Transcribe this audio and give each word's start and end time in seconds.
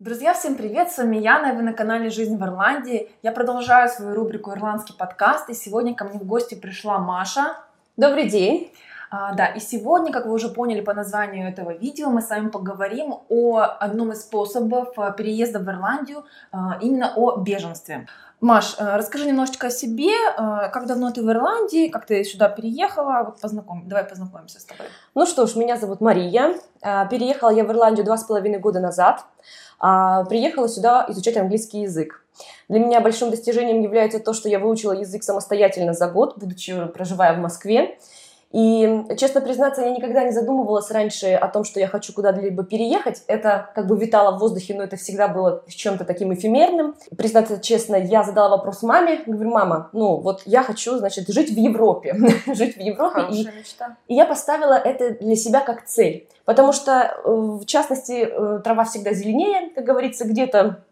Друзья, 0.00 0.32
всем 0.32 0.54
привет! 0.54 0.92
С 0.92 0.98
вами 0.98 1.16
Яна, 1.16 1.50
и 1.50 1.56
вы 1.56 1.62
на 1.62 1.72
канале 1.72 2.08
«Жизнь 2.08 2.36
в 2.36 2.44
Ирландии». 2.44 3.10
Я 3.24 3.32
продолжаю 3.32 3.88
свою 3.88 4.14
рубрику 4.14 4.52
«Ирландский 4.52 4.92
подкаст», 4.92 5.50
и 5.50 5.54
сегодня 5.54 5.92
ко 5.92 6.04
мне 6.04 6.20
в 6.20 6.24
гости 6.24 6.54
пришла 6.54 7.00
Маша. 7.00 7.56
Добрый 7.96 8.28
день! 8.28 8.72
А, 9.10 9.34
да, 9.34 9.46
и 9.46 9.60
сегодня, 9.60 10.12
как 10.12 10.26
вы 10.26 10.32
уже 10.32 10.48
поняли 10.48 10.80
по 10.80 10.94
названию 10.94 11.48
этого 11.48 11.72
видео, 11.72 12.10
мы 12.10 12.20
с 12.20 12.28
вами 12.28 12.48
поговорим 12.48 13.14
о 13.28 13.60
одном 13.60 14.12
из 14.12 14.22
способов 14.22 14.88
а, 14.96 15.10
переезда 15.12 15.58
в 15.60 15.68
Ирландию, 15.68 16.24
а, 16.52 16.78
именно 16.80 17.12
о 17.16 17.36
беженстве. 17.36 18.06
Маш, 18.40 18.76
а, 18.78 18.96
расскажи 18.98 19.26
немножечко 19.26 19.68
о 19.68 19.70
себе, 19.70 20.12
а, 20.36 20.68
как 20.68 20.86
давно 20.86 21.10
ты 21.10 21.22
в 21.22 21.30
Ирландии, 21.30 21.88
как 21.88 22.06
ты 22.06 22.22
сюда 22.22 22.48
переехала, 22.48 23.24
вот 23.24 23.40
познакомь, 23.40 23.82
давай 23.86 24.04
познакомимся 24.04 24.60
с 24.60 24.64
тобой. 24.64 24.86
Ну 25.14 25.26
что 25.26 25.46
ж, 25.46 25.56
меня 25.56 25.76
зовут 25.76 26.00
Мария, 26.00 26.54
переехала 26.80 27.50
я 27.50 27.64
в 27.64 27.70
Ирландию 27.70 28.04
два 28.04 28.16
с 28.16 28.24
половиной 28.24 28.58
года 28.58 28.80
назад, 28.80 29.24
а, 29.80 30.24
приехала 30.24 30.68
сюда 30.68 31.06
изучать 31.08 31.36
английский 31.36 31.82
язык. 31.82 32.24
Для 32.68 32.78
меня 32.78 33.00
большим 33.00 33.30
достижением 33.30 33.80
является 33.80 34.20
то, 34.20 34.32
что 34.32 34.48
я 34.48 34.58
выучила 34.58 34.92
язык 34.92 35.22
самостоятельно 35.22 35.92
за 35.92 36.08
год, 36.08 36.38
будучи 36.38 36.86
проживая 36.86 37.34
в 37.34 37.40
Москве. 37.40 37.98
И, 38.50 39.04
честно 39.18 39.40
признаться, 39.42 39.82
я 39.82 39.90
никогда 39.90 40.24
не 40.24 40.30
задумывалась 40.30 40.90
раньше 40.90 41.34
о 41.34 41.48
том, 41.48 41.64
что 41.64 41.80
я 41.80 41.86
хочу 41.86 42.14
куда-либо 42.14 42.64
переехать. 42.64 43.22
Это 43.26 43.70
как 43.74 43.86
бы 43.86 43.98
витало 43.98 44.36
в 44.36 44.40
воздухе, 44.40 44.74
но 44.74 44.84
это 44.84 44.96
всегда 44.96 45.28
было 45.28 45.62
чем-то 45.68 46.04
таким 46.04 46.32
эфемерным. 46.32 46.94
Признаться 47.16 47.60
честно, 47.60 47.96
я 47.96 48.22
задала 48.22 48.56
вопрос 48.56 48.82
маме. 48.82 49.20
Говорю, 49.26 49.50
мама, 49.50 49.90
ну 49.92 50.16
вот 50.16 50.42
я 50.46 50.62
хочу, 50.62 50.96
значит, 50.96 51.28
жить 51.28 51.50
в 51.50 51.56
Европе. 51.56 52.14
жить 52.46 52.76
в 52.76 52.80
Европе. 52.80 53.20
Хорошая 53.20 53.52
И, 53.52 53.58
мечта. 53.58 53.96
и 54.06 54.14
я 54.14 54.24
поставила 54.24 54.74
это 54.74 55.10
для 55.22 55.36
себя 55.36 55.60
как 55.60 55.84
цель. 55.84 56.26
Потому 56.46 56.72
что, 56.72 56.92
э, 57.24 57.30
в 57.30 57.66
частности, 57.66 58.26
э, 58.30 58.60
трава 58.64 58.84
всегда 58.84 59.12
зеленее, 59.12 59.68
как 59.74 59.84
говорится, 59.84 60.26
где-то 60.26 60.82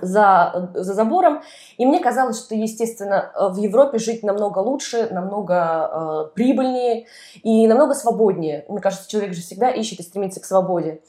за, 0.00 0.70
за 0.74 0.94
забором. 0.94 1.42
И 1.76 1.86
мне 1.86 2.00
казалось, 2.00 2.38
что, 2.38 2.54
естественно, 2.54 3.32
э, 3.34 3.48
в 3.48 3.56
Европе 3.56 3.98
жить 3.98 4.22
намного 4.22 4.58
лучше, 4.58 5.08
намного 5.10 5.54
э, 5.92 6.34
прибыльнее 6.34 7.06
и 7.42 7.66
намного 7.66 7.94
свободнее. 7.94 8.64
Мне 8.68 8.80
кажется, 8.80 9.08
человек 9.08 9.34
же 9.34 9.42
всегда 9.42 9.70
ищет 9.70 10.00
и 10.00 10.02
стремится 10.02 10.40
к 10.40 10.44
свободе. 10.44 11.00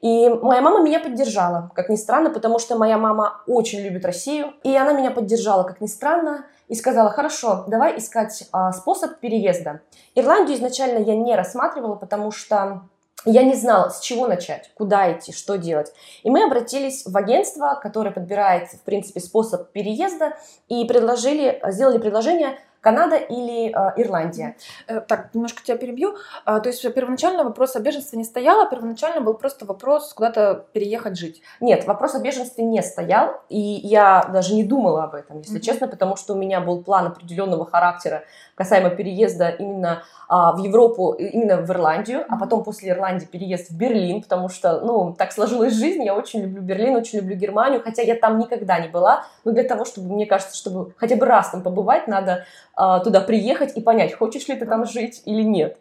И 0.00 0.30
моя 0.30 0.62
мама 0.62 0.82
меня 0.82 0.98
поддержала, 0.98 1.70
как 1.74 1.90
ни 1.90 1.96
странно, 1.96 2.30
потому 2.30 2.58
что 2.58 2.76
моя 2.76 2.96
мама 2.96 3.42
очень 3.46 3.80
любит 3.80 4.04
Россию. 4.06 4.54
И 4.62 4.74
она 4.74 4.92
меня 4.92 5.10
поддержала, 5.10 5.62
как 5.64 5.80
ни 5.80 5.86
странно, 5.86 6.46
и 6.68 6.74
сказала, 6.74 7.10
хорошо, 7.10 7.64
давай 7.66 7.98
искать 7.98 8.48
а, 8.52 8.72
способ 8.72 9.18
переезда. 9.18 9.80
Ирландию 10.14 10.56
изначально 10.56 10.98
я 10.98 11.16
не 11.16 11.34
рассматривала, 11.34 11.96
потому 11.96 12.30
что 12.30 12.82
я 13.24 13.42
не 13.42 13.54
знала, 13.54 13.90
с 13.90 14.00
чего 14.00 14.26
начать, 14.26 14.70
куда 14.74 15.12
идти, 15.12 15.32
что 15.32 15.58
делать. 15.58 15.92
И 16.22 16.30
мы 16.30 16.44
обратились 16.44 17.04
в 17.04 17.16
агентство, 17.16 17.78
которое 17.82 18.10
подбирает, 18.10 18.68
в 18.70 18.82
принципе, 18.82 19.20
способ 19.20 19.70
переезда, 19.72 20.36
и 20.68 20.84
предложили, 20.86 21.60
сделали 21.68 21.98
предложение 21.98 22.58
Канада 22.80 23.16
или 23.16 23.68
э, 23.68 23.92
Ирландия. 24.00 24.56
Э, 24.86 25.00
Так, 25.00 25.34
немножко 25.34 25.62
тебя 25.62 25.76
перебью. 25.76 26.14
А, 26.44 26.60
То 26.60 26.68
есть 26.68 26.94
первоначально 26.94 27.44
вопрос 27.44 27.76
о 27.76 27.80
беженстве 27.80 28.18
не 28.18 28.24
стоял, 28.24 28.60
а 28.60 28.66
первоначально 28.66 29.20
был 29.20 29.34
просто 29.34 29.66
вопрос 29.66 30.12
куда-то 30.14 30.64
переехать 30.72 31.18
жить. 31.18 31.42
Нет, 31.60 31.86
вопрос 31.86 32.14
о 32.14 32.20
беженстве 32.20 32.64
не 32.64 32.82
стоял, 32.82 33.40
и 33.48 33.58
я 33.58 34.28
даже 34.32 34.54
не 34.54 34.64
думала 34.64 35.04
об 35.04 35.14
этом, 35.14 35.38
если 35.38 35.54
Мгм. 35.54 35.62
честно, 35.62 35.88
потому 35.88 36.16
что 36.16 36.34
у 36.34 36.36
меня 36.36 36.60
был 36.60 36.82
план 36.82 37.06
определенного 37.06 37.66
характера 37.66 38.22
касаемо 38.54 38.90
переезда 38.90 39.48
именно 39.48 40.02
а, 40.28 40.52
в 40.52 40.58
Европу, 40.58 41.12
именно 41.12 41.56
в 41.56 41.70
Ирландию, 41.70 42.24
а 42.28 42.32
Мгм. 42.32 42.40
потом 42.40 42.62
после 42.64 42.90
Ирландии 42.90 43.26
переезд 43.26 43.70
в 43.70 43.76
Берлин, 43.76 44.22
потому 44.22 44.48
что, 44.48 44.80
ну, 44.80 45.14
так 45.18 45.32
сложилась 45.32 45.72
жизнь, 45.74 46.04
я 46.04 46.14
очень 46.14 46.42
люблю 46.42 46.62
Берлин, 46.62 46.94
очень 46.96 47.18
люблю 47.18 47.36
Германию, 47.36 47.82
хотя 47.82 48.02
я 48.02 48.14
там 48.14 48.38
никогда 48.38 48.78
не 48.78 48.88
была, 48.88 49.24
но 49.44 49.52
для 49.52 49.64
того, 49.64 49.84
чтобы, 49.84 50.12
мне 50.14 50.26
кажется, 50.26 50.56
чтобы 50.56 50.92
хотя 50.98 51.16
бы 51.16 51.26
раз 51.26 51.50
там 51.50 51.62
побывать, 51.62 52.06
надо 52.06 52.30
а, 52.30 52.69
туда 53.04 53.20
приехать 53.20 53.76
и 53.76 53.80
понять, 53.80 54.14
хочешь 54.14 54.48
ли 54.48 54.56
ты 54.56 54.66
там 54.66 54.86
жить 54.86 55.22
или 55.26 55.42
нет. 55.42 55.76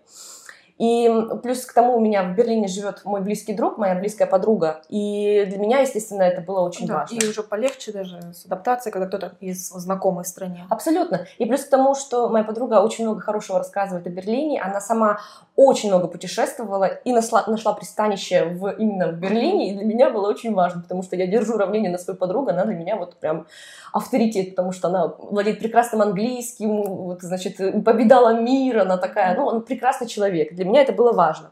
И 0.80 1.12
плюс 1.44 1.66
к 1.66 1.74
тому 1.74 1.98
у 1.98 2.00
меня 2.00 2.24
в 2.24 2.36
Берлине 2.36 2.68
живет 2.68 3.04
мой 3.04 3.22
близкий 3.22 3.54
друг, 3.54 3.78
моя 3.78 3.96
близкая 3.96 4.28
подруга. 4.28 4.82
И 4.88 5.46
для 5.48 5.58
меня, 5.58 5.80
естественно, 5.80 6.24
это 6.24 6.42
было 6.42 6.62
очень 6.62 6.88
Да, 6.88 7.00
важно. 7.00 7.16
И 7.16 7.28
уже 7.28 7.44
полегче 7.44 7.92
даже 7.92 8.34
с 8.34 8.46
адаптацией, 8.46 8.94
когда 8.94 9.08
кто-то 9.08 9.34
из 9.42 9.68
знакомых 9.70 10.26
в 10.26 10.30
стране. 10.30 10.66
Абсолютно. 10.70 11.26
И 11.38 11.46
плюс 11.46 11.66
к 11.66 11.70
тому, 11.70 11.96
что 11.96 12.30
моя 12.30 12.46
подруга 12.46 12.82
очень 12.82 13.04
много 13.04 13.20
хорошего 13.20 13.60
рассказывает 13.60 14.08
о 14.08 14.10
Берлине. 14.10 14.62
Она 14.62 14.80
сама 14.80 15.20
очень 15.58 15.90
много 15.90 16.08
путешествовала 16.08 16.86
и 16.86 17.12
нашла, 17.12 17.44
нашла 17.48 17.74
пристанище 17.74 18.46
в, 18.46 18.70
именно 18.70 19.10
в 19.10 19.16
Берлине. 19.20 19.72
И 19.72 19.76
для 19.76 19.86
меня 19.86 20.10
было 20.10 20.30
очень 20.30 20.54
важно, 20.54 20.82
потому 20.82 21.04
что 21.04 21.18
я 21.18 21.28
держу 21.28 21.58
равнение 21.58 21.92
на 21.92 21.98
свою 21.98 22.18
подругу. 22.18 22.52
Она 22.52 22.64
для 22.64 22.76
меня 22.76 22.96
вот 22.96 23.18
прям 23.18 23.48
авторитет, 23.92 24.52
потому 24.52 24.72
что 24.72 24.88
она 24.88 25.08
владеет 25.08 25.60
прекрасным 25.60 26.02
английским, 26.02 26.84
вот, 26.84 27.22
значит, 27.22 27.58
победала 27.84 28.40
мир, 28.40 28.80
она 28.80 28.98
такая, 28.98 29.36
ну, 29.36 29.46
он 29.46 29.62
прекрасный 29.64 30.08
человек. 30.08 30.54
Для 30.54 30.69
меня 30.70 30.82
это 30.82 30.94
было 30.94 31.12
важно. 31.12 31.52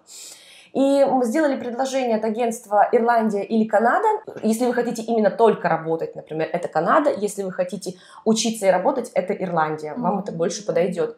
И 0.73 1.05
мы 1.05 1.25
сделали 1.25 1.59
предложение 1.59 2.17
от 2.17 2.25
агентства 2.25 2.87
Ирландия 2.91 3.43
или 3.43 3.67
Канада. 3.67 4.07
Если 4.43 4.65
вы 4.65 4.73
хотите 4.73 5.01
именно 5.01 5.31
только 5.31 5.69
работать, 5.69 6.15
например, 6.15 6.49
это 6.53 6.67
Канада. 6.67 7.09
Если 7.09 7.41
вы 7.43 7.51
хотите 7.51 7.95
учиться 8.25 8.67
и 8.67 8.69
работать, 8.69 9.09
это 9.15 9.33
Ирландия. 9.33 9.95
Вам 9.97 10.19
это 10.19 10.31
больше 10.31 10.65
подойдет. 10.65 11.17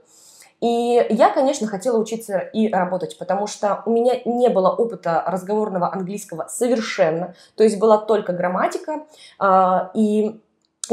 И 0.61 1.05
я, 1.09 1.29
конечно, 1.29 1.67
хотела 1.67 1.97
учиться 1.97 2.37
и 2.37 2.71
работать, 2.71 3.17
потому 3.17 3.47
что 3.47 3.81
у 3.85 3.91
меня 3.91 4.19
не 4.25 4.49
было 4.49 4.69
опыта 4.69 5.23
разговорного 5.25 5.91
английского 5.93 6.47
совершенно. 6.49 7.33
То 7.55 7.63
есть 7.63 7.79
была 7.79 7.97
только 7.97 8.33
грамматика. 8.33 9.05
а, 9.39 9.91
И, 9.93 10.41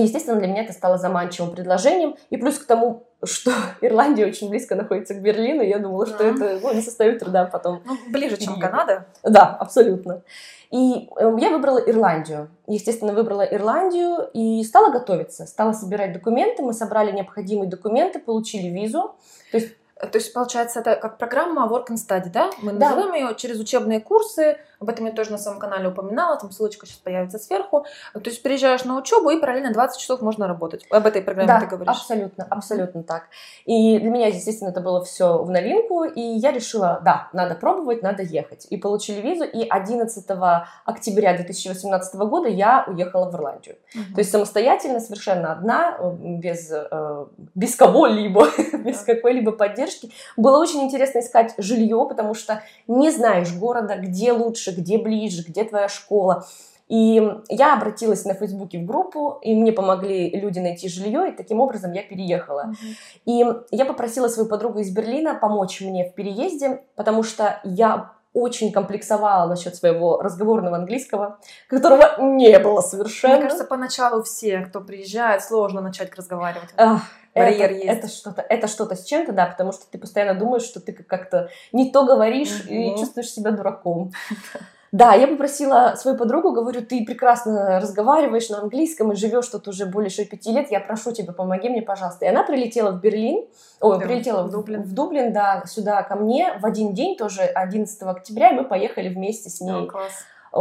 естественно, 0.03 0.39
для 0.39 0.49
меня 0.49 0.63
это 0.65 0.73
стало 0.73 0.99
заманчивым 0.99 1.53
предложением. 1.53 2.17
И 2.31 2.37
плюс 2.37 2.59
к 2.59 2.67
тому, 2.67 3.05
что 3.25 3.51
Ирландия 3.81 4.27
очень 4.27 4.49
близко 4.51 4.75
находится 4.75 5.15
к 5.15 5.21
Берлину, 5.23 5.63
я 5.63 5.79
думала, 5.79 6.07
что 6.07 6.19
Да. 6.19 6.25
это 6.31 6.59
ну, 6.63 6.73
не 6.75 6.81
составит 6.83 7.19
труда 7.21 7.45
потом 7.47 7.83
Ну, 7.85 7.97
ближе, 8.11 8.37
чем 8.37 8.55
Переехать. 8.55 8.71
Канада. 8.71 9.07
да, 9.23 9.47
абсолютно. 9.61 10.23
И 10.71 11.09
э, 11.17 11.37
я 11.39 11.51
выбрала 11.51 11.79
Ирландию. 11.79 12.49
Естественно, 12.67 13.13
выбрала 13.13 13.43
Ирландию 13.43 14.29
и 14.33 14.63
стала 14.65 14.91
готовиться. 14.91 15.47
Стала 15.47 15.73
собирать 15.73 16.13
документы. 16.13 16.63
Мы 16.63 16.73
собрали 16.73 17.13
необходимые 17.13 17.69
документы, 17.71 18.19
получили 18.19 18.69
визу. 18.69 19.15
То 19.53 19.59
есть, 19.59 19.73
Э, 19.99 20.09
То 20.09 20.19
есть, 20.19 20.35
получается, 20.35 20.81
это 20.81 20.95
как 20.97 21.17
программа 21.17 21.67
Work 21.67 21.87
and 21.89 21.97
Study, 21.97 22.29
да? 22.31 22.51
Мы 22.61 22.73
Да. 22.73 22.91
называем 22.91 23.15
ее 23.15 23.35
через 23.35 23.59
учебные 23.59 23.99
курсы. 23.99 24.59
Об 24.81 24.89
этом 24.89 25.07
я 25.07 25.13
тоже 25.13 25.31
на 25.31 25.39
своем 25.39 25.59
канале 25.59 25.89
упоминала. 25.89 26.37
Там 26.37 26.51
ссылочка 26.51 26.87
сейчас 26.87 26.99
появится 26.99 27.39
сверху. 27.39 27.87
То 28.13 28.21
есть, 28.25 28.43
приезжаешь 28.43 28.85
на 28.85 28.99
учебу 28.99 29.31
и 29.31 29.39
параллельно 29.39 29.73
20 29.73 30.01
часов 30.01 30.21
можно 30.21 30.47
работать. 30.47 30.87
Об 30.91 31.07
этой 31.07 31.23
программе 31.23 31.49
да, 31.49 31.61
ты 31.61 31.67
говоришь. 31.67 31.89
абсолютно, 31.89 32.47
абсолютно 32.49 33.03
так. 33.03 33.25
И 33.65 33.99
для 33.99 34.11
меня, 34.11 34.27
естественно, 34.29 34.71
это 34.71 34.81
было 34.81 35.05
все 35.05 35.43
в 35.43 35.51
новинку. 35.51 36.05
И 36.05 36.21
я 36.21 36.53
решила, 36.53 37.01
да, 37.05 37.29
надо 37.33 37.55
пробовать, 37.55 38.03
надо 38.03 38.23
ехать. 38.23 38.67
И 38.71 38.77
получили 38.77 39.21
визу. 39.21 39.45
И 39.45 39.67
11 39.69 40.27
октября 40.85 41.37
2018 41.37 42.15
года 42.15 42.49
я 42.49 42.85
уехала 42.87 43.31
в 43.31 43.35
Ирландию. 43.35 43.77
Мгм. 43.95 44.15
То 44.15 44.19
есть 44.21 44.31
самостоятельно, 44.31 45.01
совершенно 45.01 45.53
одна, 45.53 45.99
без, 46.19 46.71
э, 46.71 47.27
без 47.55 47.75
кого-либо, 47.77 48.49
без 48.85 49.01
какой-либо 49.01 49.53
поддержки. 49.53 50.11
Было 50.37 50.59
очень 50.59 50.83
интересно 50.83 51.21
искать 51.21 51.55
жилье, 51.59 52.07
потому 52.09 52.35
что 52.35 52.63
не 52.87 53.11
знаешь 53.11 53.53
города, 53.53 53.97
где 53.97 54.33
лучше, 54.33 54.66
где 54.73 54.99
ближе, 54.99 55.43
где 55.47 55.65
твоя 55.65 55.89
школа. 55.89 56.47
И 56.89 57.21
я 57.49 57.75
обратилась 57.75 58.25
на 58.25 58.35
Фейсбуке 58.35 58.79
в 58.79 58.85
группу, 58.85 59.41
и 59.43 59.57
мне 59.57 59.73
помогли 59.73 60.31
люди 60.31 60.61
найти 60.61 60.89
жилье, 60.89 61.31
и 61.31 61.37
таким 61.37 61.61
образом 61.61 61.93
я 61.93 62.03
переехала. 62.03 62.67
Мгм. 62.67 62.77
И 63.25 63.45
я 63.73 63.85
попросила 63.85 64.29
свою 64.29 64.49
подругу 64.49 64.79
из 64.79 64.91
Берлина 64.91 65.35
помочь 65.35 65.81
мне 65.81 66.09
в 66.09 66.15
переезде, 66.15 66.85
потому 66.95 67.25
что 67.25 67.61
я 67.65 68.13
очень 68.33 68.71
комплексовала 68.71 69.49
насчет 69.49 69.75
своего 69.75 70.21
разговорного 70.21 70.77
английского, 70.77 71.39
которого 71.69 72.21
не 72.21 72.59
было 72.59 72.83
совершенно. 72.83 73.37
Мне 73.37 73.45
кажется, 73.45 73.65
поначалу 73.65 74.23
все, 74.23 74.61
кто 74.61 74.83
приезжает, 74.83 75.43
сложно 75.43 75.81
начать 75.81 76.15
разговаривать. 76.15 76.69
Ах, 76.77 77.01
Барьер 77.37 77.71
это, 77.71 77.75
есть. 77.75 77.87
это 77.87 78.09
что-то, 78.09 78.43
это 78.43 78.67
что-то 78.69 78.97
с 78.97 79.05
чем-то, 79.05 79.33
да, 79.33 79.47
потому 79.47 79.73
что 79.73 79.83
ты 79.91 79.99
постоянно 79.99 80.39
думаешь, 80.39 80.63
что 80.63 80.81
ты 80.81 80.93
как-то 80.93 81.49
не 81.73 81.91
то 81.91 82.05
говоришь 82.05 82.65
и 82.69 82.91
Мгм. 82.91 82.99
чувствуешь 82.99 83.31
себя 83.31 83.51
дураком. 83.51 84.13
Да, 84.93 85.15
я 85.15 85.27
попросила 85.27 85.95
свою 85.97 86.17
подругу, 86.17 86.53
говорю, 86.53 86.81
ты 86.81 87.05
прекрасно 87.05 87.81
разговариваешь 87.81 88.49
на 88.49 88.61
английском 88.61 89.13
и 89.13 89.17
живешь 89.17 89.49
тут 89.49 89.67
уже 89.69 89.85
больше 89.85 90.25
пяти 90.25 90.53
лет, 90.53 90.71
я 90.71 90.79
прошу 90.81 91.13
тебя, 91.13 91.33
помоги 91.33 91.69
мне, 91.69 91.83
пожалуйста. 91.83 92.25
И 92.25 92.29
она 92.29 92.45
прилетела 92.45 92.93
в 92.93 93.01
Берлин, 93.01 93.45
ой, 93.81 93.99
Да, 93.99 94.07
прилетела 94.07 94.45
в 94.45 94.51
Дублин. 94.51 94.83
в 94.83 94.95
Дублин, 94.95 95.33
да, 95.33 95.65
сюда 95.67 96.03
ко 96.05 96.15
мне 96.15 96.57
в 96.61 96.65
один 96.65 96.95
день, 96.95 97.17
тоже 97.17 97.43
11 97.43 98.01
октября, 98.05 98.51
и 98.51 98.55
мы 98.55 98.65
поехали 98.65 99.09
вместе 99.09 99.51
с 99.51 99.61
ней 99.61 99.73
О, 99.85 99.87
класс. 99.87 100.13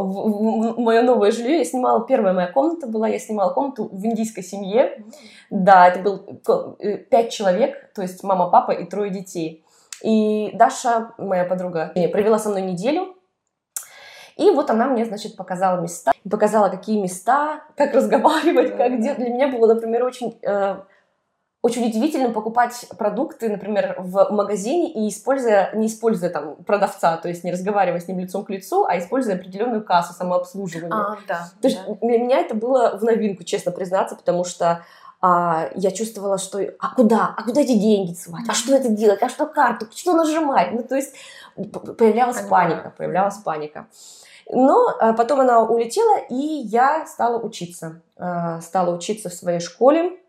В, 0.03 0.75
в 0.75 0.79
мое 0.79 1.01
новое 1.01 1.31
жилье. 1.31 1.59
Я 1.59 1.65
снимала, 1.65 2.05
первая 2.05 2.33
моя 2.33 2.47
комната 2.47 2.87
была, 2.87 3.07
я 3.07 3.19
снимала 3.19 3.53
комнату 3.53 3.89
в 3.91 4.05
индийской 4.05 4.43
семье. 4.43 5.03
Да, 5.49 5.87
это 5.87 5.99
был 5.99 6.25
э, 6.79 6.97
пять 6.97 7.31
человек, 7.31 7.91
то 7.93 8.01
есть 8.01 8.23
мама, 8.23 8.49
папа 8.49 8.71
и 8.71 8.85
трое 8.85 9.09
детей. 9.11 9.65
И 10.03 10.51
Даша, 10.53 11.13
моя 11.17 11.45
подруга, 11.45 11.91
провела 12.11 12.37
со 12.37 12.49
мной 12.49 12.61
неделю. 12.61 13.15
И 14.37 14.49
вот 14.51 14.69
она 14.69 14.87
мне, 14.87 15.05
значит, 15.05 15.37
показала 15.37 15.79
места, 15.79 16.11
показала, 16.29 16.69
какие 16.69 17.01
места, 17.01 17.61
как 17.77 17.93
разговаривать, 17.93 18.75
как 18.75 18.99
делать. 19.01 19.19
Для 19.19 19.29
меня 19.29 19.47
было, 19.47 19.73
например, 19.73 20.03
очень 20.03 20.37
э, 20.41 20.77
очень 21.65 21.87
удивительно 21.87 22.29
покупать 22.29 22.85
продукты, 22.95 23.49
например, 23.49 23.95
в 23.97 24.29
магазине 24.29 24.91
и 24.93 25.09
используя, 25.09 25.71
не 25.73 25.87
используя 25.87 26.29
там 26.29 26.57
продавца, 26.57 27.17
то 27.17 27.27
есть 27.27 27.43
не 27.43 27.51
разговаривая 27.51 27.99
с 27.99 28.07
ним 28.07 28.19
лицом 28.19 28.45
к 28.45 28.51
лицу, 28.51 28.85
а 28.85 28.99
используя 28.99 29.33
определенную 29.33 29.83
кассу 29.83 30.13
самообслуживания. 30.13 30.95
А, 30.95 31.17
да, 31.27 31.49
то 31.59 31.67
есть 31.67 31.79
для 32.03 32.19
меня 32.19 32.37
это 32.37 32.53
было 32.53 32.95
в 32.95 33.03
новинку, 33.03 33.43
честно 33.43 33.71
признаться, 33.71 34.15
потому 34.15 34.43
что 34.43 34.85
а, 35.21 35.69
я 35.73 35.89
чувствовала, 35.89 36.37
что 36.37 36.59
а 36.77 36.93
куда, 36.93 37.33
а 37.35 37.41
куда 37.41 37.61
эти 37.61 37.75
деньги 37.75 38.13
сувать, 38.13 38.45
а 38.47 38.53
что 38.53 38.75
это 38.75 38.89
делать, 38.89 39.23
а 39.23 39.29
что 39.29 39.47
карту, 39.47 39.87
что 39.91 40.13
нажимать, 40.13 40.71
ну 40.71 40.83
то 40.83 40.95
есть 40.95 41.15
появлялась 41.55 42.41
Понимаю. 42.41 42.49
паника, 42.49 42.93
появлялась 42.95 43.37
паника. 43.37 43.87
Но 44.51 44.93
а, 44.99 45.13
потом 45.13 45.39
она 45.39 45.63
улетела, 45.63 46.19
и 46.29 46.35
я 46.35 47.07
стала 47.07 47.41
учиться, 47.41 48.03
а, 48.17 48.61
стала 48.61 48.95
учиться 48.95 49.29
в 49.29 49.33
своей 49.33 49.59
школе, 49.59 50.19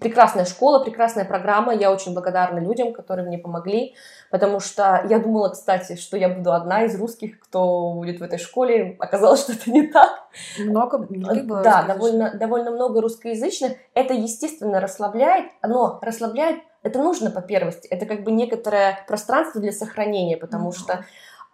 прекрасная 0.00 0.44
школа, 0.44 0.82
прекрасная 0.82 1.24
программа. 1.24 1.74
Я 1.74 1.92
очень 1.92 2.12
благодарна 2.14 2.58
людям, 2.58 2.92
которые 2.92 3.26
мне 3.26 3.38
помогли, 3.38 3.94
потому 4.30 4.60
что 4.60 5.04
я 5.08 5.18
думала, 5.18 5.50
кстати, 5.50 5.96
что 5.96 6.16
я 6.16 6.28
буду 6.28 6.52
одна 6.52 6.84
из 6.84 6.98
русских, 6.98 7.40
кто 7.40 7.92
будет 7.92 8.20
в 8.20 8.22
этой 8.22 8.38
школе. 8.38 8.96
Оказалось, 8.98 9.40
что 9.40 9.52
это 9.52 9.70
не 9.70 9.86
так. 9.88 10.10
Много 10.58 10.98
было 10.98 11.62
Да, 11.62 11.82
довольно, 11.82 12.34
довольно 12.34 12.70
много 12.70 13.00
русскоязычных. 13.00 13.72
Это, 13.94 14.14
естественно, 14.14 14.80
расслабляет, 14.80 15.46
но 15.62 15.98
расслабляет 16.02 16.60
это 16.82 17.00
нужно 17.00 17.32
по 17.32 17.42
первости. 17.42 17.88
Это 17.88 18.06
как 18.06 18.22
бы 18.22 18.30
некоторое 18.30 19.04
пространство 19.08 19.60
для 19.60 19.72
сохранения, 19.72 20.36
потому 20.36 20.70
mm-hmm. 20.70 20.78
что 20.78 21.04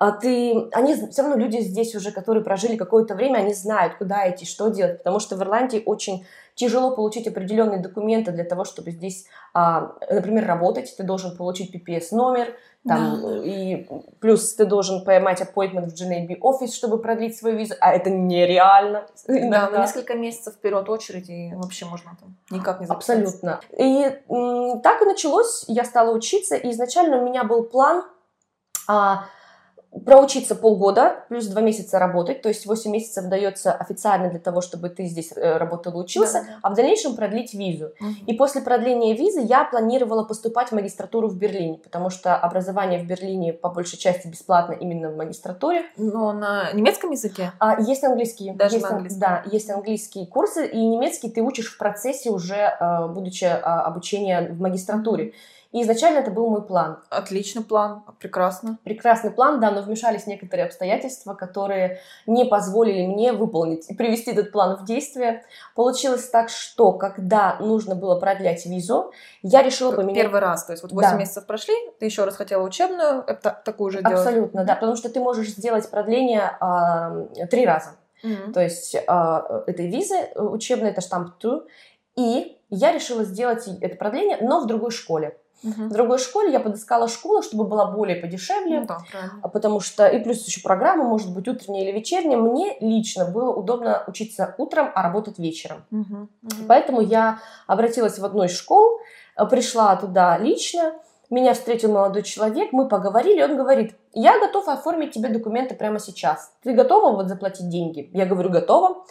а 0.02 0.10
ты, 0.10 0.68
они 0.72 0.96
все 0.96 1.22
равно 1.22 1.36
люди 1.36 1.60
здесь 1.60 1.94
уже, 1.94 2.10
которые 2.10 2.42
прожили 2.42 2.76
какое-то 2.76 3.14
время, 3.14 3.38
они 3.38 3.54
знают, 3.54 3.94
куда 3.94 4.28
идти, 4.28 4.44
что 4.44 4.68
делать, 4.68 4.98
потому 4.98 5.20
что 5.20 5.36
в 5.36 5.42
Ирландии 5.42 5.80
очень 5.86 6.26
тяжело 6.54 6.94
получить 6.94 7.26
определенные 7.26 7.80
документы 7.80 8.32
для 8.32 8.44
того, 8.44 8.64
чтобы 8.64 8.90
здесь, 8.90 9.26
а, 9.54 9.92
например, 10.10 10.46
работать. 10.46 10.94
Ты 10.96 11.02
должен 11.02 11.36
получить 11.36 11.74
PPS 11.74 12.08
номер, 12.12 12.54
там, 12.86 13.22
да. 13.22 13.44
и 13.44 13.86
плюс 14.20 14.54
ты 14.54 14.64
должен 14.64 15.04
поймать 15.04 15.40
appointment 15.40 15.90
в 15.90 15.94
GNAB 15.94 16.38
офис, 16.40 16.74
чтобы 16.74 16.98
продлить 16.98 17.36
свою 17.36 17.56
визу, 17.56 17.74
а 17.80 17.92
это 17.94 18.10
нереально. 18.10 19.06
Да, 19.28 19.70
на 19.70 19.78
несколько 19.78 20.14
месяцев 20.14 20.54
вперед 20.54 20.88
очереди 20.88 21.32
и 21.32 21.54
вообще 21.54 21.86
можно 21.86 22.16
там 22.18 22.36
никак 22.50 22.80
не 22.80 22.86
записаться. 22.86 23.22
Абсолютно. 23.22 23.60
И 23.78 24.02
так 24.82 25.02
и 25.02 25.04
началось, 25.04 25.64
я 25.68 25.84
стала 25.84 26.12
учиться, 26.12 26.56
и 26.56 26.72
изначально 26.72 27.18
у 27.18 27.24
меня 27.24 27.44
был 27.44 27.62
план 27.62 28.04
а, 28.88 29.26
проучиться 30.04 30.54
полгода, 30.54 31.24
плюс 31.28 31.46
два 31.46 31.60
месяца 31.60 31.98
работать, 31.98 32.40
то 32.40 32.48
есть 32.48 32.66
8 32.66 32.90
месяцев 32.90 33.26
дается 33.26 33.72
официально 33.72 34.30
для 34.30 34.38
того, 34.38 34.62
чтобы 34.62 34.88
ты 34.88 35.04
здесь 35.04 35.32
э, 35.36 35.58
работал 35.58 35.92
и 35.92 36.02
учился, 36.02 36.40
да, 36.40 36.40
да. 36.40 36.58
а 36.62 36.70
в 36.70 36.74
дальнейшем 36.74 37.14
продлить 37.14 37.52
визу. 37.52 37.92
Угу. 38.00 38.08
И 38.26 38.32
после 38.34 38.62
продления 38.62 39.14
визы 39.14 39.40
я 39.40 39.64
планировала 39.64 40.24
поступать 40.24 40.70
в 40.70 40.72
магистратуру 40.72 41.28
в 41.28 41.36
Берлине, 41.36 41.78
потому 41.78 42.08
что 42.08 42.34
образование 42.36 43.00
в 43.00 43.06
Берлине 43.06 43.52
по 43.52 43.68
большей 43.68 43.98
части 43.98 44.26
бесплатно 44.28 44.72
именно 44.72 45.10
в 45.10 45.16
магистратуре. 45.16 45.84
Но 45.98 46.32
на 46.32 46.72
немецком 46.72 47.10
языке? 47.10 47.52
А, 47.58 47.80
есть 47.80 48.02
английский. 48.02 48.52
Даже 48.52 48.76
есть, 48.76 48.84
на 48.84 48.96
английском? 48.96 49.20
Да, 49.20 49.42
есть 49.50 49.70
английские 49.70 50.26
курсы, 50.26 50.66
и 50.66 50.78
немецкий 50.78 51.30
ты 51.30 51.42
учишь 51.42 51.70
в 51.70 51.76
процессе 51.76 52.30
уже, 52.30 52.54
э, 52.54 53.08
будучи 53.08 53.44
а, 53.44 53.82
обучения 53.82 54.48
в 54.50 54.60
магистратуре. 54.60 55.34
И 55.72 55.82
изначально 55.82 56.18
это 56.18 56.30
был 56.30 56.50
мой 56.50 56.62
план. 56.62 56.98
Отличный 57.08 57.64
план, 57.64 58.02
прекрасно. 58.20 58.78
Прекрасный 58.84 59.30
план, 59.30 59.58
да, 59.58 59.70
но 59.70 59.80
вмешались 59.80 60.26
некоторые 60.26 60.66
обстоятельства, 60.66 61.32
которые 61.32 62.00
не 62.26 62.44
позволили 62.44 63.06
мне 63.06 63.32
выполнить 63.32 63.90
и 63.90 63.94
привести 63.94 64.32
этот 64.32 64.52
план 64.52 64.76
в 64.76 64.84
действие. 64.84 65.44
Получилось 65.74 66.28
так, 66.28 66.50
что 66.50 66.92
когда 66.92 67.56
нужно 67.58 67.94
было 67.94 68.20
продлять 68.20 68.66
визу, 68.66 69.12
я 69.42 69.62
решила 69.62 69.92
поменять... 69.92 70.22
Первый 70.24 70.40
раз, 70.40 70.66
то 70.66 70.72
есть 70.72 70.82
вот 70.82 70.92
8 70.92 71.10
да. 71.10 71.16
месяцев 71.16 71.46
прошли, 71.46 71.74
ты 71.98 72.04
еще 72.04 72.24
раз 72.24 72.36
хотела 72.36 72.62
учебную, 72.62 73.24
это 73.26 73.58
такую 73.64 73.90
же 73.90 74.02
делать? 74.02 74.18
Абсолютно, 74.18 74.64
да, 74.64 74.74
потому 74.74 74.94
что 74.94 75.08
ты 75.08 75.20
можешь 75.20 75.48
сделать 75.48 75.90
продление 75.90 76.52
э, 76.60 77.46
три 77.46 77.64
раза. 77.64 77.96
Mm-hmm. 78.22 78.52
То 78.52 78.60
есть 78.60 78.94
э, 78.94 79.62
этой 79.66 79.88
визы 79.88 80.16
э, 80.16 80.40
учебной, 80.40 80.90
это 80.90 81.00
штамп 81.00 81.38
2, 81.40 81.60
и 82.16 82.58
я 82.68 82.92
решила 82.92 83.24
сделать 83.24 83.66
это 83.80 83.96
продление, 83.96 84.38
но 84.42 84.60
в 84.60 84.66
другой 84.66 84.90
школе. 84.90 85.38
Угу. 85.62 85.84
В 85.84 85.92
другой 85.92 86.18
школе 86.18 86.52
я 86.52 86.60
подыскала 86.60 87.08
школу, 87.08 87.42
чтобы 87.42 87.64
была 87.64 87.86
более 87.86 88.16
подешевле, 88.16 88.80
ну, 88.80 88.86
да, 88.86 88.98
а 89.42 89.48
потому 89.48 89.80
что 89.80 90.06
и 90.06 90.18
плюс 90.22 90.46
еще 90.46 90.60
программа 90.60 91.04
может 91.04 91.32
быть 91.32 91.46
утренняя 91.48 91.84
или 91.84 91.92
вечерняя. 91.92 92.36
Мне 92.36 92.76
лично 92.80 93.26
было 93.26 93.52
удобно 93.54 94.04
учиться 94.06 94.54
утром, 94.58 94.90
а 94.94 95.02
работать 95.02 95.38
вечером. 95.38 95.84
Угу. 95.90 96.28
Угу. 96.42 96.66
Поэтому 96.68 97.00
я 97.00 97.40
обратилась 97.66 98.18
в 98.18 98.24
одну 98.24 98.44
из 98.44 98.56
школ, 98.56 98.98
э, 99.36 99.46
пришла 99.46 99.94
туда 99.96 100.36
лично, 100.38 100.94
меня 101.32 101.54
встретил 101.54 101.92
молодой 101.92 102.22
человек, 102.24 102.72
мы 102.72 102.88
поговорили, 102.88 103.42
он 103.42 103.56
говорит, 103.56 103.94
я 104.12 104.38
готов 104.38 104.68
оформить 104.68 105.12
тебе 105.12 105.30
документы 105.30 105.74
прямо 105.74 105.98
сейчас. 105.98 106.52
Ты 106.62 106.74
готова 106.74 107.16
вот 107.16 107.28
заплатить 107.28 107.70
деньги? 107.70 108.10
Я 108.12 108.26
говорю, 108.26 108.50
готова. 108.50 109.04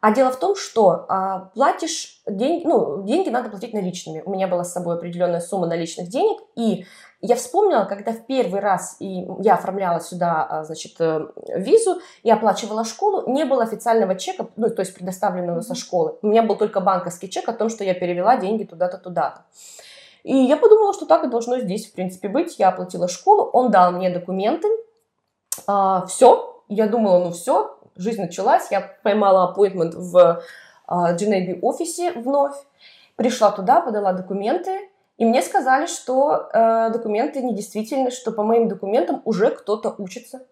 А 0.00 0.12
дело 0.12 0.30
в 0.30 0.38
том, 0.38 0.54
что 0.54 1.06
а, 1.08 1.50
платишь 1.54 2.20
деньги, 2.26 2.64
ну, 2.64 3.02
деньги 3.02 3.30
надо 3.30 3.50
платить 3.50 3.74
наличными. 3.74 4.22
У 4.24 4.30
меня 4.30 4.46
была 4.46 4.62
с 4.62 4.72
собой 4.72 4.94
определенная 4.94 5.40
сумма 5.40 5.66
наличных 5.66 6.08
денег, 6.08 6.40
и 6.54 6.86
я 7.20 7.34
вспомнила, 7.34 7.84
когда 7.84 8.12
в 8.12 8.24
первый 8.26 8.60
раз 8.60 8.96
и 9.00 9.26
я 9.40 9.54
оформляла 9.54 9.98
сюда, 9.98 10.46
а, 10.48 10.64
значит, 10.64 11.00
э, 11.00 11.26
визу 11.56 12.00
и 12.22 12.30
оплачивала 12.30 12.84
школу, 12.84 13.24
не 13.26 13.44
было 13.44 13.64
официального 13.64 14.14
чека, 14.14 14.46
ну, 14.54 14.70
то 14.70 14.80
есть 14.80 14.94
предоставленного 14.94 15.62
со 15.62 15.74
школы. 15.74 16.16
У 16.22 16.28
меня 16.28 16.44
был 16.44 16.54
только 16.54 16.80
банковский 16.80 17.28
чек 17.28 17.48
о 17.48 17.52
том, 17.52 17.68
что 17.68 17.82
я 17.82 17.94
перевела 17.94 18.36
деньги 18.36 18.62
туда-то, 18.62 18.98
туда-то. 18.98 19.42
И 20.22 20.36
я 20.36 20.56
подумала, 20.56 20.94
что 20.94 21.06
так 21.06 21.24
и 21.24 21.28
должно 21.28 21.58
здесь, 21.58 21.86
в 21.86 21.92
принципе, 21.92 22.28
быть. 22.28 22.56
Я 22.58 22.68
оплатила 22.68 23.08
школу, 23.08 23.44
он 23.44 23.72
дал 23.72 23.90
мне 23.90 24.10
документы, 24.10 24.68
а, 25.66 26.06
все. 26.06 26.62
Я 26.68 26.86
думала, 26.86 27.24
ну 27.24 27.32
все, 27.32 27.77
жизнь 27.98 28.20
началась, 28.20 28.70
я 28.70 28.80
поймала 29.02 29.54
appointment 29.54 29.92
в 29.96 30.42
uh, 30.88 31.58
офисе 31.60 32.12
вновь, 32.12 32.56
пришла 33.16 33.50
туда, 33.50 33.80
подала 33.80 34.12
документы, 34.12 34.88
и 35.18 35.24
мне 35.24 35.42
сказали, 35.42 35.86
что 35.86 36.48
э, 36.52 36.90
документы 36.92 37.42
недействительны, 37.42 38.12
что 38.12 38.30
по 38.30 38.44
моим 38.44 38.68
документам 38.68 39.20
уже 39.24 39.50
кто-то 39.50 39.92
учится. 39.98 40.46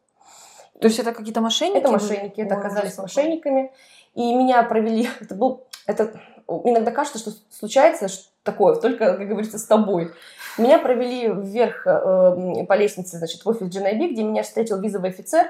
То 0.81 0.89
есть 0.89 0.99
это 0.99 1.13
какие-то 1.13 1.41
мошенники? 1.41 1.79
Это 1.79 1.93
мошенники, 1.93 2.41
это 2.41 2.57
оказались 2.57 2.99
мошенниками. 2.99 3.73
И 4.15 4.35
меня 4.35 4.65
провели, 4.65 5.09
это 5.21 5.37
был, 5.37 5.67
это 5.87 6.21
иногда 6.49 6.91
кажется, 6.91 7.21
что 7.21 7.31
случается 7.51 8.09
такое, 8.43 8.75
только, 8.75 9.17
как 9.17 9.29
говорится, 9.29 9.59
с 9.59 9.65
тобой. 9.65 10.11
Меня 10.59 10.79
провели 10.79 11.29
вверх 11.29 11.87
э, 11.87 12.65
по 12.67 12.77
лестнице, 12.77 13.19
значит, 13.19 13.45
в 13.45 13.49
офис 13.49 13.69
GNIB, 13.69 14.13
где 14.13 14.25
меня 14.25 14.43
встретил 14.43 14.81
визовый 14.81 15.11
офицер, 15.11 15.47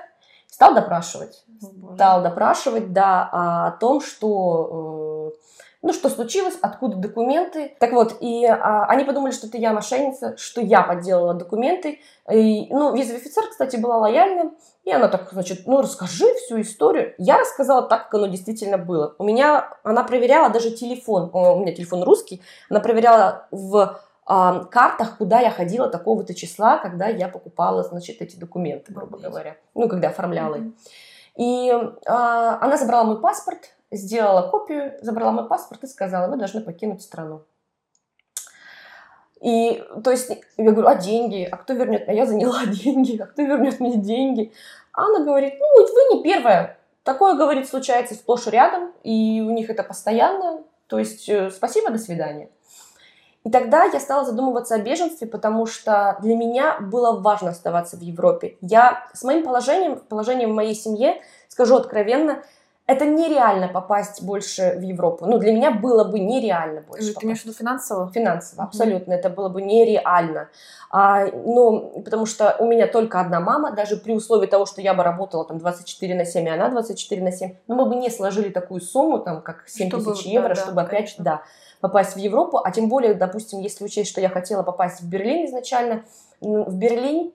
Стал 0.49 0.75
допрашивать. 0.75 1.45
О, 1.62 1.95
стал 1.95 2.23
допрашивать, 2.23 2.93
да, 2.93 3.29
о 3.33 3.71
том, 3.73 4.00
что 4.00 5.33
э, 5.35 5.47
ну, 5.87 5.93
что 5.93 6.09
случилось, 6.09 6.57
откуда 6.62 6.97
документы. 6.97 7.76
Так 7.79 7.93
вот, 7.93 8.17
и 8.21 8.45
а, 8.45 8.87
они 8.87 9.05
подумали, 9.05 9.31
что 9.31 9.47
это 9.47 9.57
я 9.57 9.73
мошенница, 9.73 10.37
что 10.37 10.61
я 10.61 10.83
подделала 10.83 11.35
документы. 11.35 12.00
И, 12.29 12.67
ну, 12.71 12.95
визовый 12.95 13.21
офицер, 13.21 13.45
кстати, 13.49 13.76
была 13.76 13.99
лояльна. 13.99 14.50
И 14.85 14.91
она 14.91 15.09
так, 15.09 15.29
значит, 15.31 15.67
ну, 15.67 15.81
расскажи 15.83 16.26
всю 16.35 16.61
историю. 16.61 17.15
Я 17.19 17.38
рассказала 17.38 17.83
так, 17.83 18.05
как 18.05 18.15
оно 18.15 18.26
действительно 18.26 18.79
было. 18.79 19.15
У 19.19 19.25
меня, 19.25 19.79
она 19.85 20.03
проверяла 20.03 20.49
даже 20.49 20.71
телефон, 20.71 21.31
у 21.33 21.61
меня 21.61 21.73
телефон 21.73 22.03
русский, 22.03 22.43
она 22.69 22.81
проверяла 22.81 23.47
в 23.50 24.00
картах, 24.26 25.18
куда 25.18 25.40
я 25.40 25.50
ходила 25.50 25.88
такого-то 25.88 26.35
числа, 26.35 26.78
когда 26.78 27.06
я 27.06 27.28
покупала, 27.28 27.85
значит, 27.85 28.21
эти 28.21 28.37
документы, 28.37 28.92
грубо 28.92 29.18
говоря. 29.18 29.56
Ну, 29.75 29.88
когда 29.88 30.09
оформляла 30.09 30.56
их. 30.56 30.64
И 31.37 31.71
э, 31.71 31.87
она 32.06 32.76
забрала 32.76 33.04
мой 33.04 33.21
паспорт, 33.21 33.75
сделала 33.90 34.49
копию, 34.49 34.95
забрала 35.02 35.33
мой 35.33 35.47
паспорт 35.47 35.85
и 35.85 35.87
сказала, 35.87 36.30
вы 36.30 36.38
должны 36.38 36.61
покинуть 36.62 37.02
страну. 37.02 37.45
И, 39.40 39.85
то 40.02 40.11
есть, 40.11 40.30
я 40.56 40.71
говорю, 40.73 40.88
а 40.88 40.95
деньги? 40.95 41.47
А 41.50 41.56
кто 41.59 41.75
вернет? 41.75 42.09
А 42.09 42.12
я 42.12 42.26
заняла 42.26 42.64
деньги. 42.66 43.18
А 43.21 43.26
кто 43.26 43.42
вернет 43.42 43.80
мне 43.80 43.97
деньги? 43.97 44.52
А 44.92 45.04
она 45.04 45.21
говорит, 45.21 45.54
ну, 45.61 45.85
вы 45.85 46.16
не 46.16 46.23
первая. 46.23 46.78
Такое, 47.04 47.37
говорит, 47.37 47.68
случается 47.68 48.14
сплошь 48.14 48.47
и 48.49 48.50
рядом, 48.50 48.92
и 49.04 49.45
у 49.47 49.50
них 49.50 49.71
это 49.71 49.85
постоянно. 49.85 50.64
То 50.88 50.99
есть, 50.99 51.28
э, 51.28 51.50
спасибо, 51.50 51.90
до 51.90 51.99
свидания. 51.99 52.49
И 53.47 53.49
тогда 53.49 53.85
я 53.85 54.00
стала 54.00 54.25
задумываться 54.25 54.75
о 54.75 54.79
беженстве, 54.79 55.29
потому 55.29 55.67
что 55.67 56.19
для 56.21 56.35
меня 56.35 56.81
было 56.81 57.21
важно 57.21 57.50
оставаться 57.50 57.97
в 57.97 58.00
Европе. 58.00 58.57
Я 58.61 59.07
с 59.15 59.23
моим 59.23 59.45
положением, 59.45 60.00
положением 60.00 60.50
в 60.50 60.57
моей 60.57 60.75
семье, 60.75 61.23
скажу 61.49 61.76
откровенно, 61.76 62.43
это 62.87 63.05
нереально 63.05 63.66
попасть 63.66 64.23
больше 64.23 64.76
в 64.78 64.83
Европу. 64.83 65.26
Ну, 65.26 65.38
для 65.38 65.52
меня 65.52 65.73
было 65.73 66.05
бы 66.05 66.21
нереально 66.21 66.83
больше. 66.83 67.14
Ты 67.14 67.26
имеешь 67.26 67.40
в 67.40 67.45
виду 67.45 67.57
финансово? 67.57 68.12
Финансово, 68.12 68.61
mm-hmm. 68.61 68.64
абсолютно. 68.64 69.12
Это 69.12 69.28
было 69.28 69.49
бы 69.49 69.61
нереально. 69.61 70.49
А, 70.90 71.26
ну, 71.26 72.00
потому 72.05 72.26
что 72.26 72.55
у 72.61 72.66
меня 72.66 72.87
только 72.87 73.21
одна 73.21 73.40
мама, 73.40 73.73
даже 73.73 73.97
при 73.97 74.12
условии 74.12 74.47
того, 74.47 74.66
что 74.66 74.81
я 74.81 74.95
бы 74.95 75.02
работала 75.02 75.45
там 75.45 75.59
24 75.59 76.14
на 76.14 76.25
7, 76.25 76.47
и 76.47 76.49
она 76.49 76.69
24 76.69 77.23
на 77.23 77.33
7, 77.33 77.57
но 77.66 77.75
мы 77.75 77.87
бы 77.87 77.97
не 77.97 78.09
сложили 78.09 78.50
такую 78.50 78.81
сумму, 78.81 79.19
там, 79.19 79.43
как 79.43 79.64
7 79.66 79.88
чтобы, 79.88 80.05
тысяч 80.05 80.26
евро, 80.26 80.50
да, 80.50 80.55
чтобы 80.55 80.76
да, 80.76 80.83
опять, 80.83 80.99
конечно. 80.99 81.25
да, 81.25 81.43
попасть 81.81 82.14
в 82.14 82.19
Европу. 82.19 82.61
А 82.62 82.71
тем 82.71 82.88
более, 82.88 83.14
допустим, 83.14 83.61
если 83.61 83.85
учесть, 83.85 84.11
что 84.11 84.21
я 84.21 84.28
хотела 84.28 84.62
попасть 84.62 85.00
в 85.00 85.09
Берлин 85.09 85.47
изначально, 85.47 86.05
в 86.40 86.76
Берлин 86.76 87.33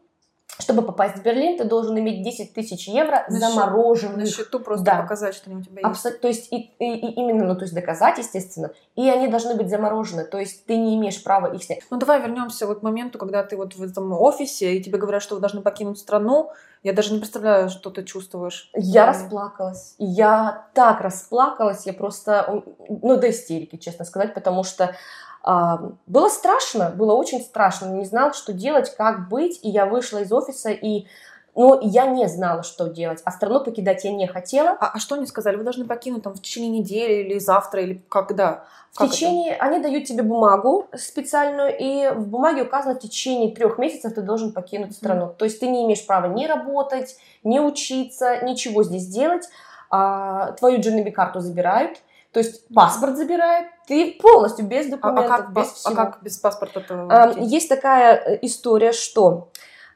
чтобы 0.62 0.84
попасть 0.84 1.18
в 1.18 1.24
Берлин, 1.24 1.58
ты 1.58 1.65
должен 1.65 1.98
иметь 2.00 2.24
10 2.24 2.53
тысяч 2.53 2.88
евро 2.88 3.25
на 3.30 3.39
замороженных. 3.39 4.18
На 4.18 4.25
счету 4.25 4.60
просто 4.60 4.86
да. 4.86 5.01
показать, 5.01 5.36
что 5.36 5.50
они 5.50 5.60
у 5.60 5.63
тебя 5.63 5.82
есть. 5.88 6.06
Абсо- 6.06 6.18
то 6.18 6.27
есть 6.27 6.51
и, 6.51 6.72
и, 6.80 6.86
и 6.86 7.13
именно, 7.13 7.46
ну 7.46 7.56
то 7.56 7.63
есть 7.63 7.74
доказать, 7.74 8.18
естественно, 8.18 8.72
и 8.96 9.10
они 9.10 9.27
должны 9.27 9.56
быть 9.56 9.70
заморожены, 9.70 10.24
то 10.24 10.38
есть 10.38 10.65
ты 10.65 10.77
не 10.77 10.96
имеешь 10.96 11.22
права 11.24 11.53
их 11.53 11.63
снять. 11.63 11.82
Ну 11.89 11.98
давай 11.98 12.22
вернемся 12.22 12.68
вот 12.68 12.80
к 12.80 12.84
моменту, 12.84 13.18
когда 13.18 13.44
ты 13.44 13.58
вот 13.58 13.75
в 13.75 13.84
этом 13.84 14.13
офисе, 14.13 14.75
и 14.75 14.84
тебе 14.84 14.98
говорят, 14.98 15.24
что 15.24 15.36
вы 15.36 15.41
должны 15.41 15.62
покинуть 15.62 16.00
страну, 16.00 16.51
я 16.84 16.94
даже 16.94 17.13
не 17.13 17.20
представляю, 17.20 17.70
что 17.70 17.91
ты 17.91 18.03
чувствуешь. 18.03 18.72
Я 18.74 19.06
расплакалась. 19.06 19.96
Я 20.00 20.68
так 20.74 21.01
расплакалась, 21.01 21.86
я 21.86 21.94
просто, 21.94 22.63
ну, 22.89 23.18
до 23.18 23.30
истерики, 23.30 23.77
честно 23.77 24.03
сказать, 24.03 24.34
потому 24.34 24.63
что 24.63 24.96
было 25.43 26.29
страшно, 26.29 26.91
было 26.91 27.13
очень 27.13 27.41
страшно, 27.41 27.88
не 27.88 28.05
знал, 28.05 28.33
что 28.33 28.53
делать, 28.53 28.95
как 28.95 29.27
быть, 29.27 29.60
и 29.63 29.69
я 29.69 29.86
вышла 29.86 30.19
из 30.19 30.31
офиса, 30.31 30.69
и 30.69 31.07
ну, 31.55 31.79
я 31.81 32.05
не 32.05 32.27
знала, 32.27 32.63
что 32.63 32.88
делать, 32.88 33.21
а 33.25 33.31
страну 33.31 33.62
покидать 33.63 34.05
я 34.05 34.12
не 34.13 34.25
хотела. 34.25 34.69
А, 34.79 34.91
а 34.93 35.00
что 35.00 35.15
они 35.15 35.25
сказали? 35.25 35.57
Вы 35.57 35.63
должны 35.63 35.86
покинуть 35.86 36.24
там 36.24 36.33
в 36.33 36.41
течение 36.41 36.69
недели 36.79 37.24
или 37.24 37.39
завтра, 37.39 37.81
или 37.81 38.01
когда? 38.07 38.63
В 38.91 39.00
как 39.00 39.10
течение, 39.10 39.53
это? 39.53 39.65
они 39.65 39.79
дают 39.79 40.05
тебе 40.05 40.24
бумагу 40.24 40.88
специальную, 40.95 41.75
и 41.77 42.10
в 42.13 42.27
бумаге 42.27 42.63
указано, 42.63 42.95
в 42.95 43.00
течение 43.00 43.53
трех 43.53 43.77
месяцев 43.77 44.13
ты 44.13 44.21
должен 44.21 44.53
покинуть 44.53 44.95
страну. 44.95 45.25
Mm. 45.25 45.36
То 45.36 45.45
есть 45.45 45.60
ты 45.60 45.67
не 45.67 45.83
имеешь 45.83 46.05
права 46.05 46.27
ни 46.27 46.45
работать, 46.45 47.17
ни 47.43 47.60
учиться, 47.60 48.43
ничего 48.43 48.83
здесь 48.83 49.07
делать. 49.07 49.48
А, 49.89 50.53
твою 50.53 50.79
GNB-карту 50.79 51.41
забирают, 51.41 51.98
то 52.31 52.39
есть 52.39 52.67
паспорт 52.73 53.17
забирает, 53.17 53.67
ты 53.88 54.17
полностью 54.21 54.65
без 54.65 54.88
документов, 54.88 55.31
а, 55.31 55.35
а 55.35 55.38
как, 55.38 55.53
без 55.53 55.69
а 55.69 55.73
всего. 55.73 55.93
А 55.93 55.95
как 55.95 56.23
без 56.23 56.38
паспорта? 56.38 56.79
-то? 56.79 57.07
А, 57.09 57.33
есть 57.38 57.67
такая 57.67 58.15
э, 58.15 58.39
история, 58.41 58.93
что 58.93 59.50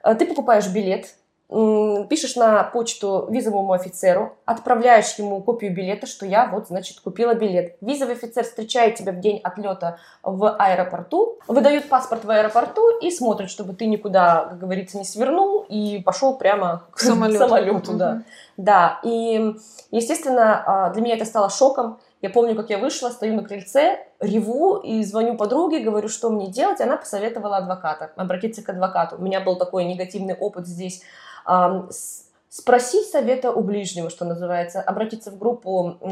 э, 0.03 0.15
ты 0.15 0.25
покупаешь 0.25 0.67
билет, 0.67 1.15
пишешь 1.47 2.35
на 2.35 2.63
почту 2.63 3.27
визовому 3.29 3.73
офицеру, 3.73 4.35
отправляешь 4.45 5.13
ему 5.19 5.41
копию 5.41 5.73
билета, 5.73 6.07
что 6.07 6.25
я 6.25 6.47
вот, 6.47 6.67
значит, 6.67 6.99
купила 6.99 7.35
билет. 7.35 7.77
Визовый 7.81 8.15
офицер 8.15 8.43
встречает 8.43 8.95
тебя 8.95 9.11
в 9.11 9.19
день 9.19 9.41
отлета 9.43 9.99
в 10.23 10.55
аэропорту, 10.57 11.37
выдают 11.47 11.87
паспорт 11.87 12.25
в 12.25 12.31
аэропорту 12.31 12.97
и 12.99 13.11
смотрит, 13.11 13.51
чтобы 13.51 13.73
ты 13.73 13.85
никуда, 13.85 14.45
как 14.49 14.59
говорится, 14.59 14.97
не 14.97 15.05
свернул 15.05 15.61
и 15.69 16.01
пошел 16.03 16.35
прямо 16.35 16.83
к 16.91 16.99
самолету. 16.99 17.45
самолету 17.45 17.93
да. 17.93 18.23
да, 18.57 18.99
и, 19.03 19.55
естественно, 19.91 20.63
а, 20.65 20.89
для 20.89 21.03
меня 21.03 21.15
это 21.15 21.25
стало 21.25 21.49
шоком. 21.51 21.99
Я 22.25 22.31
помню, 22.31 22.55
как 22.55 22.71
я 22.71 22.79
вышла, 22.79 23.09
стою 23.09 23.35
на 23.35 23.43
крыльце, 23.43 23.99
реву 24.19 24.77
и 24.77 25.03
звоню 25.03 25.37
подруге, 25.37 25.81
говорю, 25.81 26.09
что 26.09 26.31
мне 26.31 26.47
делать. 26.47 26.81
Она 26.81 26.97
посоветовала 26.97 27.57
адвоката, 27.57 28.13
обратиться 28.15 28.63
к 28.63 28.69
адвокату. 28.69 29.17
У 29.17 29.21
меня 29.21 29.41
был 29.41 29.57
такой 29.57 29.85
негативный 29.85 30.33
опыт 30.33 30.65
здесь. 30.65 31.03
Спросить 32.49 33.05
совета 33.11 33.51
у 33.51 33.61
ближнего, 33.61 34.09
что 34.09 34.25
называется, 34.25 34.81
обратиться 34.81 35.29
в 35.29 35.37
группу 35.37 35.99
э, 36.01 36.07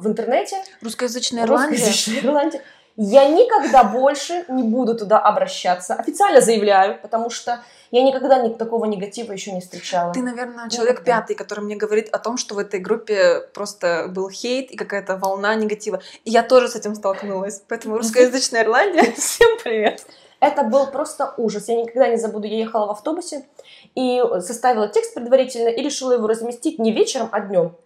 в 0.00 0.06
интернете. 0.06 0.56
Русскоязычная 0.82 1.44
Ирландия. 1.44 1.76
Русскоязычная 1.78 2.20
Ирландия. 2.20 2.60
Я 2.96 3.28
никогда 3.28 3.82
больше 3.82 4.44
не 4.48 4.62
буду 4.62 4.96
туда 4.96 5.18
обращаться. 5.18 5.94
Официально 5.94 6.40
заявляю, 6.40 7.00
потому 7.00 7.28
что 7.28 7.60
я 7.90 8.02
никогда 8.02 8.38
ни, 8.38 8.52
такого 8.52 8.84
негатива 8.84 9.32
еще 9.32 9.50
не 9.52 9.60
встречала. 9.60 10.12
Ты, 10.12 10.22
наверное, 10.22 10.68
человек 10.68 11.00
никогда. 11.00 11.20
пятый, 11.20 11.34
который 11.34 11.60
мне 11.60 11.76
говорит 11.76 12.08
о 12.10 12.18
том, 12.18 12.36
что 12.36 12.54
в 12.54 12.58
этой 12.58 12.78
группе 12.78 13.40
просто 13.52 14.06
был 14.08 14.30
хейт 14.30 14.70
и 14.70 14.76
какая-то 14.76 15.16
волна 15.16 15.54
негатива. 15.56 16.00
И 16.24 16.30
я 16.30 16.42
тоже 16.42 16.68
с 16.68 16.76
этим 16.76 16.94
столкнулась. 16.94 17.62
Поэтому 17.68 17.96
русскоязычная 17.96 18.62
Ирландия, 18.62 19.12
всем 19.16 19.58
привет. 19.62 20.06
Это 20.38 20.62
был 20.62 20.86
просто 20.86 21.34
ужас. 21.36 21.68
Я 21.68 21.76
никогда 21.76 22.08
не 22.08 22.16
забуду. 22.16 22.46
Я 22.46 22.58
ехала 22.58 22.86
в 22.86 22.90
автобусе 22.90 23.44
и 23.94 24.22
составила 24.40 24.88
текст 24.88 25.14
предварительно 25.14 25.68
и 25.68 25.82
решила 25.82 26.12
его 26.12 26.26
разместить 26.26 26.78
не 26.78 26.92
вечером, 26.92 27.28
а 27.32 27.40
днем. 27.40 27.76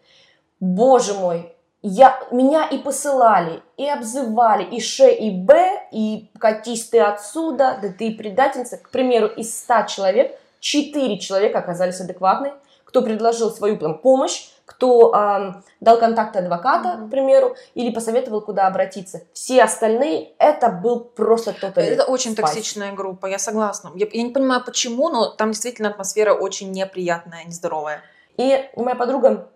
Боже 0.60 1.14
мой, 1.14 1.54
я, 1.82 2.20
меня 2.32 2.66
и 2.66 2.78
посылали, 2.78 3.62
и 3.76 3.88
обзывали, 3.88 4.64
и 4.64 4.80
Ш, 4.80 5.08
и 5.08 5.30
Б, 5.30 5.88
и 5.92 6.28
катись 6.38 6.88
ты 6.88 6.98
отсюда, 6.98 7.78
да 7.80 7.88
ты 7.96 8.12
предательница. 8.12 8.78
К 8.78 8.90
примеру, 8.90 9.28
из 9.28 9.56
100 9.60 9.82
человек 9.88 10.38
4 10.60 11.18
человека 11.18 11.60
оказались 11.60 12.00
адекватны, 12.00 12.52
кто 12.84 13.02
предложил 13.02 13.50
свою 13.50 13.76
там, 13.78 13.98
помощь, 13.98 14.48
кто 14.64 15.14
э, 15.14 15.52
дал 15.80 15.98
контакты 15.98 16.40
адвоката, 16.40 16.88
mm-hmm. 16.88 17.06
к 17.06 17.10
примеру, 17.10 17.56
или 17.74 17.90
посоветовал, 17.90 18.40
куда 18.40 18.66
обратиться. 18.66 19.22
Все 19.32 19.62
остальные, 19.62 20.32
это 20.38 20.68
был 20.68 21.00
просто 21.00 21.52
тот 21.52 21.78
Это 21.78 22.04
очень 22.04 22.32
спайс. 22.32 22.50
токсичная 22.50 22.92
группа, 22.92 23.26
я 23.26 23.38
согласна. 23.38 23.92
Я, 23.94 24.06
я 24.12 24.22
не 24.22 24.30
понимаю, 24.30 24.62
почему, 24.64 25.08
но 25.08 25.26
там 25.26 25.52
действительно 25.52 25.88
атмосфера 25.88 26.34
очень 26.34 26.70
неприятная, 26.72 27.44
нездоровая. 27.44 28.02
И 28.36 28.68
моя 28.76 28.94
подруга 28.94 29.48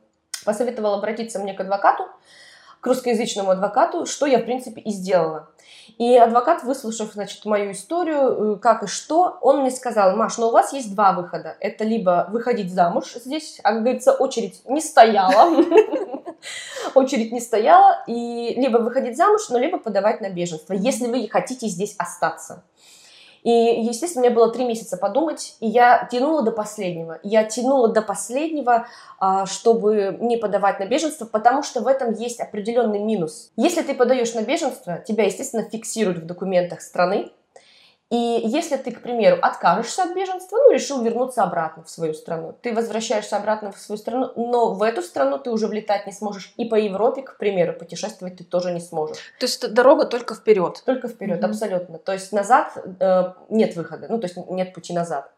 посоветовала 0.44 0.96
обратиться 0.96 1.38
мне 1.38 1.54
к 1.54 1.60
адвокату, 1.60 2.04
к 2.80 2.86
русскоязычному 2.86 3.50
адвокату, 3.50 4.06
что 4.06 4.26
я, 4.26 4.38
в 4.38 4.44
принципе, 4.44 4.80
и 4.80 4.90
сделала. 4.90 5.48
И 5.98 6.16
адвокат, 6.16 6.62
выслушав, 6.64 7.12
значит, 7.12 7.44
мою 7.44 7.72
историю, 7.72 8.54
э, 8.54 8.58
как 8.58 8.82
и 8.82 8.86
что, 8.86 9.38
он 9.40 9.60
мне 9.60 9.70
сказал, 9.70 10.16
Маш, 10.16 10.38
ну 10.38 10.48
у 10.48 10.50
вас 10.50 10.72
есть 10.72 10.94
два 10.94 11.12
выхода. 11.12 11.56
Это 11.60 11.84
либо 11.84 12.26
выходить 12.30 12.72
замуж 12.72 13.12
здесь, 13.14 13.60
а, 13.62 13.72
как 13.72 13.82
говорится, 13.82 14.12
очередь 14.12 14.62
не 14.68 14.80
стояла. 14.80 15.64
Очередь 16.94 17.30
не 17.30 17.40
стояла. 17.40 18.02
И 18.08 18.54
либо 18.56 18.78
выходить 18.78 19.16
замуж, 19.16 19.42
но 19.48 19.58
либо 19.58 19.78
подавать 19.78 20.20
на 20.20 20.28
беженство, 20.28 20.72
если 20.72 21.06
вы 21.06 21.28
хотите 21.28 21.68
здесь 21.68 21.94
остаться. 21.98 22.64
И, 23.42 23.50
естественно, 23.50 24.22
меня 24.22 24.34
было 24.34 24.52
три 24.52 24.64
месяца 24.64 24.96
подумать, 24.96 25.56
и 25.60 25.66
я 25.66 26.08
тянула 26.10 26.42
до 26.42 26.52
последнего. 26.52 27.18
Я 27.22 27.44
тянула 27.44 27.88
до 27.88 28.02
последнего, 28.02 28.86
а, 29.18 29.46
чтобы 29.46 30.16
не 30.20 30.36
подавать 30.36 30.78
на 30.78 30.86
беженство, 30.86 31.26
потому 31.26 31.62
что 31.62 31.80
в 31.80 31.88
этом 31.88 32.12
есть 32.12 32.40
определенный 32.40 33.00
минус. 33.00 33.50
Если 33.56 33.82
ты 33.82 33.94
подаешь 33.94 34.34
на 34.34 34.42
беженство, 34.42 34.98
тебя, 34.98 35.24
естественно, 35.24 35.64
фиксируют 35.64 36.18
в 36.18 36.26
документах 36.26 36.80
страны, 36.82 37.32
и 38.12 38.42
если 38.44 38.76
ты, 38.76 38.92
к 38.92 39.00
примеру, 39.00 39.38
откажешься 39.40 40.02
от 40.02 40.14
беженства, 40.14 40.58
ну, 40.58 40.70
решил 40.70 41.02
вернуться 41.02 41.42
обратно 41.42 41.82
в 41.82 41.88
свою 41.88 42.12
страну, 42.12 42.54
ты 42.60 42.74
возвращаешься 42.74 43.38
обратно 43.38 43.72
в 43.72 43.78
свою 43.78 43.98
страну, 43.98 44.30
но 44.36 44.74
в 44.74 44.82
эту 44.82 45.00
страну 45.00 45.38
ты 45.38 45.50
уже 45.50 45.66
влетать 45.66 46.06
не 46.06 46.12
сможешь. 46.12 46.52
И 46.58 46.66
по 46.66 46.74
Европе, 46.74 47.22
к 47.22 47.38
примеру, 47.38 47.72
путешествовать 47.72 48.36
ты 48.36 48.44
тоже 48.44 48.70
не 48.72 48.80
сможешь. 48.80 49.16
То 49.40 49.46
есть 49.46 49.72
дорога 49.72 50.04
только 50.04 50.34
вперед? 50.34 50.82
Только 50.84 51.08
вперед, 51.08 51.40
mm-hmm. 51.40 51.48
абсолютно. 51.48 51.96
То 51.96 52.12
есть 52.12 52.32
назад 52.32 52.76
э, 53.00 53.32
нет 53.48 53.76
выхода, 53.76 54.08
ну, 54.10 54.18
то 54.18 54.26
есть 54.26 54.36
нет 54.50 54.74
пути 54.74 54.92
назад. 54.92 55.30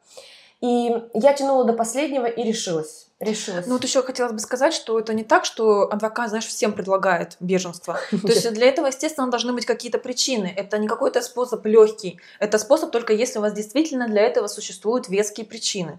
И 0.65 0.97
я 1.13 1.35
тянула 1.35 1.65
до 1.65 1.75
последнего 1.75 2.25
и 2.25 2.43
решилась. 2.43 3.09
Решилась. 3.21 3.67
Ну, 3.67 3.75
вот 3.75 3.85
еще 3.85 4.03
хотелось 4.03 4.33
бы 4.33 4.39
сказать, 4.39 4.73
что 4.73 4.99
это 4.99 5.13
не 5.13 5.23
так, 5.23 5.45
что 5.45 5.93
адвокат, 5.93 6.31
знаешь, 6.31 6.47
всем 6.47 6.73
предлагает 6.73 7.37
беженство. 7.39 7.99
То 8.11 8.29
есть 8.29 8.51
для 8.51 8.69
этого, 8.69 8.87
естественно, 8.87 9.31
должны 9.31 9.53
быть 9.53 9.67
какие-то 9.67 9.99
причины. 9.99 10.51
Это 10.57 10.79
не 10.79 10.89
какой-то 10.89 11.21
способ 11.21 11.67
легкий. 11.67 12.19
Это 12.41 12.57
способ 12.57 12.93
только 12.93 13.13
если 13.13 13.41
у 13.41 13.43
вас 13.43 13.53
действительно 13.53 14.09
для 14.09 14.23
этого 14.23 14.47
существуют 14.47 15.11
веские 15.11 15.45
причины. 15.45 15.99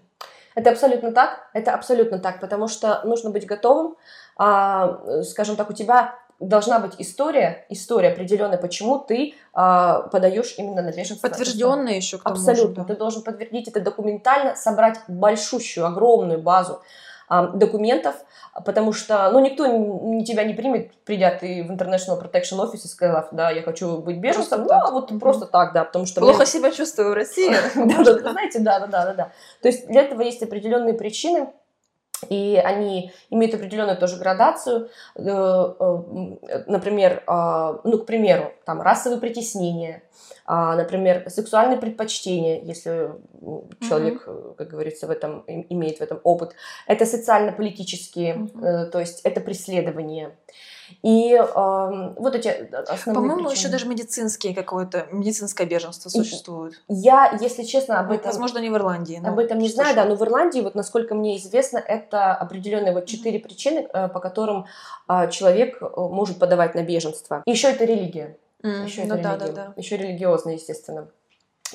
Это 0.56 0.72
абсолютно 0.72 1.12
так. 1.12 1.48
Это 1.54 1.76
абсолютно 1.76 2.18
так, 2.18 2.40
потому 2.40 2.68
что 2.68 3.02
нужно 3.04 3.30
быть 3.30 3.46
готовым. 3.46 3.98
А, 4.36 5.22
скажем 5.22 5.58
так, 5.58 5.70
у 5.70 5.74
тебя 5.74 6.18
должна 6.40 6.80
быть 6.80 6.94
история, 7.00 7.66
история 7.70 8.10
определенная, 8.10 8.58
почему 8.58 9.00
ты 9.00 9.36
а, 9.54 10.02
подаешь 10.10 10.56
именно 10.58 10.82
на 10.82 10.92
беженство. 10.92 11.28
Подтвержденная 11.28 11.96
еще 11.96 12.18
к 12.18 12.24
тому 12.24 12.36
Абсолютно. 12.36 12.84
Же, 12.84 12.88
да. 12.88 12.94
Ты 12.94 13.00
должен 13.00 13.24
подтвердить 13.24 13.68
это 13.68 13.80
документально, 13.80 14.56
собрать 14.56 15.00
большущую, 15.08 15.86
огромную 15.86 16.42
базу 16.42 16.82
а, 17.28 17.48
документов, 17.48 18.16
потому 18.66 18.94
что, 18.94 19.30
ну, 19.32 19.40
никто 19.40 19.66
не, 19.66 20.24
тебя 20.24 20.44
не 20.44 20.54
примет, 20.54 20.94
придя 21.04 21.32
ты 21.32 21.64
в 21.64 21.72
International 21.72 22.22
Protection 22.22 22.60
Office 22.60 22.82
и 22.84 22.88
сказав, 22.88 23.30
да, 23.32 23.50
я 23.50 23.62
хочу 23.64 23.98
быть 23.98 24.18
беженцем, 24.18 24.64
ну, 24.64 24.92
вот 24.92 25.12
mm-hmm. 25.12 25.20
просто 25.20 25.46
так, 25.46 25.74
да, 25.74 25.86
потому 25.86 26.06
что... 26.06 26.22
Плохо 26.22 26.40
мне... 26.40 26.46
себя 26.46 26.72
чувствую 26.72 27.12
в 27.12 27.14
России. 27.14 27.54
Да, 27.76 28.04
да, 28.04 28.32
знаете, 28.32 28.60
да, 28.60 28.80
да, 28.80 28.88
да, 28.88 29.14
да. 29.14 29.32
То 29.62 29.68
есть 29.70 29.88
для 29.88 30.02
этого 30.02 30.22
есть 30.22 30.44
определенные 30.44 30.94
причины, 30.94 31.48
и 32.30 32.62
они 32.64 33.12
имеют 33.30 33.56
определенную 33.56 33.98
тоже 33.98 34.18
градацию, 34.18 34.90
э, 35.16 35.22
э, 35.22 36.64
например, 36.68 37.24
а, 37.28 37.80
ну, 37.84 38.00
к 38.00 38.06
примеру, 38.06 38.54
там, 38.66 38.82
расовые 38.82 39.20
притеснения, 39.20 40.04
а, 40.46 40.76
например, 40.76 41.30
сексуальные 41.30 41.78
предпочтения, 41.78 42.62
если 42.62 43.12
человек, 43.82 44.28
mm-hmm. 44.28 44.56
как 44.56 44.70
говорится, 44.70 45.08
в 45.08 45.12
этом 45.12 45.44
имеет 45.48 46.00
в 46.00 46.02
этом 46.02 46.20
опыт, 46.24 46.56
это 46.88 47.06
социально-политические, 47.06 48.36
mm-hmm. 48.36 48.86
то 48.92 49.00
есть 49.00 49.22
это 49.22 49.42
преследование. 49.42 50.36
И 51.02 51.34
э, 51.34 52.14
вот 52.18 52.36
эти 52.36 52.48
основные 52.48 53.30
По-моему, 53.30 53.50
еще 53.50 53.70
даже 53.70 53.88
медицинские 53.88 54.54
какое-то, 54.54 55.08
медицинское 55.12 55.66
беженство 55.66 56.10
существует. 56.10 56.82
Я, 56.88 57.38
если 57.42 57.64
честно, 57.64 58.00
об 58.00 58.12
этом... 58.12 58.26
Возможно, 58.26 58.60
не 58.60 58.70
в 58.70 58.76
Ирландии. 58.76 59.22
Об 59.26 59.40
этом 59.40 59.60
не 59.60 59.70
знаю, 59.70 59.96
да, 59.96 60.06
но 60.06 60.16
в 60.16 60.24
Ирландии, 60.24 60.62
вот 60.62 60.76
насколько 60.76 61.16
мне 61.16 61.38
известно, 61.38 61.78
это 61.78 62.34
определенные 62.34 62.94
вот 62.94 63.06
четыре 63.06 63.40
причины, 63.40 63.88
э, 63.92 64.08
по 64.10 64.20
которым 64.20 64.66
э, 65.08 65.30
человек 65.32 65.78
э, 65.82 65.86
может 65.96 66.40
подавать 66.40 66.76
на 66.76 66.84
беженство. 66.84 67.44
И 67.46 67.52
еще 67.52 67.70
это 67.70 67.86
религия. 67.86 68.38
Mm, 68.64 68.86
еще 68.86 69.06
ну, 69.06 69.16
это 69.16 69.24
да, 69.24 69.36
религия. 69.36 69.54
Да, 69.54 69.66
да. 69.68 69.74
Еще 69.78 69.98
религиозно, 69.98 70.52
естественно. 70.52 71.08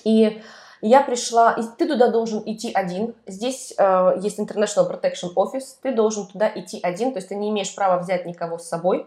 И 0.04 0.40
я 0.80 1.02
пришла, 1.02 1.52
и 1.52 1.62
ты 1.78 1.86
туда 1.86 2.08
должен 2.08 2.42
идти 2.46 2.72
один. 2.72 3.14
Здесь 3.26 3.74
э, 3.76 4.12
есть 4.22 4.38
International 4.38 4.90
Protection 4.90 5.34
Office, 5.34 5.76
ты 5.82 5.92
должен 5.92 6.26
туда 6.26 6.50
идти 6.54 6.80
один, 6.82 7.12
то 7.12 7.18
есть 7.18 7.28
ты 7.28 7.34
не 7.34 7.50
имеешь 7.50 7.74
права 7.74 8.00
взять 8.00 8.26
никого 8.26 8.58
с 8.58 8.68
собой. 8.68 9.06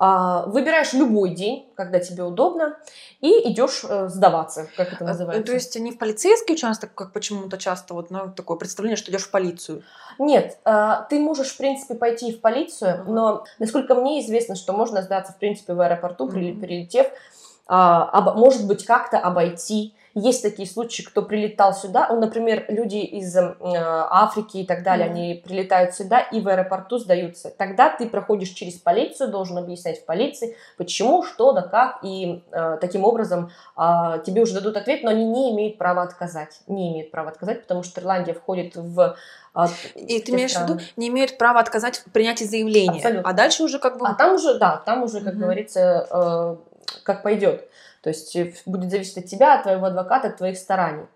Э, 0.00 0.44
выбираешь 0.46 0.92
любой 0.92 1.30
день, 1.30 1.70
когда 1.74 1.98
тебе 1.98 2.22
удобно, 2.22 2.76
и 3.20 3.50
идешь 3.50 3.84
э, 3.88 4.08
сдаваться, 4.08 4.68
как 4.76 4.92
это 4.92 5.04
а, 5.04 5.08
называется. 5.08 5.46
То 5.46 5.52
есть 5.52 5.78
не 5.78 5.92
в 5.92 5.98
полицейский 5.98 6.54
участок, 6.54 6.94
как 6.94 7.12
почему-то 7.12 7.58
часто 7.58 7.94
вот 7.94 8.10
ну, 8.10 8.32
такое 8.32 8.56
представление, 8.56 8.96
что 8.96 9.10
идешь 9.10 9.24
в 9.24 9.30
полицию. 9.30 9.82
Нет, 10.18 10.58
э, 10.64 10.92
ты 11.10 11.18
можешь 11.18 11.48
в 11.48 11.56
принципе 11.56 11.94
пойти 11.94 12.32
в 12.32 12.40
полицию, 12.40 12.90
uh-huh. 12.90 13.12
но 13.12 13.44
насколько 13.58 13.94
мне 13.94 14.20
известно, 14.20 14.54
что 14.54 14.72
можно 14.72 15.02
сдаться 15.02 15.32
в 15.32 15.38
принципе 15.38 15.74
в 15.74 15.80
аэропорту, 15.80 16.28
uh-huh. 16.28 16.60
прилетев, 16.60 17.08
а, 17.66 18.04
об, 18.10 18.36
может 18.36 18.66
быть 18.66 18.84
как-то 18.84 19.18
обойти 19.18 19.94
есть 20.14 20.42
такие 20.42 20.68
случаи, 20.68 21.02
кто 21.02 21.22
прилетал 21.22 21.74
сюда, 21.74 22.06
он, 22.10 22.20
например, 22.20 22.66
люди 22.68 22.96
из 22.96 23.34
э, 23.36 23.54
Африки 23.60 24.58
и 24.58 24.66
так 24.66 24.82
далее, 24.82 25.08
mm-hmm. 25.08 25.10
они 25.10 25.42
прилетают 25.44 25.94
сюда 25.94 26.20
и 26.20 26.40
в 26.40 26.48
аэропорту 26.48 26.98
сдаются. 26.98 27.50
Тогда 27.50 27.88
ты 27.90 28.06
проходишь 28.08 28.50
через 28.50 28.74
полицию, 28.74 29.30
должен 29.30 29.58
объяснять 29.58 30.02
в 30.02 30.04
полиции, 30.04 30.56
почему, 30.76 31.22
что, 31.22 31.52
да 31.52 31.62
как, 31.62 32.00
и 32.02 32.42
э, 32.50 32.78
таким 32.80 33.04
образом 33.04 33.50
э, 33.76 34.22
тебе 34.24 34.42
уже 34.42 34.54
дадут 34.54 34.76
ответ, 34.76 35.02
но 35.02 35.10
они 35.10 35.24
не 35.24 35.52
имеют 35.52 35.78
права 35.78 36.02
отказать, 36.02 36.60
не 36.66 36.92
имеют 36.92 37.10
права 37.10 37.30
отказать, 37.30 37.62
потому 37.62 37.82
что 37.82 38.00
Ирландия 38.00 38.34
входит 38.34 38.76
в 38.76 39.16
а, 39.54 39.68
и 39.94 40.20
ты 40.20 40.32
имеешь 40.32 40.54
в 40.54 40.62
виду, 40.62 40.80
не 40.96 41.08
имеют 41.08 41.36
права 41.36 41.60
отказать 41.60 41.98
в 41.98 42.10
принятии 42.10 42.44
заявления. 42.44 42.96
Абсолютно. 42.96 43.28
А 43.28 43.32
дальше 43.34 43.62
уже 43.62 43.78
как 43.78 43.98
бы... 43.98 44.06
А 44.06 44.14
там 44.14 44.34
уже, 44.34 44.54
да, 44.58 44.78
там 44.84 45.02
уже, 45.02 45.20
как 45.20 45.34
mm-hmm. 45.34 45.38
говорится, 45.38 46.06
э, 46.10 46.56
как 47.02 47.22
пойдет. 47.22 47.68
То 48.02 48.10
есть 48.10 48.34
э, 48.36 48.52
будет 48.66 48.90
зависеть 48.90 49.18
от 49.18 49.26
тебя, 49.26 49.54
от 49.54 49.62
твоего 49.62 49.86
адвоката, 49.86 50.28
от 50.28 50.36
твоих 50.36 50.58
стараний. 50.58 51.06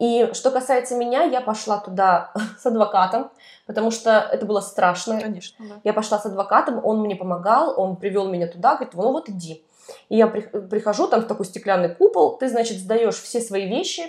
И 0.00 0.30
что 0.32 0.50
касается 0.50 0.96
меня, 0.96 1.22
я 1.22 1.40
пошла 1.40 1.78
туда 1.78 2.32
с 2.58 2.66
адвокатом, 2.66 3.30
потому 3.66 3.90
что 3.90 4.10
это 4.32 4.44
было 4.44 4.60
страшно. 4.60 5.20
Конечно, 5.20 5.64
да. 5.66 5.74
Я 5.84 5.92
пошла 5.92 6.18
с 6.18 6.26
адвокатом, 6.26 6.84
он 6.84 7.00
мне 7.00 7.16
помогал, 7.16 7.78
он 7.78 7.96
привел 7.96 8.28
меня 8.28 8.48
туда, 8.48 8.74
говорит, 8.74 8.94
ну 8.94 9.12
вот 9.12 9.28
иди. 9.28 9.64
И 10.08 10.16
я 10.16 10.26
прихожу, 10.26 11.06
там 11.06 11.22
в 11.22 11.26
такой 11.26 11.46
стеклянный 11.46 11.94
купол, 11.94 12.38
ты, 12.38 12.48
значит, 12.48 12.78
сдаешь 12.78 13.20
все 13.20 13.40
свои 13.40 13.68
вещи, 13.68 14.02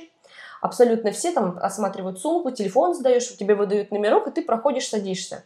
абсолютно 0.62 1.12
все, 1.12 1.32
там 1.32 1.60
осматривают 1.62 2.20
сумку, 2.20 2.52
телефон 2.52 2.96
сдаешь, 2.96 3.36
тебе 3.38 3.56
выдают 3.56 3.92
номерок, 3.92 4.28
и 4.28 4.32
ты 4.32 4.42
проходишь, 4.42 4.88
садишься. 4.88 5.44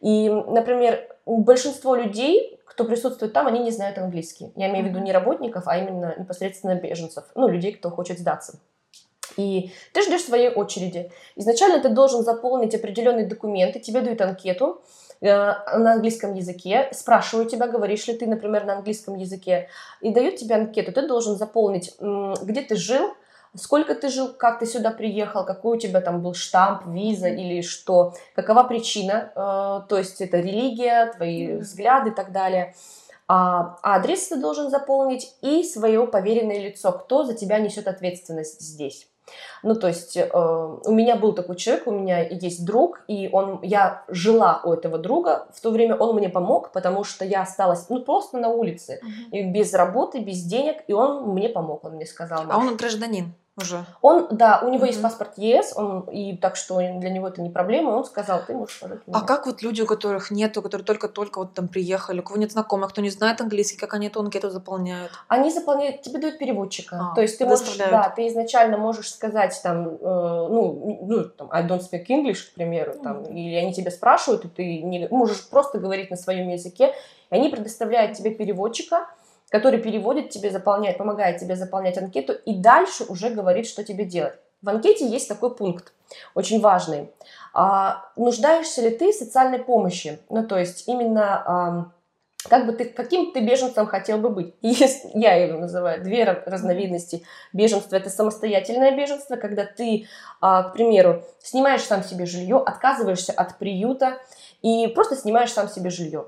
И, 0.00 0.28
например, 0.28 1.08
большинство 1.26 1.94
людей, 1.94 2.60
кто 2.64 2.84
присутствует 2.84 3.32
там, 3.32 3.46
они 3.46 3.60
не 3.60 3.70
знают 3.70 3.98
английский. 3.98 4.52
Я 4.54 4.68
имею 4.68 4.84
в 4.84 4.88
виду 4.88 4.98
не 5.00 5.12
работников, 5.12 5.64
а 5.66 5.78
именно 5.78 6.14
непосредственно 6.18 6.74
беженцев, 6.74 7.24
ну, 7.34 7.48
людей, 7.48 7.72
кто 7.72 7.90
хочет 7.90 8.18
сдаться. 8.18 8.58
И 9.36 9.72
ты 9.92 10.02
ждешь 10.02 10.22
своей 10.22 10.48
очереди. 10.48 11.10
Изначально 11.34 11.80
ты 11.80 11.88
должен 11.88 12.22
заполнить 12.22 12.74
определенные 12.74 13.26
документы, 13.26 13.80
тебе 13.80 14.00
дают 14.00 14.20
анкету 14.20 14.82
э, 15.20 15.26
на 15.28 15.92
английском 15.92 16.34
языке, 16.34 16.88
спрашивают 16.92 17.50
тебя, 17.50 17.66
говоришь 17.66 18.06
ли 18.06 18.14
ты, 18.14 18.26
например, 18.26 18.64
на 18.64 18.76
английском 18.76 19.16
языке, 19.16 19.68
и 20.00 20.12
дают 20.12 20.36
тебе 20.36 20.54
анкету. 20.54 20.92
Ты 20.92 21.06
должен 21.06 21.36
заполнить, 21.36 21.94
где 21.98 22.62
ты 22.62 22.76
жил, 22.76 23.14
сколько 23.56 23.94
ты 23.94 24.08
жил, 24.08 24.32
как 24.32 24.58
ты 24.58 24.66
сюда 24.66 24.90
приехал, 24.90 25.44
какой 25.44 25.76
у 25.76 25.80
тебя 25.80 26.00
там 26.00 26.22
был 26.22 26.34
штамп, 26.34 26.86
виза 26.86 27.28
или 27.28 27.62
что, 27.62 28.14
какова 28.34 28.64
причина, 28.64 29.32
э, 29.34 29.88
то 29.88 29.98
есть 29.98 30.20
это 30.20 30.38
религия, 30.38 31.12
твои 31.16 31.56
взгляды 31.56 32.10
и 32.10 32.14
так 32.14 32.32
далее. 32.32 32.74
А 33.28 33.78
адрес 33.82 34.28
ты 34.28 34.36
должен 34.36 34.70
заполнить 34.70 35.34
и 35.42 35.64
свое 35.64 36.06
поверенное 36.06 36.60
лицо, 36.60 36.92
кто 36.92 37.24
за 37.24 37.34
тебя 37.34 37.58
несет 37.58 37.88
ответственность 37.88 38.60
здесь. 38.60 39.08
Ну, 39.62 39.74
то 39.74 39.88
есть 39.88 40.16
э, 40.16 40.28
у 40.32 40.92
меня 40.92 41.16
был 41.16 41.32
такой 41.32 41.56
человек, 41.56 41.86
у 41.86 41.90
меня 41.90 42.20
есть 42.20 42.64
друг, 42.64 43.02
и 43.08 43.28
он, 43.32 43.60
я 43.62 44.04
жила 44.08 44.60
у 44.64 44.72
этого 44.72 44.98
друга. 44.98 45.48
В 45.52 45.60
то 45.60 45.70
время 45.70 45.96
он 45.96 46.14
мне 46.14 46.28
помог, 46.28 46.70
потому 46.72 47.04
что 47.04 47.24
я 47.24 47.42
осталась, 47.42 47.88
ну, 47.88 48.02
просто 48.02 48.38
на 48.38 48.48
улице, 48.48 49.00
uh-huh. 49.02 49.38
и 49.38 49.42
без 49.50 49.74
работы, 49.74 50.20
без 50.20 50.42
денег, 50.42 50.84
и 50.86 50.92
он 50.92 51.30
мне 51.30 51.48
помог, 51.48 51.84
он 51.84 51.94
мне 51.94 52.06
сказал. 52.06 52.44
А 52.48 52.58
он 52.58 52.76
гражданин? 52.76 53.34
Уже. 53.56 53.84
Он, 54.02 54.28
да, 54.30 54.60
у 54.62 54.68
него 54.68 54.84
mm-hmm. 54.84 54.88
есть 54.88 55.02
паспорт 55.02 55.38
ЕС, 55.38 55.72
он, 55.76 56.02
и 56.02 56.36
так 56.36 56.56
что 56.56 56.76
для 56.76 57.10
него 57.10 57.28
это 57.28 57.40
не 57.40 57.48
проблема, 57.48 57.90
он 57.90 58.04
сказал, 58.04 58.42
ты 58.46 58.54
можешь 58.54 58.78
пожать 58.78 59.00
А 59.10 59.22
как 59.22 59.46
вот 59.46 59.62
люди, 59.62 59.80
у 59.82 59.86
которых 59.86 60.30
нету, 60.30 60.62
которые 60.62 60.84
только-только 60.84 61.38
вот 61.38 61.54
там 61.54 61.68
приехали, 61.68 62.20
у 62.20 62.22
кого 62.22 62.38
нет 62.38 62.52
знакомых, 62.52 62.90
кто 62.90 63.00
не 63.00 63.10
знает 63.10 63.40
английский, 63.40 63.78
как 63.78 63.94
они 63.94 64.08
эту 64.08 64.20
анкету 64.20 64.50
заполняют? 64.50 65.10
Они 65.28 65.50
заполняют, 65.50 66.02
тебе 66.02 66.18
дают 66.18 66.38
переводчика. 66.38 67.10
А, 67.12 67.14
То 67.14 67.22
есть 67.22 67.38
ты 67.38 67.46
можешь, 67.46 67.76
да, 67.78 68.12
ты 68.14 68.28
изначально 68.28 68.76
можешь 68.76 69.12
сказать 69.12 69.58
там, 69.62 69.88
э, 69.88 69.98
ну, 70.00 70.98
ну, 71.02 71.24
там, 71.24 71.48
I 71.50 71.66
don't 71.66 71.80
speak 71.80 72.06
English, 72.08 72.50
к 72.50 72.54
примеру, 72.54 72.94
там, 73.02 73.22
mm-hmm. 73.22 73.34
или 73.34 73.54
они 73.54 73.72
тебя 73.72 73.90
спрашивают, 73.90 74.44
и 74.44 74.48
ты 74.48 74.82
не, 74.82 75.08
можешь 75.08 75.48
просто 75.48 75.78
говорить 75.78 76.10
на 76.10 76.16
своем 76.16 76.48
языке, 76.48 76.92
и 77.30 77.34
они 77.34 77.48
предоставляют 77.48 78.16
тебе 78.16 78.30
переводчика, 78.30 79.08
который 79.50 79.80
переводит 79.80 80.30
тебе, 80.30 80.50
заполняет, 80.50 80.98
помогает 80.98 81.38
тебе 81.38 81.56
заполнять 81.56 81.98
анкету 81.98 82.32
и 82.32 82.54
дальше 82.54 83.04
уже 83.08 83.30
говорит, 83.30 83.66
что 83.66 83.84
тебе 83.84 84.04
делать. 84.04 84.34
В 84.62 84.68
анкете 84.68 85.06
есть 85.06 85.28
такой 85.28 85.54
пункт, 85.54 85.92
очень 86.34 86.60
важный. 86.60 87.10
А, 87.52 88.04
нуждаешься 88.16 88.82
ли 88.82 88.90
ты 88.90 89.12
в 89.12 89.14
социальной 89.14 89.58
помощи? 89.58 90.18
Ну, 90.28 90.46
то 90.46 90.58
есть 90.58 90.88
именно 90.88 91.42
а, 91.46 91.90
как 92.48 92.66
бы 92.66 92.72
ты, 92.72 92.84
каким 92.84 93.32
ты 93.32 93.40
беженцем 93.40 93.86
хотел 93.86 94.18
бы 94.18 94.30
быть? 94.30 94.54
Есть, 94.62 95.06
я 95.14 95.34
его 95.34 95.58
называю 95.58 96.02
две 96.02 96.24
разновидности 96.24 97.22
беженства. 97.52 97.96
Это 97.96 98.10
самостоятельное 98.10 98.96
беженство, 98.96 99.36
когда 99.36 99.64
ты, 99.64 100.06
а, 100.40 100.64
к 100.64 100.72
примеру, 100.72 101.24
снимаешь 101.42 101.82
сам 101.82 102.02
себе 102.02 102.26
жилье, 102.26 102.56
отказываешься 102.58 103.32
от 103.32 103.58
приюта 103.58 104.18
и 104.62 104.86
просто 104.88 105.16
снимаешь 105.16 105.52
сам 105.52 105.68
себе 105.68 105.90
жилье. 105.90 106.26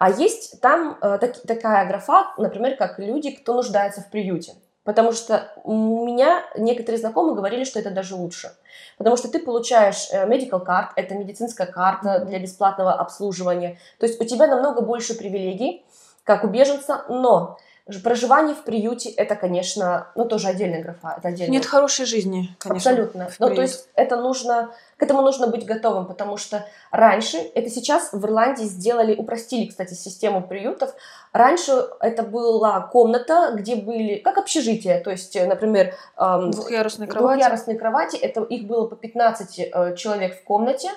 А 0.00 0.08
есть 0.08 0.62
там 0.62 0.96
э, 1.02 1.18
так, 1.20 1.42
такая 1.42 1.86
графа, 1.86 2.32
например, 2.38 2.74
как 2.78 2.98
люди, 2.98 3.32
кто 3.32 3.52
нуждается 3.52 4.00
в 4.00 4.10
приюте. 4.10 4.54
Потому 4.82 5.12
что 5.12 5.52
у 5.62 6.06
меня 6.06 6.42
некоторые 6.56 6.98
знакомые 6.98 7.36
говорили, 7.36 7.64
что 7.64 7.78
это 7.78 7.90
даже 7.90 8.14
лучше. 8.14 8.50
Потому 8.96 9.18
что 9.18 9.30
ты 9.30 9.38
получаешь 9.40 10.08
э, 10.10 10.26
medical 10.26 10.64
card, 10.66 10.92
это 10.96 11.14
медицинская 11.14 11.66
карта 11.66 12.20
для 12.20 12.38
бесплатного 12.38 12.94
обслуживания. 12.94 13.78
То 13.98 14.06
есть 14.06 14.18
у 14.18 14.24
тебя 14.24 14.46
намного 14.46 14.80
больше 14.80 15.14
привилегий, 15.18 15.84
как 16.24 16.44
у 16.44 16.48
беженца, 16.48 17.04
но 17.10 17.58
Проживание 17.98 18.54
в 18.54 18.62
приюте 18.62 19.10
это, 19.10 19.34
конечно, 19.34 20.08
ну 20.14 20.24
тоже 20.24 20.48
отдельная 20.48 20.82
графа. 20.82 21.14
Это 21.18 21.28
отдельная. 21.28 21.52
Нет 21.52 21.66
хорошей 21.66 22.06
жизни, 22.06 22.54
конечно. 22.58 22.90
Абсолютно. 22.90 23.30
Ну, 23.38 23.54
то 23.54 23.62
есть 23.62 23.88
это 23.94 24.16
нужно, 24.16 24.70
к 24.96 25.02
этому 25.02 25.22
нужно 25.22 25.48
быть 25.48 25.64
готовым, 25.64 26.06
потому 26.06 26.36
что 26.36 26.64
раньше, 26.90 27.38
это 27.38 27.68
сейчас 27.70 28.12
в 28.12 28.24
Ирландии 28.24 28.64
сделали, 28.64 29.14
упростили, 29.14 29.68
кстати, 29.68 29.94
систему 29.94 30.46
приютов. 30.46 30.94
Раньше 31.32 31.72
это 32.00 32.22
была 32.22 32.80
комната, 32.80 33.52
где 33.54 33.76
были, 33.76 34.16
как 34.16 34.38
общежитие, 34.38 35.00
то 35.00 35.10
есть, 35.10 35.34
например, 35.34 35.94
эм, 36.16 36.50
двухъярусные 36.50 37.08
кровати. 37.08 37.38
Двухъярусные 37.38 37.78
кровати, 37.78 38.16
это 38.16 38.42
их 38.42 38.66
было 38.66 38.86
по 38.86 38.96
15 38.96 39.58
э, 39.58 39.96
человек 39.96 40.40
в 40.40 40.44
комнате. 40.44 40.90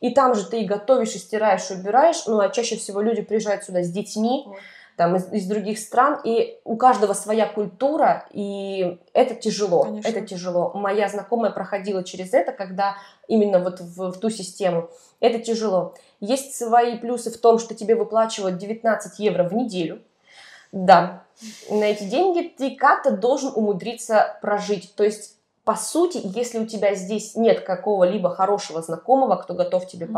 И 0.00 0.14
там 0.14 0.34
же 0.34 0.46
ты 0.46 0.62
и 0.62 0.64
готовишь, 0.64 1.14
и 1.14 1.18
стираешь, 1.18 1.70
и 1.70 1.74
убираешь. 1.74 2.26
Ну, 2.26 2.40
а 2.40 2.48
чаще 2.48 2.76
всего 2.76 3.02
люди 3.02 3.20
приезжают 3.20 3.64
сюда 3.64 3.82
с 3.82 3.90
детьми. 3.90 4.44
Ой 4.46 4.56
там, 5.00 5.16
из, 5.16 5.32
из 5.32 5.46
других 5.46 5.78
стран, 5.78 6.20
и 6.24 6.60
у 6.62 6.76
каждого 6.76 7.14
своя 7.14 7.46
культура, 7.46 8.26
и 8.32 8.98
это 9.14 9.34
тяжело, 9.34 9.84
Конечно. 9.84 10.06
это 10.06 10.20
тяжело. 10.20 10.72
Моя 10.74 11.08
знакомая 11.08 11.50
проходила 11.50 12.04
через 12.04 12.34
это, 12.34 12.52
когда 12.52 12.96
именно 13.26 13.60
вот 13.60 13.80
в, 13.80 14.12
в 14.12 14.18
ту 14.18 14.28
систему. 14.28 14.90
Это 15.18 15.38
тяжело. 15.38 15.94
Есть 16.20 16.54
свои 16.54 16.98
плюсы 16.98 17.30
в 17.30 17.38
том, 17.38 17.58
что 17.58 17.74
тебе 17.74 17.94
выплачивают 17.94 18.58
19 18.58 19.18
евро 19.20 19.44
в 19.44 19.54
неделю. 19.54 20.02
Да, 20.70 21.22
на 21.70 21.84
эти 21.84 22.04
деньги 22.04 22.42
ты 22.42 22.76
как-то 22.76 23.12
должен 23.12 23.52
умудриться 23.54 24.36
прожить. 24.42 24.92
То 24.96 25.04
есть 25.04 25.38
по 25.64 25.76
сути, 25.76 26.20
если 26.24 26.58
у 26.58 26.66
тебя 26.66 26.94
здесь 26.94 27.36
нет 27.36 27.60
какого-либо 27.60 28.28
хорошего 28.34 28.82
знакомого, 28.82 29.36
кто 29.36 29.54
готов 29.54 29.86
тебе 29.86 30.06
mm-hmm. 30.06 30.12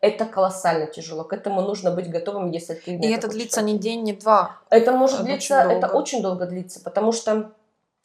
Это 0.00 0.24
колоссально 0.26 0.86
тяжело. 0.86 1.24
К 1.24 1.32
этому 1.32 1.62
нужно 1.62 1.90
быть 1.90 2.10
готовым, 2.10 2.50
если 2.50 2.74
ты... 2.74 2.96
И 2.96 3.10
это 3.10 3.28
длится 3.28 3.62
не 3.62 3.78
день, 3.78 4.02
не 4.02 4.12
два. 4.12 4.58
Это 4.70 4.92
может 4.92 5.20
это 5.20 5.24
длиться, 5.24 5.60
очень 5.60 5.78
это 5.78 5.88
очень 5.88 6.22
долго 6.22 6.46
длится, 6.46 6.80
потому 6.80 7.12
что 7.12 7.52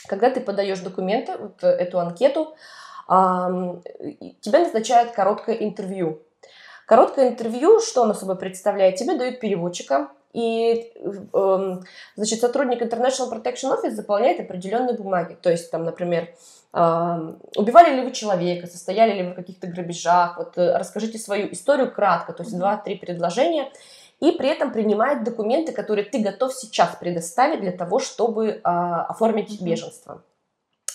когда 0.08 0.30
ты 0.30 0.42
подаешь 0.42 0.80
документы, 0.80 1.38
вот 1.38 1.64
эту 1.64 2.00
анкету, 2.00 2.56
тебя 3.08 4.60
назначают 4.60 5.12
короткое 5.12 5.56
интервью. 5.56 6.22
Короткое 6.88 7.30
интервью, 7.30 7.80
что 7.80 8.04
оно 8.04 8.14
собой 8.14 8.38
представляет? 8.38 8.96
Тебе 8.96 9.18
дают 9.18 9.40
переводчика, 9.40 10.10
и, 10.34 10.94
эм, 11.34 11.84
значит, 12.16 12.40
сотрудник 12.40 12.82
International 12.82 13.30
Protection 13.30 13.78
Office 13.78 13.92
заполняет 13.92 14.40
определенные 14.40 14.96
бумаги. 14.96 15.38
То 15.42 15.50
есть, 15.50 15.70
там, 15.72 15.84
например, 15.84 16.30
убивали 16.74 17.96
ли 17.96 18.02
вы 18.02 18.12
человека, 18.12 18.68
состояли 18.68 19.14
ли 19.14 19.24
вы 19.24 19.32
в 19.32 19.36
каких-то 19.36 19.68
грабежах, 19.68 20.38
вот 20.38 20.58
э, 20.58 20.78
расскажите 20.78 21.18
свою 21.18 21.52
историю 21.52 21.92
кратко, 21.92 22.32
то 22.32 22.44
есть 22.44 22.58
два-три 22.58 22.96
предложения, 22.96 23.70
и 24.22 24.32
при 24.32 24.50
этом 24.50 24.72
принимает 24.72 25.24
документы, 25.24 25.74
которые 25.74 26.06
ты 26.06 26.20
готов 26.20 26.54
сейчас 26.54 26.96
предоставить 26.96 27.62
для 27.62 27.72
того, 27.72 28.00
чтобы 28.00 28.62
а, 28.64 29.04
оформить 29.06 29.60
беженство. 29.62 30.22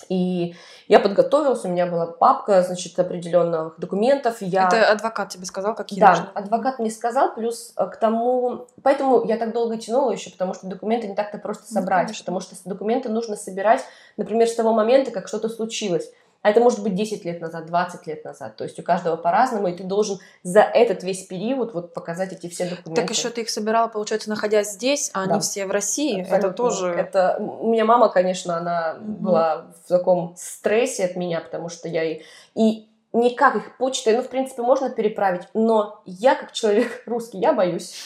И 0.09 0.55
я 0.89 1.01
подготовилась, 1.01 1.65
у 1.65 1.69
меня 1.69 1.87
была 1.87 2.07
папка, 2.07 2.63
значит, 2.63 2.99
определенных 2.99 3.79
документов. 3.79 4.37
Я... 4.41 4.69
Это 4.69 4.91
адвокат 4.91 5.31
тебе 5.31 5.47
сказал, 5.47 5.75
какие 5.75 6.01
Да, 6.01 6.11
нужны? 6.11 6.27
адвокат 6.35 6.79
мне 6.79 6.91
сказал, 6.91 7.35
плюс 7.35 7.73
э, 7.77 7.87
к 7.87 7.97
тому... 7.97 8.67
Поэтому 8.83 9.25
я 9.25 9.37
так 9.37 9.53
долго 9.53 9.77
тянула 9.77 10.13
еще, 10.13 10.31
потому 10.31 10.55
что 10.55 10.67
документы 10.67 11.09
не 11.09 11.15
так-то 11.15 11.39
просто 11.39 11.65
ну, 11.71 11.81
собрать, 11.81 12.09
ну, 12.09 12.15
потому 12.19 12.41
что 12.41 12.55
документы 12.65 13.09
нужно 13.09 13.37
собирать, 13.37 13.85
например, 14.17 14.49
с 14.49 14.55
того 14.55 14.73
момента, 14.73 15.11
как 15.11 15.29
что-то 15.29 15.49
случилось. 15.49 16.11
А 16.47 16.51
это 16.51 16.61
может 16.61 16.81
быть 16.81 16.95
10 16.95 17.25
лет 17.25 17.41
назад, 17.41 17.67
20 17.67 18.07
лет 18.07 18.25
назад. 18.25 18.55
То 18.55 18.63
есть 18.63 18.79
у 18.79 18.83
каждого 18.85 19.17
по-разному, 19.17 19.67
и 19.67 19.73
ты 19.73 19.83
должен 19.83 20.21
за 20.45 20.61
этот 20.61 21.03
весь 21.03 21.27
период 21.27 21.75
вот 21.75 21.93
показать 21.93 22.33
эти 22.33 22.49
все 22.49 22.71
документы. 22.71 23.03
Так 23.03 23.11
еще 23.11 23.31
ты 23.31 23.41
их 23.41 23.51
собирала, 23.51 23.89
получается, 23.89 24.31
находясь 24.31 24.71
здесь, 24.71 25.11
а 25.13 25.27
да. 25.27 25.35
не 25.35 25.41
все 25.41 25.67
в 25.67 25.73
России. 25.73 26.21
Абсолютно. 26.21 26.47
Это 26.47 26.57
тоже... 26.57 26.87
Это... 26.87 27.37
У 27.41 27.73
меня 27.73 27.85
мама, 27.85 28.09
конечно, 28.11 28.57
она 28.59 28.97
угу. 28.97 29.25
была 29.25 29.73
в 29.85 29.89
таком 29.89 30.37
стрессе 30.39 31.07
от 31.07 31.17
меня, 31.17 31.41
потому 31.41 31.69
что 31.69 31.89
я 31.89 32.05
и... 32.05 32.23
и 32.55 32.89
никак 33.13 33.57
их 33.57 33.77
почтой, 33.77 34.15
ну, 34.15 34.23
в 34.23 34.29
принципе, 34.29 34.63
можно 34.63 34.89
переправить, 34.89 35.49
но 35.53 36.01
я, 36.05 36.37
как 36.37 36.53
человек 36.53 37.03
русский, 37.07 37.39
я 37.39 37.55
боюсь. 37.55 37.97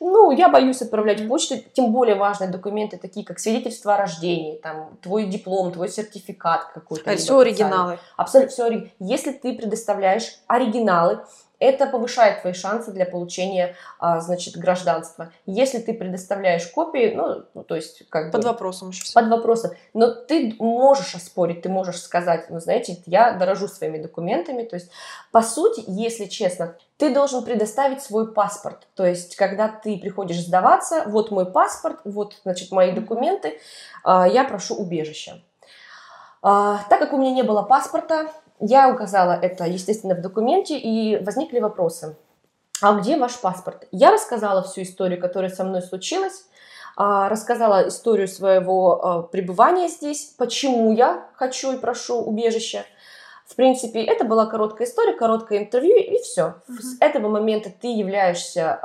Ну, 0.00 0.30
я 0.30 0.48
боюсь 0.48 0.80
отправлять 0.80 1.26
почту, 1.26 1.56
тем 1.72 1.92
более 1.92 2.14
важные 2.14 2.50
документы, 2.50 2.98
такие 2.98 3.26
как 3.26 3.40
свидетельство 3.40 3.94
о 3.94 3.98
рождении, 3.98 4.56
там, 4.58 4.96
твой 5.02 5.26
диплом, 5.26 5.72
твой 5.72 5.88
сертификат 5.88 6.66
какой-то. 6.72 7.10
Это 7.10 7.20
все 7.20 7.38
оригиналы. 7.38 7.98
Абсолютно 8.16 8.52
все 8.52 8.64
оригиналы. 8.64 8.92
Если 9.00 9.32
ты 9.32 9.54
предоставляешь 9.54 10.38
оригиналы, 10.46 11.24
это 11.58 11.86
повышает 11.86 12.40
твои 12.40 12.52
шансы 12.52 12.92
для 12.92 13.04
получения, 13.04 13.74
а, 13.98 14.20
значит, 14.20 14.56
гражданства. 14.56 15.32
Если 15.46 15.78
ты 15.78 15.92
предоставляешь 15.94 16.66
копии, 16.68 17.12
ну, 17.14 17.44
ну 17.54 17.64
то 17.64 17.74
есть 17.74 18.08
как 18.08 18.30
под 18.30 18.42
бы, 18.42 18.48
вопросом 18.48 18.90
еще. 18.90 19.04
Под 19.12 19.28
вопросом, 19.28 19.72
но 19.92 20.10
ты 20.10 20.54
можешь 20.58 21.14
оспорить, 21.14 21.62
ты 21.62 21.68
можешь 21.68 22.00
сказать, 22.00 22.48
ну, 22.50 22.60
знаете, 22.60 23.02
я 23.06 23.32
дорожу 23.32 23.68
своими 23.68 23.98
документами, 23.98 24.62
то 24.62 24.76
есть 24.76 24.90
по 25.32 25.42
сути, 25.42 25.82
если 25.86 26.26
честно, 26.26 26.76
ты 26.96 27.12
должен 27.12 27.44
предоставить 27.44 28.02
свой 28.02 28.32
паспорт. 28.32 28.86
То 28.94 29.06
есть, 29.06 29.36
когда 29.36 29.68
ты 29.68 29.98
приходишь 29.98 30.40
сдаваться, 30.40 31.04
вот 31.06 31.30
мой 31.30 31.46
паспорт, 31.46 32.00
вот, 32.04 32.40
значит, 32.42 32.72
мои 32.72 32.92
документы, 32.92 33.60
а, 34.04 34.26
я 34.26 34.44
прошу 34.44 34.74
убежища. 34.74 35.40
А, 36.42 36.80
так 36.88 37.00
как 37.00 37.12
у 37.12 37.16
меня 37.16 37.32
не 37.32 37.42
было 37.42 37.62
паспорта, 37.62 38.30
я 38.60 38.90
указала 38.90 39.32
это, 39.32 39.64
естественно, 39.64 40.14
в 40.14 40.20
документе, 40.20 40.78
и 40.78 41.22
возникли 41.22 41.60
вопросы. 41.60 42.16
А 42.80 42.94
где 42.94 43.16
ваш 43.16 43.38
паспорт? 43.40 43.88
Я 43.90 44.10
рассказала 44.10 44.62
всю 44.62 44.82
историю, 44.82 45.20
которая 45.20 45.50
со 45.50 45.64
мной 45.64 45.82
случилась, 45.82 46.44
а, 46.96 47.28
рассказала 47.28 47.88
историю 47.88 48.28
своего 48.28 49.04
а, 49.04 49.22
пребывания 49.22 49.88
здесь, 49.88 50.34
почему 50.38 50.92
я 50.92 51.28
хочу 51.34 51.72
и 51.72 51.78
прошу 51.78 52.20
убежища. 52.20 52.84
В 53.46 53.56
принципе, 53.56 54.02
это 54.02 54.24
была 54.24 54.46
короткая 54.46 54.86
история, 54.86 55.14
короткое 55.14 55.60
интервью, 55.60 55.96
и 55.96 56.20
все. 56.22 56.56
Угу. 56.68 56.78
С 56.78 56.96
этого 57.00 57.28
момента 57.28 57.70
ты 57.70 57.88
являешься 57.88 58.78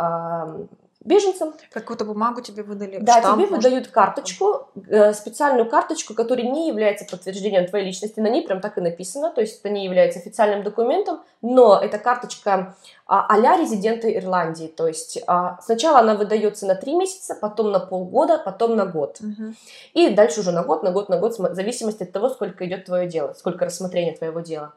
беженцам. 1.04 1.54
Какую-то 1.72 2.06
бумагу 2.06 2.42
тебе 2.42 2.64
выдали? 2.64 2.98
Да, 3.00 3.20
штамп, 3.20 3.38
тебе 3.38 3.50
может... 3.50 3.64
выдают 3.64 3.88
карточку, 3.88 4.70
э, 4.90 5.14
специальную 5.14 5.70
карточку, 5.70 6.14
которая 6.14 6.48
не 6.48 6.68
является 6.68 7.06
подтверждением 7.06 7.68
твоей 7.68 7.86
личности. 7.86 8.20
На 8.20 8.28
ней 8.28 8.46
прям 8.46 8.62
так 8.62 8.78
и 8.78 8.82
написано, 8.82 9.32
то 9.32 9.42
есть 9.42 9.60
это 9.60 9.70
не 9.70 9.86
является 9.86 10.20
официальным 10.20 10.64
документом, 10.64 11.22
но 11.42 11.80
эта 11.80 11.98
карточка 11.98 12.76
а, 13.06 13.26
а-ля 13.28 13.58
резидента 13.58 14.12
Ирландии. 14.14 14.68
То 14.68 14.88
есть 14.88 15.20
а, 15.28 15.60
сначала 15.62 16.00
она 16.00 16.16
выдается 16.16 16.66
на 16.66 16.76
три 16.76 16.96
месяца, 16.96 17.36
потом 17.36 17.72
на 17.72 17.80
полгода, 17.80 18.38
потом 18.38 18.76
на 18.76 18.86
год. 18.86 19.20
Угу. 19.20 19.54
И 19.94 20.10
дальше 20.10 20.40
уже 20.40 20.52
на 20.52 20.64
год, 20.64 20.84
на 20.84 20.92
год, 20.92 21.10
на 21.10 21.18
год, 21.18 21.38
в 21.38 21.56
зависимости 21.56 22.04
от 22.04 22.12
того, 22.12 22.30
сколько 22.30 22.66
идет 22.66 22.86
твое 22.86 23.08
дело, 23.08 23.34
сколько 23.34 23.66
рассмотрения 23.66 24.14
твоего 24.14 24.40
дела. 24.40 24.74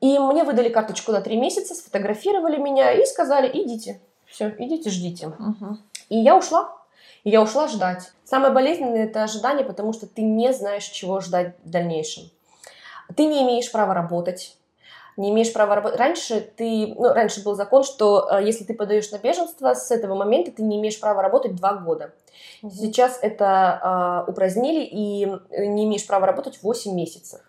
И 0.00 0.18
мне 0.18 0.44
выдали 0.44 0.70
карточку 0.70 1.12
на 1.12 1.20
три 1.20 1.36
месяца, 1.36 1.74
сфотографировали 1.74 2.56
меня 2.56 2.92
и 2.92 3.04
сказали, 3.04 3.50
идите, 3.52 4.00
все, 4.30 4.54
идите, 4.58 4.90
ждите. 4.90 5.28
Угу. 5.28 5.78
И 6.08 6.18
я 6.18 6.36
ушла. 6.36 6.72
И 7.24 7.30
я 7.30 7.42
ушла 7.42 7.68
ждать. 7.68 8.12
Самое 8.24 8.52
болезненное 8.52 9.04
это 9.04 9.22
ожидание, 9.22 9.64
потому 9.64 9.92
что 9.92 10.06
ты 10.06 10.22
не 10.22 10.52
знаешь, 10.52 10.84
чего 10.84 11.20
ждать 11.20 11.54
в 11.64 11.70
дальнейшем. 11.70 12.30
Ты 13.16 13.26
не 13.26 13.42
имеешь 13.42 13.70
права 13.70 13.92
работать. 13.92 14.56
Не 15.16 15.30
имеешь 15.30 15.52
права 15.52 15.74
работать. 15.74 15.98
Раньше 15.98 16.40
ты, 16.40 16.94
ну, 16.96 17.12
раньше 17.12 17.42
был 17.42 17.54
закон, 17.54 17.84
что 17.84 18.28
э, 18.30 18.44
если 18.44 18.64
ты 18.64 18.74
подаешь 18.74 19.10
на 19.10 19.18
беженство, 19.18 19.74
с 19.74 19.90
этого 19.90 20.14
момента 20.14 20.52
ты 20.52 20.62
не 20.62 20.78
имеешь 20.78 20.98
права 20.98 21.20
работать 21.20 21.56
два 21.56 21.74
года. 21.74 22.14
Угу. 22.62 22.70
Сейчас 22.70 23.18
это 23.20 24.24
э, 24.26 24.30
упразднили 24.30 24.82
и 24.84 25.26
э, 25.50 25.66
не 25.66 25.84
имеешь 25.84 26.06
права 26.06 26.26
работать 26.26 26.62
8 26.62 26.94
месяцев. 26.94 27.40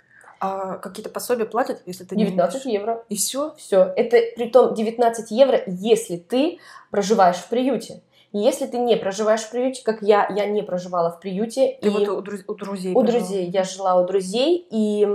А 0.44 0.78
какие-то 0.78 1.12
пособия 1.12 1.46
платят, 1.46 1.84
если 1.86 2.04
ты 2.04 2.16
19 2.16 2.66
не 2.66 2.74
евро. 2.74 3.06
И 3.10 3.16
все? 3.16 3.54
Все. 3.58 3.94
Это 3.96 4.18
при 4.36 4.50
том 4.50 4.74
19 4.74 5.30
евро, 5.30 5.62
если 5.68 6.18
ты 6.18 6.58
проживаешь 6.90 7.38
в 7.38 7.48
приюте. 7.48 8.02
Если 8.34 8.66
ты 8.66 8.80
не 8.80 8.96
проживаешь 8.96 9.42
в 9.42 9.52
приюте, 9.52 9.84
как 9.84 10.02
я, 10.02 10.28
я 10.36 10.48
не 10.48 10.64
проживала 10.64 11.12
в 11.12 11.20
приюте. 11.20 11.78
Ты 11.82 11.90
и 11.90 11.92
вот 11.92 12.08
у, 12.08 12.22
друз- 12.22 12.44
у 12.48 12.56
друзей 12.56 12.94
У 12.96 13.04
друзей. 13.04 13.50
Я 13.50 13.64
жила 13.64 14.02
у 14.02 14.08
друзей. 14.08 14.66
И, 14.72 15.06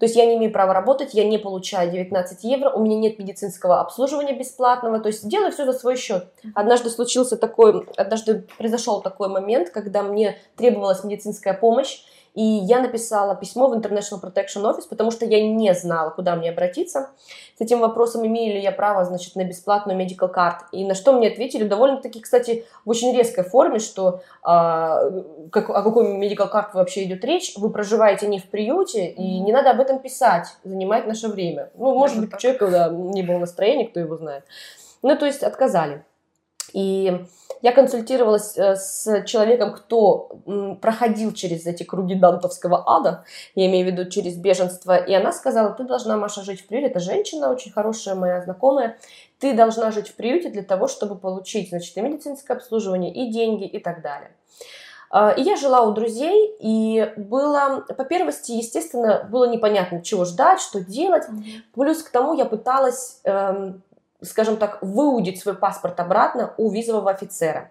то 0.00 0.06
есть 0.06 0.16
я 0.16 0.26
не 0.26 0.38
имею 0.38 0.50
права 0.50 0.74
работать, 0.74 1.14
я 1.14 1.24
не 1.24 1.38
получаю 1.38 1.92
19 1.92 2.42
евро, 2.42 2.70
у 2.70 2.82
меня 2.82 2.96
нет 2.96 3.20
медицинского 3.20 3.80
обслуживания 3.80 4.32
бесплатного. 4.36 4.98
То 4.98 5.08
есть 5.08 5.28
делаю 5.28 5.52
все 5.52 5.66
за 5.66 5.74
свой 5.74 5.96
счет. 5.96 6.26
Однажды 6.54 6.90
случился 6.90 7.36
такой, 7.36 7.86
однажды 7.96 8.46
произошел 8.58 9.02
такой 9.02 9.28
момент, 9.28 9.70
когда 9.70 10.02
мне 10.02 10.38
требовалась 10.56 11.04
медицинская 11.04 11.54
помощь. 11.54 12.02
И 12.34 12.42
я 12.42 12.80
написала 12.80 13.36
письмо 13.36 13.68
в 13.68 13.74
International 13.74 14.20
Protection 14.20 14.62
Office, 14.62 14.88
потому 14.88 15.12
что 15.12 15.24
я 15.24 15.46
не 15.46 15.72
знала, 15.72 16.10
куда 16.10 16.34
мне 16.34 16.50
обратиться. 16.50 17.10
С 17.56 17.60
этим 17.60 17.78
вопросом, 17.78 18.26
имею 18.26 18.54
ли 18.54 18.60
я 18.60 18.72
право, 18.72 19.04
значит, 19.04 19.36
на 19.36 19.44
бесплатную 19.44 19.98
medical 19.98 20.32
card. 20.34 20.56
И 20.72 20.84
на 20.84 20.94
что 20.94 21.12
мне 21.12 21.28
ответили 21.28 21.62
довольно-таки, 21.62 22.20
кстати, 22.20 22.66
в 22.84 22.90
очень 22.90 23.16
резкой 23.16 23.44
форме, 23.44 23.78
что 23.78 24.22
а, 24.42 25.10
как, 25.52 25.70
о 25.70 25.82
какой 25.82 26.18
medical 26.18 26.52
card 26.52 26.70
вообще 26.74 27.04
идет 27.04 27.24
речь. 27.24 27.54
Вы 27.56 27.70
проживаете 27.70 28.26
не 28.26 28.40
в 28.40 28.50
приюте, 28.50 29.06
и 29.06 29.38
не 29.38 29.52
надо 29.52 29.70
об 29.70 29.80
этом 29.80 30.00
писать, 30.00 30.48
занимать 30.64 31.06
наше 31.06 31.28
время. 31.28 31.70
Ну, 31.76 31.94
может 31.94 32.20
быть, 32.20 32.36
человек, 32.38 32.58
когда 32.58 32.88
не 32.88 33.22
было 33.22 33.38
настроения, 33.38 33.86
кто 33.86 34.00
его 34.00 34.16
знает. 34.16 34.44
Ну, 35.02 35.16
то 35.16 35.26
есть 35.26 35.44
отказали. 35.44 36.04
И 36.72 37.24
я 37.64 37.72
консультировалась 37.72 38.58
э, 38.58 38.76
с 38.76 39.24
человеком, 39.24 39.72
кто 39.72 40.38
проходил 40.82 41.32
через 41.32 41.64
эти 41.64 41.82
круги 41.82 42.14
дантовского 42.14 42.84
ада, 42.86 43.24
я 43.54 43.66
имею 43.68 43.88
в 43.88 43.90
виду 43.90 44.10
через 44.10 44.36
беженство, 44.36 44.94
и 44.98 45.14
она 45.14 45.32
сказала, 45.32 45.70
ты 45.70 45.84
должна, 45.84 46.18
Маша, 46.18 46.42
жить 46.42 46.60
в 46.60 46.66
приюте, 46.66 46.88
это 46.88 47.00
женщина 47.00 47.50
очень 47.50 47.72
хорошая, 47.72 48.16
моя 48.16 48.42
знакомая, 48.42 48.98
ты 49.38 49.54
должна 49.54 49.92
жить 49.92 50.08
в 50.08 50.14
приюте 50.14 50.50
для 50.50 50.62
того, 50.62 50.88
чтобы 50.88 51.16
получить, 51.16 51.70
значит, 51.70 51.96
и 51.96 52.02
медицинское 52.02 52.52
обслуживание, 52.52 53.10
и 53.14 53.32
деньги, 53.32 53.64
и 53.64 53.78
так 53.78 54.02
далее. 54.02 54.30
А, 55.08 55.30
и 55.30 55.40
я 55.40 55.56
жила 55.56 55.84
у 55.84 55.92
друзей, 55.92 56.54
и 56.60 57.14
было, 57.16 57.86
по 57.96 58.04
первости, 58.04 58.52
естественно, 58.52 59.26
было 59.30 59.46
непонятно, 59.46 60.02
чего 60.02 60.26
ждать, 60.26 60.60
что 60.60 60.80
делать. 60.80 61.24
Плюс 61.74 62.02
к 62.02 62.10
тому 62.10 62.34
я 62.34 62.44
пыталась 62.44 63.20
эм, 63.24 63.82
скажем 64.24 64.56
так, 64.56 64.78
выудить 64.82 65.40
свой 65.40 65.54
паспорт 65.54 66.00
обратно 66.00 66.54
у 66.56 66.70
визового 66.70 67.10
офицера. 67.10 67.70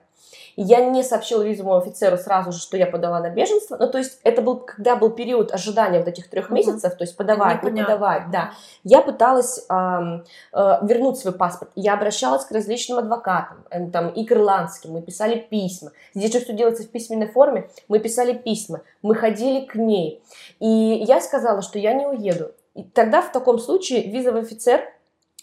Я 0.55 0.85
не 0.85 1.03
сообщила 1.03 1.41
визовому 1.41 1.77
офицеру 1.77 2.17
сразу 2.17 2.51
же, 2.51 2.59
что 2.59 2.77
я 2.77 2.85
подала 2.85 3.19
на 3.19 3.29
беженство. 3.29 3.75
Ну, 3.79 3.89
то 3.89 3.97
есть 3.97 4.19
это 4.23 4.41
был, 4.41 4.57
когда 4.57 4.95
был 4.95 5.09
период 5.09 5.51
ожидания 5.51 5.99
вот 5.99 6.07
этих 6.07 6.29
трех 6.29 6.49
месяцев, 6.51 6.95
то 6.95 7.03
есть 7.03 7.17
подавать, 7.17 7.63
не, 7.63 7.71
не 7.71 7.81
подавать, 7.81 8.29
да. 8.29 8.51
Я 8.83 9.01
пыталась 9.01 9.65
э, 9.67 9.73
э, 9.73 10.77
вернуть 10.83 11.17
свой 11.17 11.33
паспорт. 11.33 11.71
Я 11.75 11.95
обращалась 11.95 12.45
к 12.45 12.51
различным 12.51 12.99
адвокатам, 12.99 13.65
э, 13.71 13.89
там, 13.89 14.09
и 14.09 14.25
к 14.25 14.31
ирландским, 14.31 14.91
мы 14.91 15.01
писали 15.01 15.39
письма. 15.39 15.91
Здесь 16.13 16.31
же 16.31 16.39
все 16.39 16.53
делается 16.53 16.83
в 16.83 16.89
письменной 16.89 17.27
форме. 17.27 17.69
Мы 17.87 17.99
писали 17.99 18.33
письма, 18.33 18.81
мы 19.01 19.15
ходили 19.15 19.65
к 19.65 19.75
ней. 19.75 20.23
И 20.59 20.67
я 20.67 21.19
сказала, 21.19 21.63
что 21.63 21.79
я 21.79 21.93
не 21.93 22.05
уеду. 22.05 22.51
И 22.75 22.83
тогда 22.83 23.21
в 23.21 23.31
таком 23.31 23.59
случае 23.59 24.09
визовый 24.09 24.41
офицер 24.41 24.81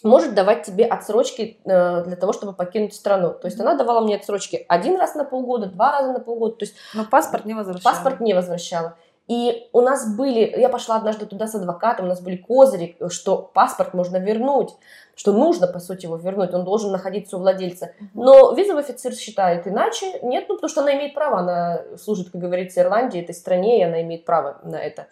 может 0.03 0.33
давать 0.33 0.63
тебе 0.63 0.85
отсрочки 0.85 1.59
э, 1.63 2.03
для 2.03 2.15
того, 2.15 2.33
чтобы 2.33 2.53
покинуть 2.53 2.93
страну. 2.93 3.33
То 3.33 3.47
есть 3.47 3.59
она 3.59 3.75
давала 3.75 4.01
мне 4.01 4.15
отсрочки 4.15 4.65
один 4.67 4.97
раз 4.99 5.15
на 5.15 5.23
полгода, 5.23 5.67
два 5.67 5.91
раза 5.91 6.11
на 6.13 6.19
полгода. 6.19 6.55
То 6.55 6.65
есть 6.65 6.75
Но 6.93 7.05
паспорт 7.05 7.45
не 7.45 7.53
возвращала. 7.53 7.93
Паспорт 7.93 8.19
не 8.19 8.33
возвращала. 8.33 8.95
И 9.27 9.69
у 9.71 9.81
нас 9.81 10.13
были, 10.13 10.53
я 10.59 10.67
пошла 10.67 10.97
однажды 10.97 11.25
туда 11.25 11.47
с 11.47 11.55
адвокатом, 11.55 12.05
у 12.05 12.09
нас 12.09 12.19
были 12.21 12.35
козыри, 12.35 12.97
что 13.09 13.37
паспорт 13.37 13.93
можно 13.93 14.17
вернуть, 14.17 14.71
что 15.15 15.33
нужно, 15.33 15.67
по 15.67 15.79
сути, 15.79 16.05
его 16.05 16.17
вернуть, 16.17 16.53
он 16.53 16.63
должен 16.63 16.91
находиться 16.91 17.37
у 17.37 17.39
владельца. 17.39 17.91
Но 18.13 18.53
визовый 18.53 18.83
офицер 18.83 19.13
считает 19.13 19.67
иначе, 19.67 20.19
нет, 20.21 20.45
ну, 20.47 20.55
потому 20.55 20.69
что 20.69 20.81
она 20.81 20.93
имеет 20.95 21.13
право, 21.13 21.39
она 21.39 21.81
служит, 21.97 22.31
как 22.31 22.41
говорится, 22.41 22.81
Ирландии, 22.81 23.21
этой 23.21 23.35
стране, 23.35 23.79
и 23.79 23.83
она 23.83 24.01
имеет 24.01 24.25
право 24.25 24.59
на 24.63 24.77
это. 24.77 25.07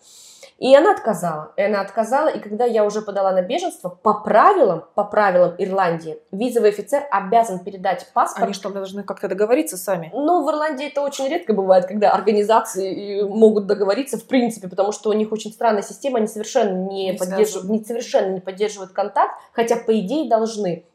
И 0.60 0.76
она 0.76 0.92
отказала. 0.92 1.54
И 1.56 1.62
она 1.62 1.80
отказала, 1.80 2.28
и 2.28 2.40
когда 2.40 2.66
я 2.66 2.84
уже 2.84 3.02
подала 3.02 3.32
на 3.32 3.42
беженство, 3.42 3.90
по 3.90 4.14
правилам, 4.14 4.84
по 4.94 5.06
правилам 5.06 5.56
Ирландии, 5.58 6.18
визовый 6.32 6.72
офицер 6.72 7.04
обязан 7.12 7.60
передать 7.60 8.08
паспорт. 8.14 8.44
Они 8.44 8.54
что, 8.54 8.70
должны 8.70 9.04
как-то 9.04 9.30
договориться 9.30 9.78
сами? 9.78 10.12
Ну, 10.14 10.46
в 10.46 10.50
Ирландии 10.50 10.88
это 10.88 11.02
очень 11.02 11.30
редко 11.30 11.54
бывает, 11.54 11.86
когда 11.86 12.12
организации 12.12 13.22
могут 13.24 13.68
договориться 13.68 14.18
в 14.18 14.26
принципе, 14.26 14.68
потому 14.68 14.92
что 14.92 15.10
у 15.10 15.14
них 15.14 15.32
очень 15.32 15.52
странная 15.52 15.82
система, 15.82 16.18
они 16.18 16.28
совершенно 16.28 16.90
не, 16.90 17.12
не 17.12 17.18
поддерживают, 17.18 17.70
не, 17.70 17.84
совершенно 17.84 18.34
не 18.34 18.42
поддерживают 18.42 18.92
контакт, 18.92 19.40
хотя 19.54 19.78
по 19.90 20.00
идее 20.00 20.30
должны. 20.30 20.86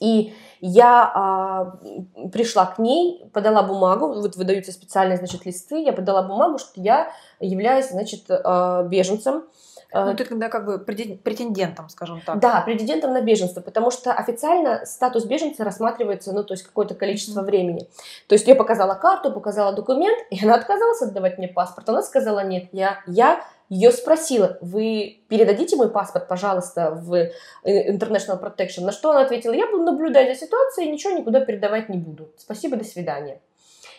И 0.00 0.34
я 0.60 1.08
а, 1.14 1.78
пришла 2.32 2.66
к 2.66 2.80
ней, 2.80 3.24
подала 3.32 3.62
бумагу, 3.62 4.08
вот 4.08 4.34
выдаются 4.34 4.72
специальные, 4.72 5.18
значит, 5.18 5.46
листы, 5.46 5.80
я 5.80 5.92
подала 5.92 6.24
бумагу, 6.24 6.58
что 6.58 6.80
я 6.80 7.12
являюсь, 7.38 7.90
значит, 7.90 8.24
а, 8.28 8.82
беженцем. 8.82 9.44
А, 9.92 10.06
ну, 10.06 10.16
ты 10.16 10.24
тогда 10.24 10.48
как 10.48 10.66
бы 10.66 10.80
претендентом, 10.80 11.88
скажем 11.88 12.20
так. 12.26 12.40
Да, 12.40 12.60
претендентом 12.62 13.12
на 13.12 13.20
беженство, 13.20 13.60
потому 13.60 13.92
что 13.92 14.12
официально 14.12 14.84
статус 14.84 15.26
беженца 15.26 15.62
рассматривается, 15.62 16.32
ну, 16.32 16.42
то 16.42 16.54
есть 16.54 16.64
какое-то 16.64 16.96
количество 16.96 17.40
mm-hmm. 17.40 17.44
времени. 17.44 17.88
То 18.26 18.34
есть 18.34 18.48
я 18.48 18.56
показала 18.56 18.94
карту, 18.94 19.30
показала 19.30 19.72
документ, 19.72 20.18
и 20.30 20.44
она 20.44 20.56
отказалась 20.56 21.00
отдавать 21.02 21.38
мне 21.38 21.46
паспорт. 21.46 21.88
Она 21.88 22.02
сказала, 22.02 22.42
нет, 22.42 22.64
я, 22.72 22.98
я 23.06 23.44
ее 23.68 23.90
спросила, 23.92 24.58
вы 24.60 25.22
передадите 25.28 25.76
мой 25.76 25.90
паспорт, 25.90 26.28
пожалуйста, 26.28 26.90
в 26.90 27.14
э, 27.14 27.30
International 27.64 28.40
Protection? 28.40 28.82
На 28.84 28.92
что 28.92 29.10
она 29.10 29.22
ответила, 29.22 29.52
я 29.52 29.66
буду 29.66 29.84
наблюдать 29.84 30.28
за 30.28 30.46
ситуацией, 30.46 30.90
ничего 30.90 31.12
никуда 31.14 31.44
передавать 31.44 31.88
не 31.88 31.98
буду. 31.98 32.30
Спасибо, 32.36 32.76
до 32.76 32.84
свидания. 32.84 33.40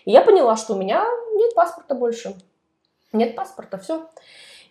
И 0.05 0.11
я 0.11 0.21
поняла, 0.21 0.55
что 0.55 0.73
у 0.73 0.77
меня 0.77 1.05
нет 1.33 1.55
паспорта 1.55 1.95
больше. 1.95 2.35
Нет 3.11 3.35
паспорта, 3.35 3.77
все. 3.77 4.07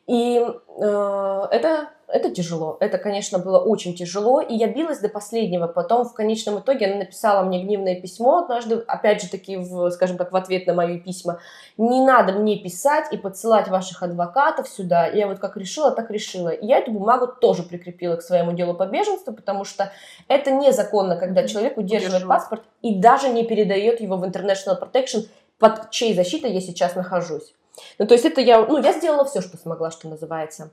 И 0.06 0.38
э, 0.38 1.46
это, 1.50 1.88
это 2.08 2.30
тяжело. 2.30 2.76
Это, 2.80 2.98
конечно, 2.98 3.38
было 3.38 3.58
очень 3.58 3.94
тяжело. 3.94 4.40
И 4.40 4.54
я 4.54 4.68
билась 4.68 4.98
до 4.98 5.08
последнего. 5.08 5.66
Потом, 5.66 6.04
в 6.04 6.12
конечном 6.12 6.58
итоге, 6.58 6.86
она 6.86 6.96
написала 6.96 7.42
мне 7.42 7.62
гневное 7.62 7.98
письмо 7.98 8.42
однажды, 8.42 8.84
опять 8.86 9.22
же 9.22 9.30
таки, 9.30 9.56
в, 9.56 9.90
скажем 9.90 10.18
так, 10.18 10.30
в 10.30 10.36
ответ 10.36 10.66
на 10.66 10.74
мои 10.74 10.98
письма. 10.98 11.40
Не 11.78 12.04
надо 12.04 12.34
мне 12.34 12.58
писать 12.58 13.06
и 13.12 13.16
подсылать 13.16 13.68
ваших 13.68 14.02
адвокатов 14.02 14.68
сюда. 14.68 15.06
Я 15.06 15.26
вот 15.26 15.38
как 15.38 15.56
решила, 15.56 15.90
так 15.90 16.10
решила. 16.10 16.50
И 16.50 16.66
я 16.66 16.78
эту 16.78 16.92
бумагу 16.92 17.26
тоже 17.26 17.62
прикрепила 17.62 18.16
к 18.16 18.22
своему 18.22 18.52
делу 18.52 18.74
по 18.74 18.84
беженству, 18.84 19.32
потому 19.32 19.64
что 19.64 19.90
это 20.28 20.50
незаконно, 20.50 21.16
когда 21.16 21.48
человек 21.48 21.78
удерживает 21.78 22.28
паспорт 22.28 22.62
и 22.82 22.94
даже 23.00 23.30
не 23.30 23.44
передает 23.44 24.00
его 24.00 24.16
в 24.16 24.24
International 24.24 24.78
Protection, 24.78 25.26
под 25.58 25.90
чьей 25.90 26.14
защитой 26.14 26.52
я 26.52 26.60
сейчас 26.60 26.94
нахожусь. 26.94 27.54
Ну, 27.98 28.06
то 28.06 28.14
есть 28.14 28.24
это 28.24 28.40
я, 28.40 28.64
ну, 28.66 28.78
я 28.78 28.92
сделала 28.92 29.24
все, 29.24 29.40
что 29.40 29.56
смогла, 29.56 29.90
что 29.90 30.08
называется. 30.08 30.70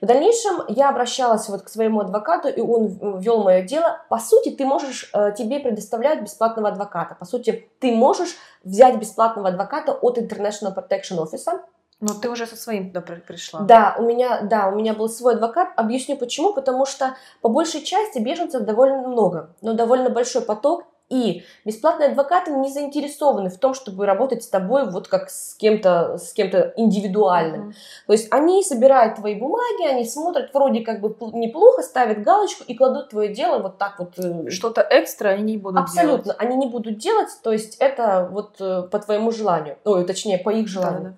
В 0.00 0.06
дальнейшем 0.06 0.62
я 0.68 0.90
обращалась 0.90 1.48
вот 1.48 1.62
к 1.62 1.68
своему 1.68 2.00
адвокату, 2.00 2.48
и 2.48 2.60
он 2.60 3.18
вел 3.18 3.42
мое 3.42 3.62
дело. 3.62 4.00
По 4.08 4.18
сути, 4.18 4.50
ты 4.50 4.66
можешь, 4.66 5.10
э, 5.14 5.32
тебе 5.36 5.60
предоставляют 5.60 6.22
бесплатного 6.22 6.68
адвоката. 6.68 7.14
По 7.14 7.24
сути, 7.24 7.68
ты 7.80 7.92
можешь 7.92 8.36
взять 8.62 8.98
бесплатного 8.98 9.48
адвоката 9.48 9.92
от 9.92 10.18
International 10.18 10.74
Protection 10.74 11.18
Office. 11.18 11.60
Но 12.00 12.12
ты 12.12 12.28
уже 12.28 12.46
со 12.46 12.56
своим 12.56 12.92
туда 12.92 13.00
пришла. 13.00 13.60
Да, 13.60 13.96
у 13.98 14.02
меня, 14.02 14.42
да, 14.42 14.68
у 14.68 14.74
меня 14.74 14.94
был 14.94 15.08
свой 15.08 15.34
адвокат. 15.34 15.68
Объясню 15.76 16.16
почему. 16.16 16.52
Потому 16.52 16.84
что 16.84 17.16
по 17.40 17.48
большей 17.48 17.82
части 17.82 18.18
беженцев 18.18 18.62
довольно 18.62 19.08
много, 19.08 19.54
но 19.62 19.74
довольно 19.74 20.10
большой 20.10 20.42
поток, 20.42 20.84
и 21.10 21.44
бесплатные 21.64 22.10
адвокаты 22.10 22.50
не 22.50 22.70
заинтересованы 22.70 23.50
в 23.50 23.58
том, 23.58 23.74
чтобы 23.74 24.06
работать 24.06 24.42
с 24.42 24.48
тобой 24.48 24.90
вот 24.90 25.08
как 25.08 25.30
с 25.30 25.54
кем-то 25.54 26.16
с 26.18 26.32
кем-то 26.32 26.72
индивидуальным. 26.76 27.68
Mm-hmm. 27.68 28.06
То 28.06 28.12
есть 28.12 28.28
они 28.30 28.62
собирают 28.64 29.16
твои 29.16 29.34
бумаги, 29.34 29.86
они 29.86 30.04
смотрят 30.04 30.52
вроде 30.54 30.80
как 30.80 31.00
бы 31.00 31.14
неплохо, 31.32 31.82
ставят 31.82 32.22
галочку 32.22 32.64
и 32.66 32.74
кладут 32.74 33.10
твое 33.10 33.34
дело 33.34 33.58
вот 33.58 33.78
так 33.78 33.98
вот. 33.98 34.18
Э, 34.18 34.50
Что-то 34.50 34.86
экстра 34.90 35.28
они 35.30 35.42
не 35.42 35.58
будут 35.58 35.80
Абсолютно, 35.80 36.24
делать. 36.24 36.38
они 36.40 36.56
не 36.56 36.66
будут 36.66 36.98
делать, 36.98 37.28
то 37.42 37.52
есть 37.52 37.76
это 37.78 38.28
вот 38.30 38.56
э, 38.60 38.88
по 38.90 38.98
твоему 38.98 39.30
желанию, 39.30 39.76
ой, 39.84 40.04
точнее 40.04 40.38
по 40.38 40.50
их 40.50 40.68
желанию. 40.68 41.02
Да, 41.02 41.08
да. 41.10 41.16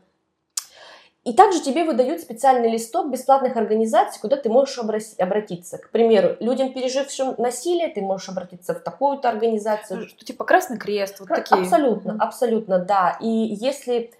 И 1.27 1.33
также 1.33 1.61
тебе 1.61 1.83
выдают 1.83 2.21
специальный 2.21 2.71
листок 2.71 3.11
бесплатных 3.11 3.57
организаций, 3.57 4.21
куда 4.21 4.37
ты 4.37 4.49
можешь 4.49 4.79
обратиться. 4.79 5.79
К 5.79 5.91
примеру, 5.91 6.37
людям, 6.39 6.73
пережившим 6.73 7.35
насилие, 7.37 7.89
ты 7.89 8.01
можешь 8.01 8.29
обратиться 8.29 8.75
в 8.75 8.79
такую-то 8.79 9.29
организацию. 9.29 10.07
Что, 10.07 10.25
типа 10.25 10.45
Красный 10.45 10.79
Крест, 10.79 11.19
вот 11.19 11.29
такие. 11.29 11.63
Абсолютно, 11.63 12.13
mm-hmm. 12.13 12.19
абсолютно, 12.21 12.79
да. 12.79 13.19
И 13.21 13.27
если 13.27 14.13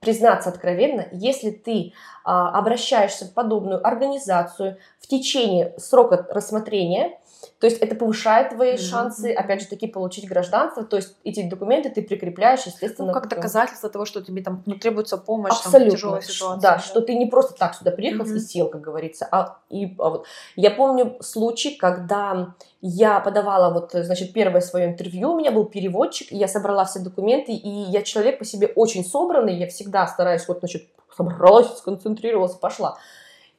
признаться 0.00 0.48
откровенно, 0.48 1.06
если 1.12 1.52
ты 1.52 1.92
а, 2.24 2.58
обращаешься 2.58 3.26
в 3.26 3.34
подобную 3.34 3.86
организацию 3.86 4.78
в 4.98 5.06
течение 5.06 5.74
срока 5.78 6.26
рассмотрения, 6.28 7.20
то 7.62 7.68
есть 7.68 7.78
это 7.78 7.94
повышает 7.94 8.50
твои 8.50 8.74
mm-hmm. 8.74 8.76
шансы, 8.76 9.32
опять 9.32 9.60
же 9.60 9.68
таки, 9.68 9.86
получить 9.86 10.26
гражданство. 10.26 10.82
То 10.82 10.96
есть 10.96 11.14
эти 11.22 11.48
документы 11.48 11.90
ты 11.90 12.02
прикрепляешь, 12.02 12.66
естественно. 12.66 13.06
Ну, 13.06 13.14
как 13.14 13.28
доказательство 13.28 13.88
того, 13.88 14.04
что 14.04 14.20
тебе 14.20 14.42
там 14.42 14.64
ну, 14.66 14.74
требуется 14.74 15.16
помощь 15.16 15.52
Абсолютно. 15.52 15.78
там, 15.78 15.88
в 15.88 15.92
тяжелой 15.92 16.22
ситуации. 16.22 16.60
Да, 16.60 16.72
да, 16.72 16.78
что 16.80 17.00
ты 17.02 17.14
не 17.14 17.26
просто 17.26 17.54
так 17.54 17.76
сюда 17.76 17.92
приехал 17.92 18.24
mm-hmm. 18.24 18.36
и 18.36 18.40
сел, 18.40 18.68
как 18.68 18.80
говорится. 18.80 19.28
А, 19.30 19.58
и, 19.70 19.94
а 20.00 20.10
вот. 20.10 20.26
Я 20.56 20.72
помню 20.72 21.18
случай, 21.20 21.76
когда 21.76 22.52
я 22.80 23.20
подавала 23.20 23.72
вот, 23.72 23.92
значит, 23.92 24.32
первое 24.32 24.60
свое 24.60 24.86
интервью, 24.86 25.30
у 25.30 25.38
меня 25.38 25.52
был 25.52 25.66
переводчик, 25.66 26.32
и 26.32 26.36
я 26.36 26.48
собрала 26.48 26.84
все 26.84 26.98
документы, 26.98 27.52
и 27.52 27.68
я 27.68 28.02
человек 28.02 28.40
по 28.40 28.44
себе 28.44 28.72
очень 28.74 29.04
собранный, 29.04 29.54
я 29.54 29.68
всегда 29.68 30.08
стараюсь 30.08 30.48
вот, 30.48 30.58
значит, 30.58 30.88
собралась, 31.16 31.78
сконцентрировалась, 31.78 32.54
пошла. 32.54 32.98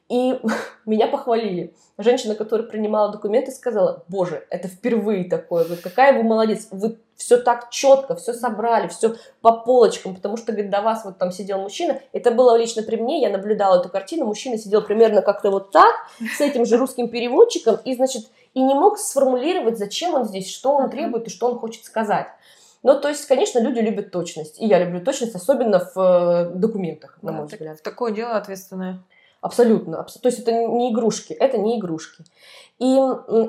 И 0.08 0.38
меня 0.86 1.06
похвалили. 1.06 1.74
Женщина, 1.98 2.34
которая 2.34 2.66
принимала 2.66 3.12
документы, 3.12 3.52
сказала, 3.52 4.04
боже, 4.08 4.46
это 4.50 4.68
впервые 4.68 5.24
такое, 5.24 5.64
вы 5.64 5.76
какая 5.76 6.12
вы 6.12 6.22
молодец, 6.22 6.68
вы 6.70 6.98
все 7.16 7.38
так 7.38 7.70
четко, 7.70 8.16
все 8.16 8.32
собрали, 8.32 8.88
все 8.88 9.14
по 9.40 9.52
полочкам, 9.52 10.14
потому 10.14 10.36
что, 10.36 10.52
говорит, 10.52 10.70
до 10.70 10.82
вас 10.82 11.04
вот 11.04 11.18
там 11.18 11.30
сидел 11.30 11.58
мужчина, 11.60 12.00
это 12.12 12.32
было 12.32 12.56
лично 12.56 12.82
при 12.82 12.96
мне, 12.96 13.22
я 13.22 13.30
наблюдала 13.30 13.80
эту 13.80 13.88
картину, 13.88 14.26
мужчина 14.26 14.58
сидел 14.58 14.82
примерно 14.82 15.22
как-то 15.22 15.50
вот 15.50 15.70
так, 15.70 15.94
с 16.36 16.40
этим 16.40 16.66
же 16.66 16.76
русским 16.76 17.08
переводчиком, 17.08 17.78
и, 17.84 17.94
значит, 17.94 18.26
и 18.52 18.60
не 18.60 18.74
мог 18.74 18.98
сформулировать, 18.98 19.78
зачем 19.78 20.14
он 20.14 20.24
здесь, 20.24 20.50
что 20.50 20.74
он 20.74 20.90
требует 20.90 21.28
и 21.28 21.30
что 21.30 21.46
он 21.46 21.58
хочет 21.58 21.84
сказать. 21.84 22.26
Ну, 22.82 23.00
то 23.00 23.08
есть, 23.08 23.26
конечно, 23.26 23.60
люди 23.60 23.78
любят 23.78 24.10
точность. 24.10 24.60
И 24.60 24.66
я 24.66 24.78
люблю 24.78 25.02
точность, 25.02 25.34
особенно 25.34 25.78
в 25.78 25.98
э, 25.98 26.50
документах, 26.54 27.16
на 27.22 27.32
мой 27.32 27.46
взгляд. 27.46 27.82
Такое 27.82 28.12
дело 28.12 28.36
ответственное. 28.36 29.02
Абсолютно. 29.44 30.06
То 30.22 30.28
есть 30.28 30.38
это 30.38 30.52
не 30.52 30.90
игрушки, 30.90 31.34
это 31.34 31.58
не 31.58 31.78
игрушки. 31.78 32.24
И 32.78 32.86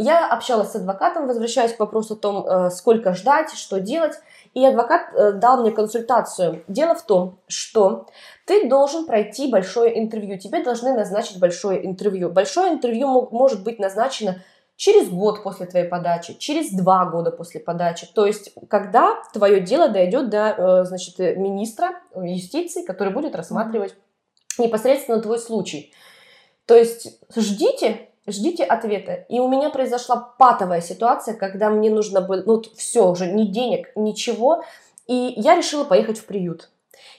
я 0.03 0.27
общалась 0.29 0.71
с 0.71 0.75
адвокатом, 0.75 1.25
возвращаясь 1.25 1.71
к 1.71 1.79
вопросу 1.79 2.15
о 2.15 2.17
том, 2.17 2.45
э, 2.45 2.69
сколько 2.69 3.13
ждать, 3.13 3.51
что 3.51 3.79
делать. 3.79 4.15
И 4.53 4.65
адвокат 4.65 5.13
э, 5.13 5.31
дал 5.31 5.62
мне 5.62 5.71
консультацию. 5.71 6.65
Дело 6.67 6.95
в 6.95 7.05
том, 7.05 7.39
что 7.47 8.08
ты 8.45 8.67
должен 8.67 9.05
пройти 9.05 9.49
большое 9.49 9.97
интервью. 9.97 10.38
Тебе 10.38 10.62
должны 10.62 10.93
назначить 10.93 11.39
большое 11.39 11.86
интервью. 11.86 12.29
Большое 12.29 12.73
интервью 12.73 13.29
может 13.31 13.63
быть 13.63 13.79
назначено 13.79 14.43
через 14.75 15.08
год 15.08 15.43
после 15.43 15.65
твоей 15.65 15.88
подачи, 15.88 16.34
через 16.38 16.71
два 16.71 17.05
года 17.05 17.31
после 17.31 17.62
подачи. 17.62 18.05
То 18.13 18.25
есть, 18.25 18.53
когда 18.69 19.15
твое 19.31 19.62
дело 19.62 19.88
дойдет 19.88 20.29
до 20.29 20.55
э, 20.58 20.84
значит, 20.84 21.17
министра 21.38 22.01
юстиции, 22.17 22.86
который 22.86 23.13
будет 23.13 23.34
рассматривать 23.34 23.95
непосредственно 24.60 25.22
твой 25.22 25.39
случай. 25.39 25.94
То 26.65 26.76
есть 26.76 27.20
ждите, 27.36 28.10
ждите 28.28 28.63
ответа. 28.63 29.26
И 29.30 29.39
у 29.39 29.48
меня 29.48 29.70
произошла 29.70 30.34
патовая 30.38 30.82
ситуация, 30.82 31.36
когда 31.36 31.70
мне 31.70 31.89
нужно 31.89 32.22
было, 32.22 32.44
ну 32.46 32.62
все, 32.76 33.10
уже 33.10 33.28
ни 33.28 33.44
денег, 33.46 33.91
ничего. 33.96 34.63
И 35.08 35.34
я 35.38 35.56
решила 35.56 35.84
поехать 35.84 36.18
в 36.18 36.26
приют. 36.26 36.70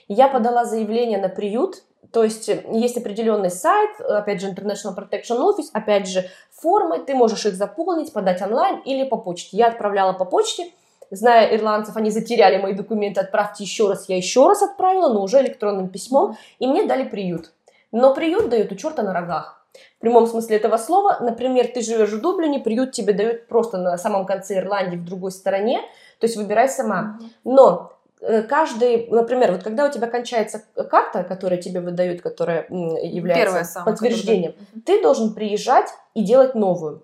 Я 0.07 0.27
подала 0.27 0.65
заявление 0.65 1.19
на 1.19 1.29
приют, 1.29 1.83
то 2.11 2.23
есть 2.23 2.47
есть 2.47 2.97
определенный 2.97 3.49
сайт, 3.49 3.99
опять 3.99 4.41
же, 4.41 4.49
International 4.49 4.95
Protection 4.95 5.39
Office, 5.39 5.69
опять 5.73 6.07
же, 6.07 6.29
формы, 6.51 6.99
ты 6.99 7.13
можешь 7.13 7.45
их 7.45 7.55
заполнить, 7.55 8.13
подать 8.13 8.41
онлайн 8.41 8.79
или 8.85 9.03
по 9.03 9.17
почте. 9.17 9.57
Я 9.57 9.67
отправляла 9.67 10.13
по 10.13 10.25
почте, 10.25 10.71
зная 11.11 11.55
ирландцев, 11.55 11.95
они 11.95 12.09
затеряли 12.09 12.57
мои 12.57 12.73
документы, 12.73 13.21
отправьте 13.21 13.63
еще 13.63 13.87
раз, 13.87 14.09
я 14.09 14.17
еще 14.17 14.47
раз 14.47 14.61
отправила, 14.61 15.11
но 15.11 15.21
уже 15.21 15.41
электронным 15.41 15.89
письмом, 15.89 16.37
и 16.59 16.67
мне 16.67 16.85
дали 16.85 17.07
приют. 17.07 17.51
Но 17.91 18.13
приют 18.13 18.49
дают 18.49 18.71
у 18.71 18.75
черта 18.75 19.03
на 19.03 19.13
рогах. 19.13 19.57
В 19.97 20.01
прямом 20.01 20.27
смысле 20.27 20.57
этого 20.57 20.77
слова, 20.77 21.17
например, 21.19 21.67
ты 21.67 21.81
живешь 21.81 22.11
в 22.11 22.21
Дублине, 22.21 22.59
приют 22.59 22.91
тебе 22.91 23.13
дают 23.13 23.47
просто 23.47 23.77
на 23.77 23.97
самом 23.97 24.25
конце 24.25 24.57
Ирландии, 24.57 24.97
в 24.97 25.05
другой 25.05 25.31
стороне, 25.31 25.81
то 26.19 26.25
есть 26.25 26.35
выбирай 26.35 26.69
сама. 26.69 27.19
Но 27.43 27.93
э, 28.21 28.43
каждый, 28.43 29.07
например, 29.09 29.51
вот 29.51 29.63
когда 29.63 29.85
у 29.85 29.91
тебя 29.91 30.07
кончается 30.07 30.63
карта, 30.89 31.23
которая 31.23 31.61
тебе 31.61 31.79
выдают, 31.79 32.21
которая 32.21 32.67
является 32.69 33.45
Первая 33.45 33.63
самая, 33.63 33.93
подтверждением, 33.93 34.53
которая... 34.53 34.83
ты 34.85 35.01
должен 35.01 35.33
приезжать 35.33 35.89
и 36.13 36.23
делать 36.23 36.55
новую. 36.55 37.03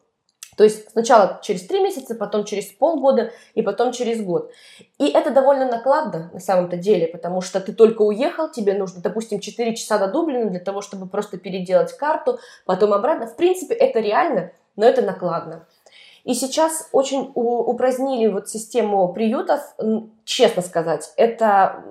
То 0.58 0.64
есть 0.64 0.92
сначала 0.92 1.40
через 1.42 1.66
три 1.68 1.82
месяца, 1.82 2.16
потом 2.16 2.44
через 2.44 2.66
полгода 2.66 3.32
и 3.54 3.62
потом 3.62 3.92
через 3.92 4.22
год. 4.22 4.52
И 4.98 5.08
это 5.08 5.32
довольно 5.32 5.66
накладно 5.66 6.30
на 6.34 6.40
самом-то 6.40 6.78
деле, 6.78 7.08
потому 7.08 7.42
что 7.42 7.60
ты 7.60 7.74
только 7.74 8.02
уехал, 8.02 8.50
тебе 8.50 8.74
нужно, 8.74 9.02
допустим, 9.02 9.40
4 9.40 9.76
часа 9.76 9.98
до 9.98 10.08
Дублина 10.08 10.50
для 10.50 10.60
того, 10.60 10.82
чтобы 10.82 11.08
просто 11.08 11.38
переделать 11.38 11.96
карту, 11.98 12.40
потом 12.66 12.94
обратно. 12.94 13.28
В 13.28 13.36
принципе, 13.36 13.74
это 13.74 14.00
реально, 14.00 14.52
но 14.76 14.86
это 14.86 15.02
накладно. 15.02 15.66
И 16.24 16.34
сейчас 16.36 16.88
очень 16.94 17.32
упразднили 17.36 18.28
вот 18.28 18.48
систему 18.48 19.12
приютов, 19.12 19.60
честно 20.24 20.62
сказать. 20.62 21.12
Это 21.18 21.84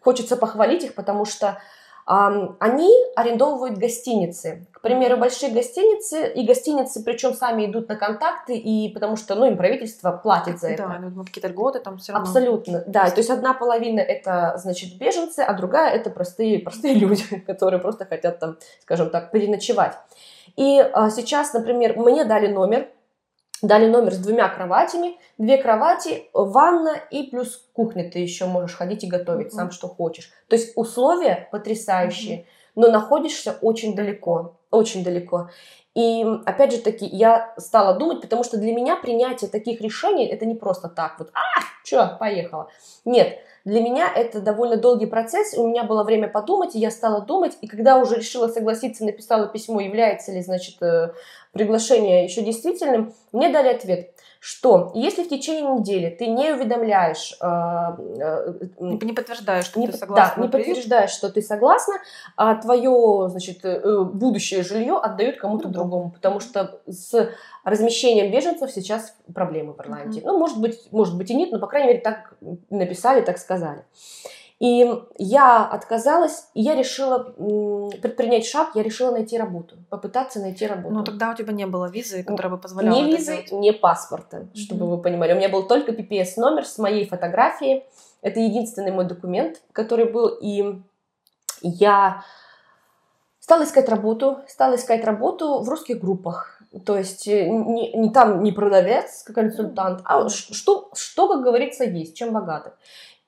хочется 0.00 0.36
похвалить 0.36 0.82
их, 0.82 0.94
потому 0.94 1.24
что 1.24 1.60
они 2.08 2.90
арендовывают 3.16 3.76
гостиницы. 3.76 4.66
К 4.72 4.80
примеру, 4.80 5.18
большие 5.18 5.52
гостиницы, 5.52 6.26
и 6.26 6.46
гостиницы, 6.46 7.04
причем 7.04 7.34
сами 7.34 7.66
идут 7.66 7.88
на 7.88 7.96
контакты, 7.96 8.56
и 8.56 8.88
потому 8.94 9.16
что, 9.16 9.34
ну, 9.34 9.44
им 9.44 9.58
правительство 9.58 10.12
платит 10.12 10.58
за 10.58 10.68
это. 10.68 10.84
Да, 10.84 10.98
ну, 11.00 11.24
какие-то 11.24 11.48
льготы 11.48 11.80
там 11.80 11.98
все 11.98 12.12
равно. 12.12 12.26
Абсолютно, 12.26 12.82
да. 12.86 13.10
То 13.10 13.18
есть 13.18 13.28
одна 13.28 13.52
половина 13.52 14.00
это, 14.00 14.54
значит, 14.56 14.96
беженцы, 14.96 15.40
а 15.40 15.52
другая 15.52 15.92
это 15.92 16.08
простые, 16.08 16.60
простые 16.60 16.94
люди, 16.98 17.24
которые 17.46 17.80
просто 17.80 18.06
хотят 18.06 18.38
там, 18.38 18.56
скажем 18.80 19.10
так, 19.10 19.30
переночевать. 19.30 19.92
И 20.56 20.80
а, 20.80 21.10
сейчас, 21.10 21.52
например, 21.52 21.98
мне 21.98 22.24
дали 22.24 22.46
номер, 22.46 22.88
Дали 23.62 23.86
номер 23.86 24.12
с 24.12 24.18
двумя 24.18 24.48
кроватями, 24.48 25.18
две 25.36 25.58
кровати, 25.58 26.28
ванна 26.32 26.96
и 27.10 27.24
плюс 27.24 27.68
кухня 27.72 28.08
ты 28.08 28.20
еще 28.20 28.46
можешь 28.46 28.76
ходить 28.76 29.02
и 29.02 29.08
готовить 29.08 29.48
mm-hmm. 29.48 29.56
сам, 29.56 29.70
что 29.72 29.88
хочешь. 29.88 30.30
То 30.48 30.54
есть 30.54 30.72
условия 30.76 31.48
потрясающие, 31.50 32.38
mm-hmm. 32.38 32.72
но 32.76 32.90
находишься 32.90 33.58
очень 33.60 33.96
далеко, 33.96 34.56
очень 34.70 35.02
далеко. 35.02 35.50
И 35.98 36.24
опять 36.46 36.70
же 36.70 36.78
таки, 36.78 37.06
я 37.06 37.52
стала 37.56 37.98
думать, 37.98 38.20
потому 38.20 38.44
что 38.44 38.56
для 38.56 38.72
меня 38.72 38.94
принятие 38.94 39.50
таких 39.50 39.80
решений 39.80 40.26
это 40.26 40.46
не 40.46 40.54
просто 40.54 40.88
так 40.88 41.18
вот, 41.18 41.30
а, 41.34 41.60
что, 41.82 42.16
поехала. 42.20 42.68
Нет, 43.04 43.40
для 43.64 43.80
меня 43.80 44.08
это 44.14 44.40
довольно 44.40 44.76
долгий 44.76 45.06
процесс, 45.06 45.54
у 45.58 45.66
меня 45.66 45.82
было 45.82 46.04
время 46.04 46.28
подумать, 46.28 46.76
и 46.76 46.78
я 46.78 46.92
стала 46.92 47.22
думать, 47.22 47.58
и 47.62 47.66
когда 47.66 47.98
уже 47.98 48.14
решила 48.14 48.46
согласиться, 48.46 49.04
написала 49.04 49.48
письмо, 49.48 49.80
является 49.80 50.30
ли, 50.30 50.40
значит, 50.40 50.80
э, 50.82 51.10
приглашение 51.50 52.22
еще 52.22 52.42
действительным, 52.42 53.12
мне 53.32 53.48
дали 53.48 53.70
ответ, 53.70 54.12
что 54.40 54.92
если 54.94 55.24
в 55.24 55.28
течение 55.28 55.62
недели 55.62 56.10
ты 56.10 56.26
не 56.26 56.52
уведомляешь... 56.52 57.36
Э, 57.40 57.96
э, 57.98 58.54
не 58.80 59.12
подтверждаешь, 59.12 59.64
что 59.64 59.80
не, 59.80 59.88
ты 59.88 59.96
согласна. 59.96 60.34
Да, 60.36 60.42
не 60.42 60.48
подтверждаешь, 60.48 61.10
что 61.10 61.28
ты 61.30 61.42
согласна, 61.42 61.94
а 62.36 62.54
твое, 62.54 63.28
значит, 63.30 63.64
э, 63.64 64.04
будущее 64.04 64.62
жилье 64.62 64.98
отдают 64.98 65.38
кому-то 65.38 65.68
ну, 65.68 65.74
другому, 65.74 66.10
потому 66.10 66.40
что 66.40 66.80
с 66.86 67.30
размещением 67.64 68.30
беженцев 68.30 68.70
сейчас 68.70 69.16
проблемы 69.34 69.72
в 69.72 69.80
Ирландии. 69.80 70.20
Mm-hmm. 70.20 70.26
Ну, 70.26 70.38
может 70.38 70.60
быть, 70.60 70.92
может 70.92 71.16
быть 71.16 71.30
и 71.30 71.34
нет, 71.34 71.50
но, 71.50 71.58
по 71.58 71.66
крайней 71.66 71.88
мере, 71.88 72.00
так 72.00 72.34
написали, 72.70 73.20
так 73.20 73.38
сказали. 73.38 73.84
И 74.60 74.92
я 75.18 75.64
отказалась, 75.64 76.48
и 76.54 76.62
я 76.62 76.74
решила 76.74 77.18
предпринять 78.02 78.44
шаг, 78.44 78.70
я 78.74 78.82
решила 78.82 79.12
найти 79.12 79.38
работу, 79.38 79.76
попытаться 79.88 80.40
найти 80.40 80.66
работу. 80.66 80.92
Но 80.92 81.04
тогда 81.04 81.30
у 81.30 81.34
тебя 81.34 81.52
не 81.52 81.66
было 81.66 81.88
визы, 81.88 82.24
которая 82.24 82.50
бы 82.50 82.58
позволяла 82.58 82.96
Ни 82.96 83.12
визы, 83.12 83.32
делать. 83.34 83.52
ни 83.52 83.70
паспорта, 83.70 84.38
mm-hmm. 84.38 84.56
чтобы 84.56 84.90
вы 84.90 85.00
понимали. 85.00 85.32
У 85.32 85.36
меня 85.36 85.48
был 85.48 85.68
только 85.68 85.92
PPS 85.92 86.32
номер 86.38 86.66
с 86.66 86.76
моей 86.78 87.06
фотографией. 87.06 87.84
Это 88.20 88.40
единственный 88.40 88.90
мой 88.90 89.04
документ, 89.04 89.62
который 89.70 90.10
был. 90.10 90.26
И 90.26 90.82
я 91.62 92.24
стала 93.38 93.62
искать 93.62 93.88
работу, 93.88 94.40
стала 94.48 94.74
искать 94.74 95.04
работу 95.04 95.60
в 95.60 95.68
русских 95.68 96.00
группах. 96.00 96.60
То 96.84 96.98
есть 96.98 97.28
э, 97.28 97.48
не, 97.48 97.92
не 97.92 98.10
там 98.10 98.42
не 98.42 98.50
продавец, 98.50 99.22
как 99.22 99.36
консультант, 99.36 100.00
а 100.04 100.28
что, 100.28 100.90
что, 100.94 101.28
как 101.28 101.42
говорится, 101.42 101.84
есть, 101.84 102.16
чем 102.16 102.32
богаты. 102.32 102.72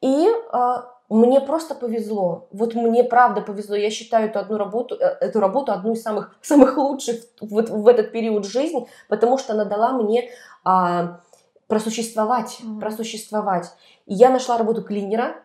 И 0.02 0.28
а, 0.52 0.90
мне 1.10 1.40
просто 1.40 1.74
повезло. 1.74 2.46
Вот 2.52 2.74
мне 2.74 3.02
правда 3.02 3.40
повезло. 3.40 3.74
Я 3.74 3.90
считаю 3.90 4.28
эту 4.28 4.38
одну 4.38 4.56
работу, 4.56 4.94
э, 4.94 5.04
эту 5.20 5.40
работу 5.40 5.72
одну 5.72 5.92
из 5.92 6.02
самых, 6.02 6.36
самых 6.40 6.76
лучших 6.78 7.16
вот 7.40 7.68
в 7.68 7.86
этот 7.88 8.12
период 8.12 8.46
жизни, 8.46 8.86
потому 9.08 9.36
что 9.36 9.52
она 9.52 9.64
дала 9.64 9.92
мне 9.92 10.30
а, 10.64 11.20
просуществовать, 11.66 12.60
mm-hmm. 12.60 12.80
просуществовать. 12.80 13.72
И 14.06 14.14
я 14.14 14.30
нашла 14.30 14.56
работу 14.56 14.82
клинера, 14.82 15.36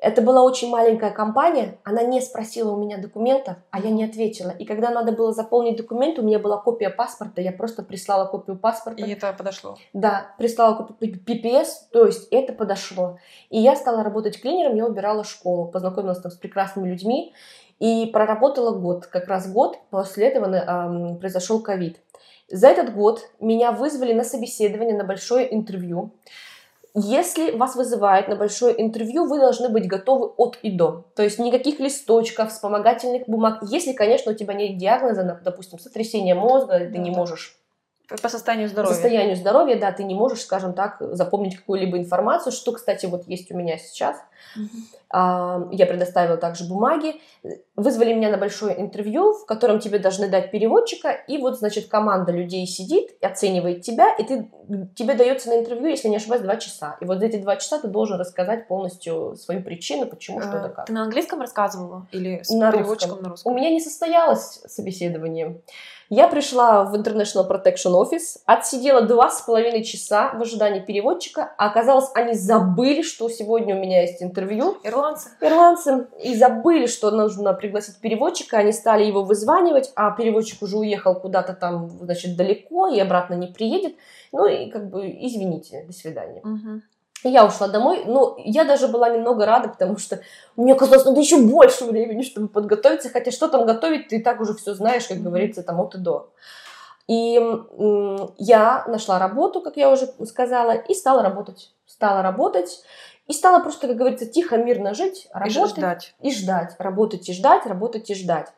это 0.00 0.22
была 0.22 0.42
очень 0.42 0.70
маленькая 0.70 1.10
компания, 1.10 1.78
она 1.84 2.02
не 2.02 2.20
спросила 2.20 2.72
у 2.72 2.76
меня 2.76 2.98
документов, 2.98 3.56
а 3.70 3.80
я 3.80 3.90
не 3.90 4.04
ответила. 4.04 4.50
И 4.50 4.64
когда 4.64 4.90
надо 4.90 5.12
было 5.12 5.32
заполнить 5.32 5.76
документ, 5.76 6.18
у 6.18 6.22
меня 6.22 6.38
была 6.38 6.56
копия 6.56 6.90
паспорта, 6.90 7.40
я 7.40 7.52
просто 7.52 7.82
прислала 7.82 8.26
копию 8.26 8.56
паспорта. 8.56 9.04
И 9.04 9.12
это 9.12 9.32
подошло? 9.32 9.76
Да, 9.92 10.34
прислала 10.38 10.74
копию 10.74 11.20
PPS, 11.24 11.66
то 11.92 12.06
есть 12.06 12.28
это 12.30 12.52
подошло. 12.52 13.18
И 13.50 13.58
я 13.60 13.76
стала 13.76 14.02
работать 14.02 14.40
клинером, 14.40 14.76
я 14.76 14.86
убирала 14.86 15.22
школу, 15.22 15.68
познакомилась 15.68 16.20
там 16.20 16.32
с 16.32 16.36
прекрасными 16.36 16.88
людьми 16.88 17.34
и 17.78 18.06
проработала 18.12 18.76
год. 18.76 19.06
Как 19.06 19.28
раз 19.28 19.50
год 19.50 19.78
после 19.90 20.28
этого 20.28 20.54
э, 20.54 21.18
произошел 21.18 21.60
ковид. 21.60 21.98
За 22.50 22.68
этот 22.68 22.94
год 22.94 23.30
меня 23.38 23.70
вызвали 23.70 24.12
на 24.12 24.24
собеседование, 24.24 24.96
на 24.96 25.04
большое 25.04 25.54
интервью. 25.54 26.12
Если 26.94 27.52
вас 27.52 27.76
вызывают 27.76 28.28
на 28.28 28.36
большое 28.36 28.80
интервью, 28.80 29.26
вы 29.26 29.38
должны 29.38 29.68
быть 29.68 29.86
готовы 29.86 30.26
от 30.36 30.58
и 30.62 30.70
до. 30.70 31.04
То 31.14 31.22
есть 31.22 31.38
никаких 31.38 31.78
листочков, 31.78 32.50
вспомогательных 32.50 33.28
бумаг. 33.28 33.60
Если, 33.62 33.92
конечно, 33.92 34.32
у 34.32 34.34
тебя 34.34 34.54
нет 34.54 34.76
диагноза, 34.76 35.40
допустим, 35.44 35.78
сотрясение 35.78 36.34
мозга, 36.34 36.78
ты 36.80 36.98
не 36.98 37.10
можешь 37.10 37.59
по 38.22 38.28
состоянию 38.28 38.68
здоровья. 38.68 38.90
По 38.90 38.94
состоянию 38.94 39.36
здоровья, 39.36 39.76
да, 39.78 39.92
ты 39.92 40.04
не 40.04 40.14
можешь, 40.14 40.42
скажем 40.42 40.72
так, 40.72 40.96
запомнить 41.00 41.56
какую-либо 41.56 41.98
информацию, 41.98 42.52
что, 42.52 42.72
кстати, 42.72 43.06
вот 43.06 43.26
есть 43.28 43.50
у 43.52 43.56
меня 43.56 43.78
сейчас. 43.78 44.16
Uh-huh. 44.56 45.68
Я 45.72 45.86
предоставила 45.86 46.36
также 46.36 46.64
бумаги. 46.64 47.20
Вызвали 47.74 48.14
меня 48.14 48.30
на 48.30 48.36
большое 48.36 48.80
интервью, 48.80 49.32
в 49.32 49.44
котором 49.46 49.80
тебе 49.80 49.98
должны 49.98 50.28
дать 50.28 50.50
переводчика, 50.50 51.10
и 51.10 51.38
вот, 51.38 51.58
значит, 51.58 51.88
команда 51.88 52.32
людей 52.32 52.66
сидит, 52.66 53.16
оценивает 53.22 53.82
тебя, 53.82 54.14
и 54.16 54.24
ты, 54.24 54.50
тебе 54.94 55.14
дается 55.14 55.48
на 55.48 55.58
интервью, 55.58 55.88
если 55.88 56.08
не 56.08 56.16
ошибаюсь, 56.16 56.42
два 56.42 56.56
часа. 56.56 56.96
И 57.00 57.04
вот 57.06 57.18
за 57.18 57.26
эти 57.26 57.36
два 57.36 57.56
часа 57.56 57.80
ты 57.80 57.88
должен 57.88 58.20
рассказать 58.20 58.68
полностью 58.68 59.34
свою 59.36 59.62
причину, 59.62 60.06
почему, 60.06 60.40
что 60.40 60.58
это 60.58 60.68
как. 60.68 60.86
Ты 60.86 60.92
на 60.92 61.02
английском 61.02 61.40
рассказывала 61.40 62.06
или 62.12 62.42
с 62.42 62.50
на 62.50 62.70
переводчиком 62.70 63.10
русском. 63.10 63.22
на 63.22 63.28
русском? 63.30 63.52
У 63.52 63.56
меня 63.56 63.70
не 63.70 63.80
состоялось 63.80 64.60
собеседование. 64.66 65.60
Я 66.12 66.26
пришла 66.26 66.82
в 66.82 66.94
International 66.96 67.48
Protection 67.48 67.94
Office, 67.94 68.40
отсидела 68.44 69.02
два 69.02 69.30
с 69.30 69.42
половиной 69.42 69.84
часа 69.84 70.32
в 70.34 70.42
ожидании 70.42 70.80
переводчика, 70.80 71.54
а 71.56 71.68
оказалось, 71.68 72.10
они 72.14 72.34
забыли, 72.34 73.02
что 73.02 73.28
сегодня 73.28 73.76
у 73.76 73.78
меня 73.78 74.02
есть 74.02 74.20
интервью. 74.20 74.76
Ирландцы. 74.82 75.30
Ирландцы. 75.40 76.08
И 76.20 76.34
забыли, 76.34 76.86
что 76.86 77.12
нужно 77.12 77.54
пригласить 77.54 78.00
переводчика, 78.00 78.58
они 78.58 78.72
стали 78.72 79.04
его 79.04 79.22
вызванивать, 79.22 79.92
а 79.94 80.10
переводчик 80.10 80.62
уже 80.62 80.78
уехал 80.78 81.14
куда-то 81.14 81.54
там, 81.54 81.88
значит, 81.88 82.36
далеко 82.36 82.88
и 82.88 82.98
обратно 82.98 83.34
не 83.34 83.46
приедет. 83.46 83.94
Ну 84.32 84.46
и 84.46 84.68
как 84.68 84.90
бы, 84.90 85.08
извините, 85.08 85.84
до 85.86 85.92
свидания. 85.92 86.40
Угу. 86.40 86.82
Я 87.22 87.44
ушла 87.44 87.68
домой, 87.68 88.04
но 88.06 88.36
я 88.38 88.64
даже 88.64 88.88
была 88.88 89.10
немного 89.10 89.44
рада, 89.44 89.68
потому 89.68 89.98
что 89.98 90.20
мне 90.56 90.74
казалось, 90.74 91.04
надо 91.04 91.20
еще 91.20 91.38
больше 91.38 91.84
времени, 91.84 92.22
чтобы 92.22 92.48
подготовиться, 92.48 93.10
хотя 93.10 93.30
что 93.30 93.48
там 93.48 93.66
готовить, 93.66 94.08
ты 94.08 94.16
и 94.16 94.22
так 94.22 94.40
уже 94.40 94.54
все 94.54 94.74
знаешь, 94.74 95.06
как 95.06 95.18
говорится, 95.18 95.62
там 95.62 95.80
от 95.80 95.94
и 95.94 95.98
до. 95.98 96.30
И 97.08 97.40
я 98.38 98.84
нашла 98.86 99.18
работу, 99.18 99.60
как 99.60 99.76
я 99.76 99.90
уже 99.90 100.06
сказала, 100.26 100.72
и 100.72 100.94
стала 100.94 101.22
работать. 101.22 101.72
Стала 101.84 102.22
работать, 102.22 102.82
и 103.26 103.32
стала 103.32 103.60
просто, 103.60 103.88
как 103.88 103.96
говорится, 103.96 104.26
тихо, 104.26 104.56
мирно 104.56 104.94
жить, 104.94 105.28
работать. 105.32 105.72
И 105.72 105.80
ждать. 105.80 106.14
И 106.20 106.30
ждать. 106.32 106.76
Работать 106.78 107.28
и 107.28 107.32
ждать, 107.32 107.66
работать 107.66 108.10
и 108.10 108.14
ждать. 108.14 108.48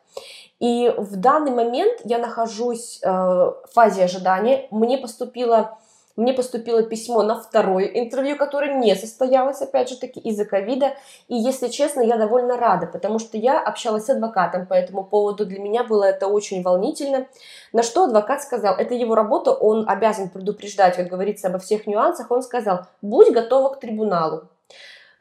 И 0.59 0.93
в 0.97 1.15
данный 1.17 1.51
момент 1.51 1.99
я 2.05 2.19
нахожусь 2.19 2.99
э, 3.03 3.09
в 3.09 3.65
фазе 3.73 4.03
ожидания. 4.03 4.67
Мне 4.71 4.97
поступило 4.97 5.77
мне 6.15 6.33
поступило 6.33 6.83
письмо 6.83 7.23
на 7.23 7.39
второе 7.41 7.85
интервью, 7.85 8.37
которое 8.37 8.75
не 8.75 8.95
состоялось, 8.95 9.61
опять 9.61 9.89
же 9.89 9.97
таки, 9.97 10.19
из-за 10.19 10.45
ковида. 10.45 10.93
И, 11.27 11.35
если 11.35 11.69
честно, 11.69 12.01
я 12.01 12.17
довольно 12.17 12.57
рада, 12.57 12.85
потому 12.85 13.17
что 13.19 13.37
я 13.37 13.59
общалась 13.59 14.05
с 14.05 14.09
адвокатом 14.09 14.67
по 14.67 14.73
этому 14.73 15.03
поводу. 15.03 15.45
Для 15.45 15.59
меня 15.59 15.83
было 15.83 16.03
это 16.03 16.27
очень 16.27 16.61
волнительно. 16.61 17.27
На 17.71 17.81
что 17.81 18.03
адвокат 18.03 18.43
сказал, 18.43 18.75
это 18.75 18.93
его 18.93 19.15
работа, 19.15 19.51
он 19.51 19.89
обязан 19.89 20.29
предупреждать, 20.29 20.95
как 20.95 21.07
говорится, 21.07 21.47
обо 21.47 21.57
всех 21.57 21.87
нюансах. 21.87 22.29
Он 22.29 22.43
сказал, 22.43 22.81
будь 23.01 23.31
готова 23.31 23.69
к 23.69 23.79
трибуналу 23.79 24.49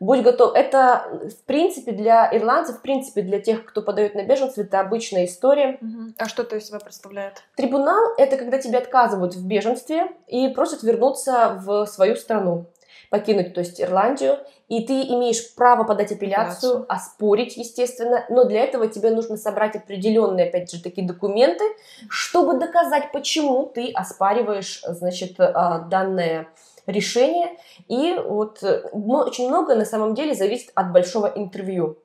будь 0.02 0.22
готов. 0.22 0.54
Это, 0.54 1.30
в 1.30 1.44
принципе, 1.46 1.92
для 1.92 2.28
ирландцев, 2.32 2.78
в 2.78 2.82
принципе, 2.82 3.22
для 3.22 3.40
тех, 3.40 3.64
кто 3.64 3.82
подает 3.82 4.14
на 4.14 4.24
беженцев, 4.24 4.66
это 4.66 4.80
обычная 4.80 5.26
история. 5.26 5.78
А 6.18 6.28
что 6.28 6.42
это 6.42 6.56
из 6.56 6.66
себя 6.66 6.80
представляет? 6.80 7.42
Трибунал– 7.56 8.14
это 8.18 8.36
когда 8.36 8.58
тебе 8.58 8.78
отказывают 8.78 9.34
в 9.34 9.46
беженстве 9.46 10.10
и 10.26 10.48
просят 10.48 10.82
вернуться 10.82 11.60
в 11.64 11.86
свою 11.86 12.16
страну 12.16 12.66
покинуть, 13.10 13.52
то 13.52 13.60
есть 13.60 13.78
Ирландию, 13.78 14.38
и 14.68 14.86
ты 14.86 15.02
имеешь 15.02 15.54
право 15.54 15.84
подать 15.84 16.12
апелляцию, 16.12 16.86
оспорить, 16.88 17.58
естественно, 17.58 18.24
но 18.30 18.44
для 18.44 18.64
этого 18.64 18.88
тебе 18.88 19.10
нужно 19.10 19.36
собрать 19.36 19.76
определенные, 19.76 20.48
опять 20.48 20.72
же, 20.72 20.82
такие 20.82 21.06
документы, 21.06 21.62
чтобы 22.08 22.58
доказать, 22.58 23.12
почему 23.12 23.66
ты 23.66 23.92
оспариваешь, 23.92 24.82
значит, 24.88 25.38
а, 25.38 25.80
данное 25.80 26.48
решение. 26.86 27.56
И 27.88 28.14
вот 28.14 28.62
э, 28.62 28.82
очень 28.92 29.48
многое 29.48 29.76
на 29.76 29.84
самом 29.84 30.14
деле 30.14 30.34
зависит 30.34 30.70
от 30.74 30.92
большого 30.92 31.26
интервью. 31.26 31.98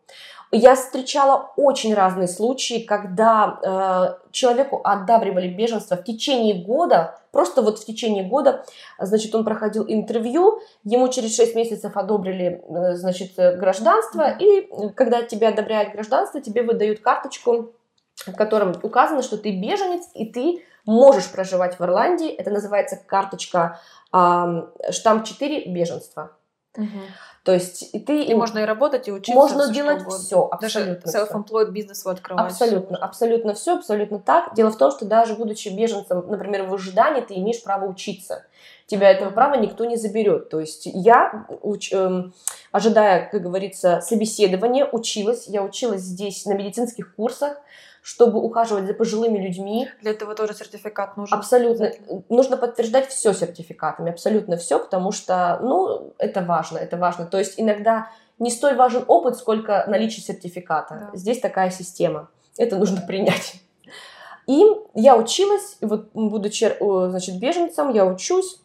Я 0.51 0.75
встречала 0.75 1.51
очень 1.57 1.93
разные 1.93 2.30
случаи, 2.30 2.80
когда 2.80 3.59
э, 3.61 4.32
человеку 4.32 4.80
одабривали 4.82 5.49
беженство 5.49 5.97
в 5.97 6.05
течение 6.05 6.63
года, 6.63 7.19
просто 7.32 7.61
вот 7.61 7.80
в 7.80 7.86
течение 7.86 8.23
года, 8.23 8.63
значит, 8.97 9.36
он 9.36 9.43
проходил 9.43 9.84
интервью, 9.86 10.61
ему 10.86 11.09
через 11.09 11.36
6 11.36 11.53
месяцев 11.55 11.97
одобрили, 11.97 12.63
э, 12.65 12.95
значит, 12.95 13.36
гражданство, 13.36 14.38
и 14.39 14.69
когда 14.95 15.21
тебе 15.21 15.49
одобряют 15.49 15.91
гражданство, 15.91 16.39
тебе 16.39 16.63
выдают 16.63 17.01
карточку, 17.01 17.73
в 18.25 18.36
котором 18.36 18.73
указано, 18.82 19.21
что 19.23 19.38
ты 19.38 19.51
беженец, 19.51 20.09
и 20.13 20.25
ты 20.25 20.63
можешь 20.88 21.29
проживать 21.29 21.77
в 21.77 21.83
Ирландии. 21.83 22.29
Это 22.29 22.49
называется 22.49 22.95
карточка 22.95 23.79
штамп 24.09 25.25
4 25.25 25.71
беженства. 25.71 26.31
Угу. 26.75 26.99
То 27.43 27.53
есть 27.53 27.95
и 27.95 27.99
ты... 27.99 28.23
И 28.23 28.33
можно 28.35 28.59
и 28.59 28.65
работать, 28.65 29.07
и 29.07 29.11
учиться. 29.11 29.33
Можно 29.33 29.63
все, 29.63 29.73
делать 29.73 30.03
все, 30.09 30.47
абсолютно 30.51 31.09
Даже 31.09 31.25
self-employed 31.25 31.71
бизнес 31.71 32.03
вы 32.03 32.11
открывать. 32.11 32.45
Абсолютно, 32.45 32.97
абсолютно 32.97 33.53
все, 33.53 33.77
абсолютно 33.77 34.19
так. 34.19 34.53
Дело 34.53 34.69
в 34.69 34.77
том, 34.77 34.91
что 34.91 35.05
даже 35.05 35.33
будучи 35.33 35.69
беженцем, 35.69 36.25
например, 36.27 36.63
в 36.63 36.73
ожидании, 36.73 37.21
ты 37.21 37.35
имеешь 37.35 37.63
право 37.63 37.85
учиться. 37.85 38.45
Тебя 38.85 39.09
этого 39.09 39.29
права 39.29 39.55
никто 39.55 39.85
не 39.85 39.95
заберет. 39.95 40.49
То 40.49 40.59
есть 40.59 40.88
я, 40.88 41.45
уч, 41.61 41.93
эм, 41.93 42.33
ожидая, 42.73 43.29
как 43.29 43.41
говорится, 43.41 44.01
собеседования, 44.01 44.85
училась. 44.85 45.47
Я 45.47 45.63
училась 45.63 46.01
здесь 46.01 46.45
на 46.45 46.53
медицинских 46.53 47.15
курсах 47.15 47.57
чтобы 48.07 48.39
ухаживать 48.39 48.85
за 48.85 48.93
пожилыми 48.93 49.37
людьми. 49.37 49.89
Для 50.01 50.11
этого 50.11 50.33
тоже 50.33 50.53
сертификат 50.53 51.17
нужен. 51.17 51.37
Абсолютно. 51.37 51.91
Нужно 52.29 52.55
подтверждать 52.55 53.09
все 53.09 53.33
сертификатами, 53.33 54.11
абсолютно 54.11 54.55
все, 54.55 54.79
потому 54.79 55.11
что, 55.11 55.59
ну, 55.61 56.13
это 56.17 56.41
важно, 56.41 56.77
это 56.77 56.95
важно. 56.95 57.25
То 57.25 57.37
есть 57.37 57.55
иногда 57.57 58.09
не 58.39 58.49
столь 58.49 58.77
важен 58.77 59.03
опыт, 59.07 59.35
сколько 59.35 59.83
наличие 59.89 60.23
сертификата. 60.23 61.09
Да. 61.11 61.17
Здесь 61.17 61.41
такая 61.41 61.69
система. 61.69 62.29
Это 62.57 62.77
нужно 62.77 63.01
принять. 63.01 63.55
И 64.47 64.63
я 64.93 65.17
училась, 65.17 65.75
вот 65.81 66.07
будучи, 66.13 66.77
значит, 67.09 67.37
беженцем, 67.39 67.93
я 67.93 68.05
учусь, 68.05 68.61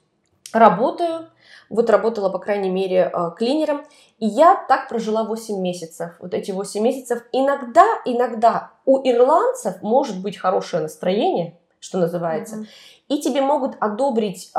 работаю, 0.52 1.26
вот 1.72 1.90
работала, 1.90 2.28
по 2.28 2.38
крайней 2.38 2.70
мере, 2.70 3.10
э, 3.12 3.30
клинером. 3.36 3.84
И 4.18 4.26
я 4.26 4.54
так 4.68 4.88
прожила 4.88 5.24
8 5.24 5.58
месяцев. 5.60 6.16
Вот 6.20 6.34
эти 6.34 6.52
8 6.52 6.82
месяцев. 6.82 7.24
Иногда, 7.32 7.86
иногда 8.04 8.70
у 8.84 8.98
ирландцев 9.08 9.82
может 9.82 10.22
быть 10.22 10.36
хорошее 10.36 10.82
настроение, 10.82 11.58
что 11.80 11.98
называется. 11.98 12.56
Mm-hmm. 12.56 12.66
И 13.08 13.20
тебе 13.20 13.40
могут 13.40 13.76
одобрить 13.80 14.52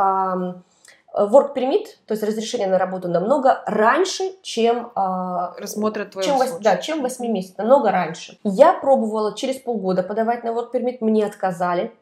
work 1.15 1.53
permit, 1.55 1.85
то 2.07 2.13
есть 2.13 2.23
разрешение 2.23 2.67
на 2.67 2.77
работу 2.77 3.07
намного 3.07 3.63
раньше, 3.65 4.31
чем... 4.41 4.91
Э, 4.95 5.53
Рассмотрят 5.57 6.11
твой 6.11 6.23
чем, 6.23 6.39
Да, 6.61 6.77
чем 6.77 7.01
8 7.01 7.31
месяцев, 7.31 7.57
намного 7.59 7.91
раньше. 7.91 8.37
Я 8.43 8.73
пробовала 8.73 9.35
через 9.35 9.57
полгода 9.59 10.03
подавать 10.03 10.43
на 10.43 10.49
work 10.49 10.71
permit, 10.73 10.97
мне 11.01 11.25
отказали. 11.25 11.93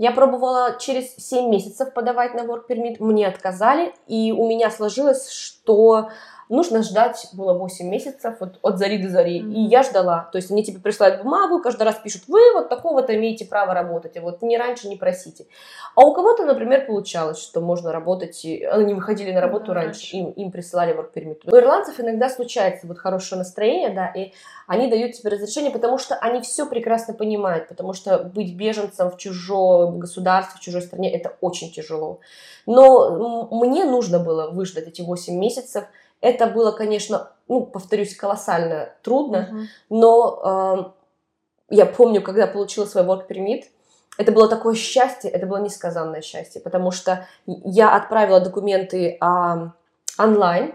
Я 0.00 0.12
пробовала 0.12 0.78
через 0.78 1.14
7 1.16 1.50
месяцев 1.50 1.92
подавать 1.92 2.32
на 2.32 2.40
work 2.40 2.62
permit, 2.70 2.96
мне 3.00 3.28
отказали, 3.28 3.92
и 4.06 4.32
у 4.32 4.48
меня 4.48 4.70
сложилось, 4.70 5.28
что 5.28 6.08
нужно 6.50 6.82
ждать 6.82 7.28
было 7.32 7.54
8 7.54 7.88
месяцев 7.88 8.36
вот, 8.40 8.58
от 8.62 8.78
зари 8.78 8.98
до 8.98 9.08
зари. 9.08 9.40
Mm-hmm. 9.40 9.52
И 9.52 9.60
я 9.62 9.82
ждала. 9.82 10.28
То 10.32 10.36
есть 10.36 10.50
они 10.50 10.64
тебе 10.64 10.80
присылают 10.80 11.22
бумагу, 11.22 11.62
каждый 11.62 11.84
раз 11.84 11.96
пишут, 11.96 12.24
вы 12.28 12.40
вот 12.52 12.68
такого-то 12.68 13.14
имеете 13.16 13.46
право 13.46 13.72
работать, 13.72 14.16
а 14.16 14.20
вот 14.20 14.42
не 14.42 14.58
раньше 14.58 14.88
не 14.88 14.96
просите. 14.96 15.46
А 15.94 16.02
у 16.02 16.12
кого-то, 16.12 16.44
например, 16.44 16.86
получалось, 16.86 17.38
что 17.38 17.60
можно 17.60 17.92
работать, 17.92 18.44
и 18.44 18.64
они 18.64 18.94
выходили 18.94 19.32
на 19.32 19.40
работу 19.40 19.70
mm-hmm. 19.70 19.74
раньше, 19.74 20.16
им, 20.16 20.30
им 20.30 20.50
присылали 20.50 20.94
work 20.94 21.12
permit. 21.14 21.38
У 21.44 21.56
ирландцев 21.56 21.98
иногда 22.00 22.28
случается 22.28 22.86
вот 22.86 22.98
хорошее 22.98 23.38
настроение, 23.38 23.90
да, 23.90 24.08
и 24.08 24.32
они 24.66 24.88
дают 24.88 25.12
тебе 25.12 25.30
разрешение, 25.30 25.70
потому 25.70 25.98
что 25.98 26.16
они 26.16 26.40
все 26.40 26.66
прекрасно 26.66 27.14
понимают, 27.14 27.68
потому 27.68 27.92
что 27.92 28.18
быть 28.18 28.54
беженцем 28.54 29.10
в 29.10 29.16
чужом 29.16 29.98
государстве, 29.98 30.58
в 30.58 30.60
чужой 30.60 30.82
стране, 30.82 31.12
это 31.12 31.36
очень 31.40 31.72
тяжело. 31.72 32.20
Но 32.66 33.48
мне 33.50 33.84
нужно 33.84 34.18
было 34.18 34.50
выждать 34.50 34.88
эти 34.88 35.02
8 35.02 35.34
месяцев, 35.34 35.84
это 36.20 36.46
было, 36.46 36.72
конечно, 36.72 37.30
ну, 37.48 37.62
повторюсь, 37.66 38.14
колоссально 38.14 38.90
трудно, 39.02 39.48
uh-huh. 39.50 39.64
но 39.90 40.94
э, 41.70 41.76
я 41.76 41.86
помню, 41.86 42.22
когда 42.22 42.46
получила 42.46 42.84
свой 42.84 43.04
work 43.04 43.28
permit, 43.28 43.64
это 44.18 44.32
было 44.32 44.48
такое 44.48 44.74
счастье, 44.74 45.30
это 45.30 45.46
было 45.46 45.58
несказанное 45.58 46.20
счастье, 46.20 46.60
потому 46.60 46.90
что 46.90 47.26
я 47.46 47.96
отправила 47.96 48.40
документы 48.40 49.18
э, 49.20 49.68
онлайн, 50.18 50.74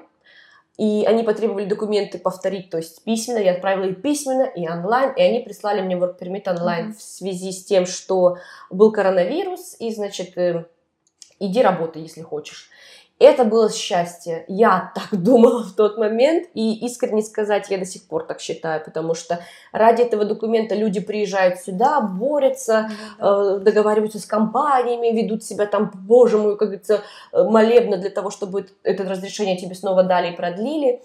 и 0.78 1.06
они 1.08 1.24
потребовали 1.24 1.66
документы 1.66 2.18
повторить, 2.18 2.70
то 2.70 2.78
есть 2.78 3.04
письменно, 3.04 3.38
я 3.38 3.54
отправила 3.54 3.86
и 3.86 3.94
письменно, 3.94 4.44
и 4.44 4.68
онлайн, 4.68 5.14
и 5.14 5.22
они 5.22 5.40
прислали 5.40 5.82
мне 5.82 5.96
work 5.96 6.20
permit 6.20 6.50
онлайн 6.50 6.90
mm-hmm. 6.90 6.98
в 6.98 7.02
связи 7.02 7.52
с 7.52 7.64
тем, 7.64 7.86
что 7.86 8.38
был 8.70 8.92
коронавирус, 8.92 9.76
и, 9.80 9.94
значит, 9.94 10.38
э, 10.38 10.66
иди 11.40 11.62
работай, 11.62 12.02
если 12.02 12.22
хочешь. 12.22 12.70
Это 13.18 13.46
было 13.46 13.72
счастье. 13.72 14.44
Я 14.50 14.92
так 14.94 15.08
думала 15.24 15.64
в 15.64 15.74
тот 15.74 15.98
момент, 15.98 16.50
и 16.54 16.86
искренне 16.86 17.22
сказать, 17.22 17.70
я 17.70 17.78
до 17.78 17.86
сих 17.86 18.08
пор 18.08 18.26
так 18.26 18.42
считаю, 18.42 18.84
потому 18.84 19.16
что 19.16 19.40
ради 19.72 20.02
этого 20.02 20.26
документа 20.26 20.76
люди 20.76 21.00
приезжают 21.00 21.60
сюда, 21.60 22.02
борются, 22.02 22.90
э, 23.20 23.60
договариваются 23.62 24.20
с 24.20 24.26
компаниями, 24.26 25.16
ведут 25.16 25.44
себя 25.44 25.66
там, 25.66 25.92
боже 25.94 26.38
мой, 26.38 26.58
как 26.58 26.70
говорится, 26.70 27.02
э, 27.32 27.44
молебно 27.44 27.98
для 27.98 28.10
того, 28.10 28.32
чтобы 28.32 28.68
это 28.84 29.04
разрешение 29.04 29.58
тебе 29.58 29.76
снова 29.76 30.04
дали 30.04 30.34
и 30.34 30.36
продлили. 30.36 31.02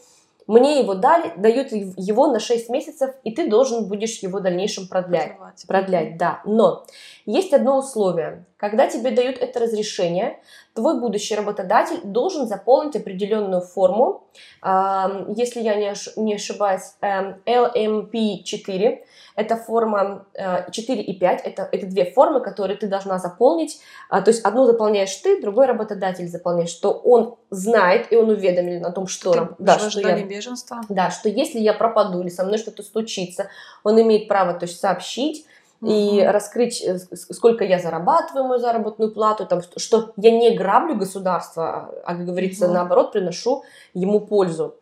Мне 0.48 0.80
его 0.80 0.94
дали, 0.94 1.32
дают 1.36 1.68
его 1.70 2.26
на 2.26 2.40
6 2.40 2.70
месяцев, 2.70 3.10
и 3.22 3.30
ты 3.30 3.48
должен 3.48 3.86
будешь 3.86 4.18
его 4.18 4.40
в 4.40 4.42
дальнейшем 4.42 4.88
продлять. 4.88 5.36
Продлять, 5.68 6.18
да. 6.18 6.40
Но 6.44 6.84
есть 7.26 7.52
одно 7.52 7.78
условие. 7.78 8.46
Когда 8.56 8.88
тебе 8.88 9.10
дают 9.10 9.38
это 9.38 9.60
разрешение, 9.60 10.38
твой 10.74 11.00
будущий 11.00 11.34
работодатель 11.34 12.00
должен 12.04 12.46
заполнить 12.46 12.96
определенную 12.96 13.62
форму, 13.62 14.24
если 14.62 15.60
я 15.60 15.76
не 15.76 16.34
ошибаюсь, 16.34 16.94
LMP4, 17.02 18.84
эм, 18.84 18.98
это 19.36 19.56
форма 19.56 20.26
4 20.70 21.00
э, 21.00 21.04
и 21.04 21.18
5, 21.18 21.40
это, 21.44 21.68
это 21.72 21.86
две 21.86 22.04
формы, 22.04 22.40
которые 22.40 22.76
ты 22.76 22.86
должна 22.86 23.18
заполнить, 23.18 23.80
а, 24.08 24.20
то 24.20 24.30
есть 24.30 24.44
одну 24.44 24.66
заполняешь 24.66 25.14
ты, 25.16 25.40
другой 25.40 25.66
работодатель 25.66 26.28
заполняет, 26.28 26.68
что 26.68 26.90
он 26.90 27.36
знает 27.48 28.12
и 28.12 28.16
он 28.16 28.28
уведомлен 28.28 28.84
о 28.84 28.92
том, 28.92 29.06
что, 29.06 29.32
ты 29.32 29.48
да, 29.58 29.78
что 29.78 30.00
я, 30.00 30.22
беженства. 30.22 30.82
да, 30.88 31.10
что 31.10 31.28
если 31.28 31.58
я 31.58 31.72
пропаду 31.72 32.20
или 32.20 32.28
со 32.28 32.44
мной 32.44 32.58
что-то 32.58 32.82
случится, 32.82 33.48
он 33.82 34.00
имеет 34.00 34.28
право 34.28 34.52
то 34.54 34.66
есть, 34.66 34.78
сообщить, 34.78 35.46
и 35.82 36.22
раскрыть, 36.22 36.82
э, 36.82 36.98
сколько 36.98 37.64
я 37.64 37.78
зарабатываю 37.78 38.44
мою 38.44 38.60
заработную 38.60 39.12
плату, 39.12 39.46
там, 39.46 39.60
что 39.76 40.12
я 40.16 40.30
не 40.30 40.56
граблю 40.56 40.96
государство, 40.96 41.94
а, 42.04 42.14
как 42.16 42.26
говорится, 42.26 42.66
угу. 42.66 42.74
наоборот, 42.74 43.12
приношу 43.12 43.64
ему 43.94 44.20
пользу. 44.20 44.76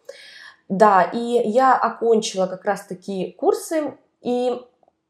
Да, 0.68 1.03
и 1.03 1.18
я 1.49 1.76
окончила 1.76 2.46
как 2.46 2.64
раз 2.64 2.84
такие 2.86 3.32
курсы, 3.32 3.94
и 4.22 4.61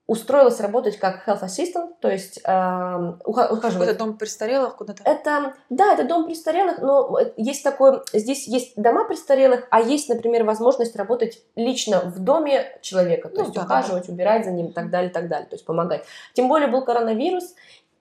устроилась 0.08 0.58
работать 0.58 0.98
как 0.98 1.28
health 1.28 1.42
assistant, 1.42 1.90
то 2.00 2.08
есть 2.10 2.40
э, 2.42 3.12
ухаживать. 3.26 3.90
Это 3.90 3.98
дом 3.98 4.16
престарелых 4.16 4.74
куда-то? 4.76 5.02
Это, 5.04 5.54
да, 5.68 5.92
это 5.92 6.04
дом 6.04 6.24
престарелых, 6.24 6.78
но 6.78 7.18
есть 7.36 7.62
такой, 7.62 8.00
здесь 8.14 8.48
есть 8.48 8.72
дома 8.76 9.04
престарелых, 9.04 9.68
а 9.70 9.80
есть, 9.80 10.08
например, 10.08 10.44
возможность 10.44 10.96
работать 10.96 11.42
лично 11.56 12.00
в 12.00 12.20
доме 12.20 12.78
человека, 12.80 13.28
то 13.28 13.36
ну, 13.36 13.42
есть 13.42 13.54
да, 13.54 13.64
ухаживать, 13.64 14.06
да. 14.06 14.12
убирать 14.14 14.46
за 14.46 14.50
ним 14.50 14.68
и 14.68 14.72
так 14.72 14.88
далее, 14.88 15.10
так 15.10 15.28
далее, 15.28 15.46
то 15.46 15.56
есть 15.56 15.66
помогать. 15.66 16.04
Тем 16.32 16.48
более 16.48 16.68
был 16.68 16.82
коронавирус, 16.86 17.54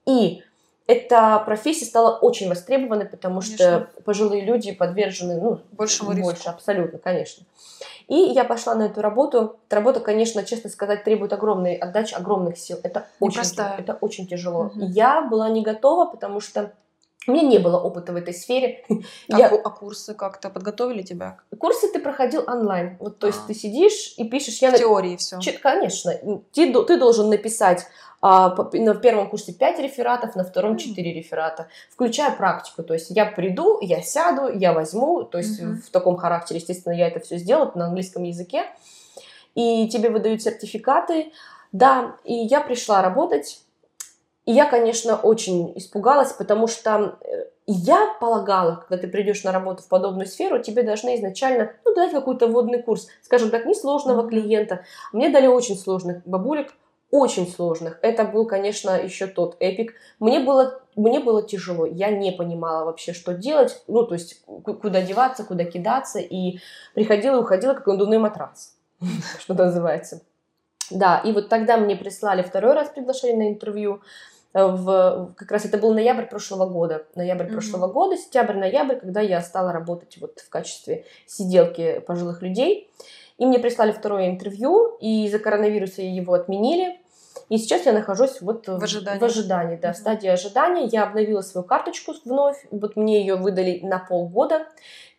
и 0.06 0.42
эта 0.88 1.38
профессия 1.40 1.84
стала 1.84 2.16
очень 2.16 2.48
востребованной, 2.48 3.04
потому 3.04 3.40
Конечно. 3.40 3.56
что 3.56 4.02
пожилые 4.04 4.42
люди 4.44 4.72
подвержены, 4.72 5.38
ну, 5.38 5.60
Большему 5.72 6.12
риску. 6.12 6.24
больше, 6.30 6.48
абсолютно, 6.48 6.98
конечно. 6.98 7.44
И 8.08 8.14
я 8.16 8.42
пошла 8.44 8.74
на 8.74 8.84
эту 8.86 9.02
работу. 9.02 9.56
Эта 9.66 9.76
работа, 9.76 10.00
конечно, 10.00 10.42
честно 10.44 10.70
сказать, 10.70 11.04
требует 11.04 11.34
огромной 11.34 11.74
отдачи, 11.74 12.14
огромных 12.14 12.56
сил. 12.56 12.78
Это 12.82 13.06
очень, 13.20 13.34
Непростая. 13.36 13.76
тя- 13.76 13.82
это 13.82 13.98
очень 14.00 14.26
тяжело. 14.26 14.70
Мгм. 14.74 14.86
Я 14.90 15.20
была 15.20 15.50
не 15.50 15.62
готова, 15.62 16.06
потому 16.10 16.40
что 16.40 16.72
у 17.28 17.32
меня 17.32 17.42
не 17.42 17.58
было 17.58 17.78
опыта 17.78 18.12
в 18.12 18.16
этой 18.16 18.34
сфере. 18.34 18.84
А, 19.30 19.38
Я- 19.38 19.48
а 19.48 19.70
курсы 19.70 20.14
как-то 20.14 20.50
подготовили 20.50 21.02
тебя? 21.02 21.38
Курсы 21.58 21.92
ты 21.92 21.98
проходил 22.00 22.44
онлайн. 22.46 22.96
Вот, 23.00 23.18
то 23.18 23.26
есть 23.26 23.40
А. 23.44 23.46
ты 23.48 23.54
сидишь 23.54 24.14
и 24.16 24.24
пишешь. 24.24 24.58
Я 24.62 24.70
В 24.70 24.72
на- 24.72 24.78
теории 24.78 25.16
все. 25.16 25.38
Чит- 25.40 25.60
Конечно, 25.60 26.12
ты, 26.52 26.72
ты 26.84 26.96
должен 26.98 27.28
написать 27.28 27.86
а, 28.20 28.48
на 28.72 28.94
первом 28.96 29.30
курсе 29.30 29.52
5 29.52 29.78
рефератов, 29.78 30.34
на 30.34 30.42
втором 30.42 30.70
Мгм. 30.72 30.78
4 30.80 31.12
реферата, 31.12 31.68
включая 31.88 32.32
практику. 32.32 32.82
То 32.82 32.94
есть 32.94 33.10
я 33.10 33.26
приду, 33.26 33.78
я 33.80 34.02
сяду, 34.02 34.48
я 34.52 34.72
возьму, 34.72 35.22
то 35.22 35.38
есть 35.38 35.62
Мгм. 35.62 35.82
в 35.82 35.90
таком 35.90 36.16
характере, 36.16 36.58
естественно, 36.58 36.92
я 36.94 37.06
это 37.06 37.20
все 37.20 37.36
сделала 37.36 37.70
на 37.76 37.84
английском 37.86 38.24
языке, 38.24 38.64
и 39.54 39.88
тебе 39.88 40.10
выдают 40.10 40.42
сертификаты. 40.42 41.30
Да, 41.70 42.16
и 42.24 42.34
я 42.34 42.60
пришла 42.60 43.02
работать, 43.02 43.60
и 44.48 44.52
я, 44.52 44.64
конечно, 44.64 45.16
очень 45.16 45.74
испугалась, 45.76 46.32
потому 46.32 46.68
что 46.68 47.18
э, 47.20 47.48
я 47.66 48.14
полагала, 48.18 48.76
когда 48.76 48.96
ты 48.96 49.06
придешь 49.06 49.44
на 49.44 49.52
работу 49.52 49.82
в 49.82 49.88
подобную 49.88 50.26
сферу, 50.26 50.62
тебе 50.62 50.82
должны 50.82 51.16
изначально 51.16 51.72
ну, 51.84 51.94
дать 51.94 52.12
какой-то 52.12 52.46
вводный 52.46 52.82
курс, 52.82 53.08
скажем 53.22 53.50
так, 53.50 53.66
несложного 53.66 54.26
клиента. 54.26 54.86
Мне 55.12 55.28
дали 55.28 55.46
очень 55.48 55.76
сложных 55.76 56.26
бабулек, 56.26 56.72
очень 57.10 57.46
сложных. 57.46 57.98
Это 58.00 58.24
был, 58.24 58.46
конечно, 58.46 58.98
еще 58.98 59.26
тот 59.26 59.56
эпик. 59.60 59.92
Мне 60.18 60.40
было, 60.40 60.80
мне 60.96 61.20
было 61.20 61.42
тяжело. 61.42 61.84
Я 61.84 62.08
не 62.08 62.32
понимала 62.32 62.86
вообще, 62.86 63.12
что 63.12 63.34
делать. 63.34 63.82
Ну, 63.86 64.04
то 64.04 64.14
есть, 64.14 64.42
ку- 64.46 64.72
куда 64.72 65.02
деваться, 65.02 65.44
куда 65.44 65.64
кидаться. 65.64 66.20
И 66.20 66.60
приходила 66.94 67.36
и 67.36 67.40
уходила, 67.40 67.74
как 67.74 67.86
надувной 67.86 68.16
матрас, 68.18 68.78
что 69.40 69.52
называется. 69.52 70.22
Да, 70.90 71.18
и 71.18 71.32
вот 71.32 71.48
тогда 71.48 71.76
мне 71.76 71.96
прислали 71.96 72.42
второй 72.42 72.72
раз 72.72 72.88
приглашение 72.88 73.36
на 73.36 73.52
интервью. 73.52 74.00
Э, 74.58 74.66
В, 74.66 75.34
как 75.36 75.52
раз 75.52 75.64
это 75.64 75.78
был 75.78 75.94
ноябрь 75.94 76.24
прошлого 76.26 76.66
года. 76.68 77.06
Ноябрь 77.14 77.44
Мгм. 77.44 77.52
прошлого 77.52 77.86
года, 77.92 78.16
сентябрь-ноябрь, 78.16 78.96
когда 78.96 79.20
я 79.20 79.40
стала 79.40 79.72
работать 79.72 80.18
вот 80.20 80.40
в 80.40 80.48
качестве 80.48 81.04
сиделки 81.26 82.00
пожилых 82.00 82.42
людей. 82.42 82.90
И 83.38 83.46
мне 83.46 83.58
прислали 83.60 83.92
второе 83.92 84.28
интервью, 84.30 84.96
и 85.00 85.26
из-за 85.26 85.38
коронавируса 85.38 86.02
его 86.02 86.32
отменили. 86.34 87.00
И 87.50 87.56
сейчас 87.58 87.86
я 87.86 87.92
нахожусь 87.92 88.40
вот 88.40 88.66
В 88.66 88.82
ожидании. 88.82 89.20
в 89.20 89.24
ожидании, 89.24 89.76
да, 89.76 89.92
в 89.92 89.96
стадии 89.96 90.28
ожидания. 90.28 90.86
Я 90.86 91.04
обновила 91.04 91.40
свою 91.42 91.64
карточку 91.66 92.12
вновь, 92.24 92.66
вот 92.72 92.96
мне 92.96 93.20
ее 93.20 93.36
выдали 93.36 93.78
на 93.82 93.98
полгода 94.00 94.66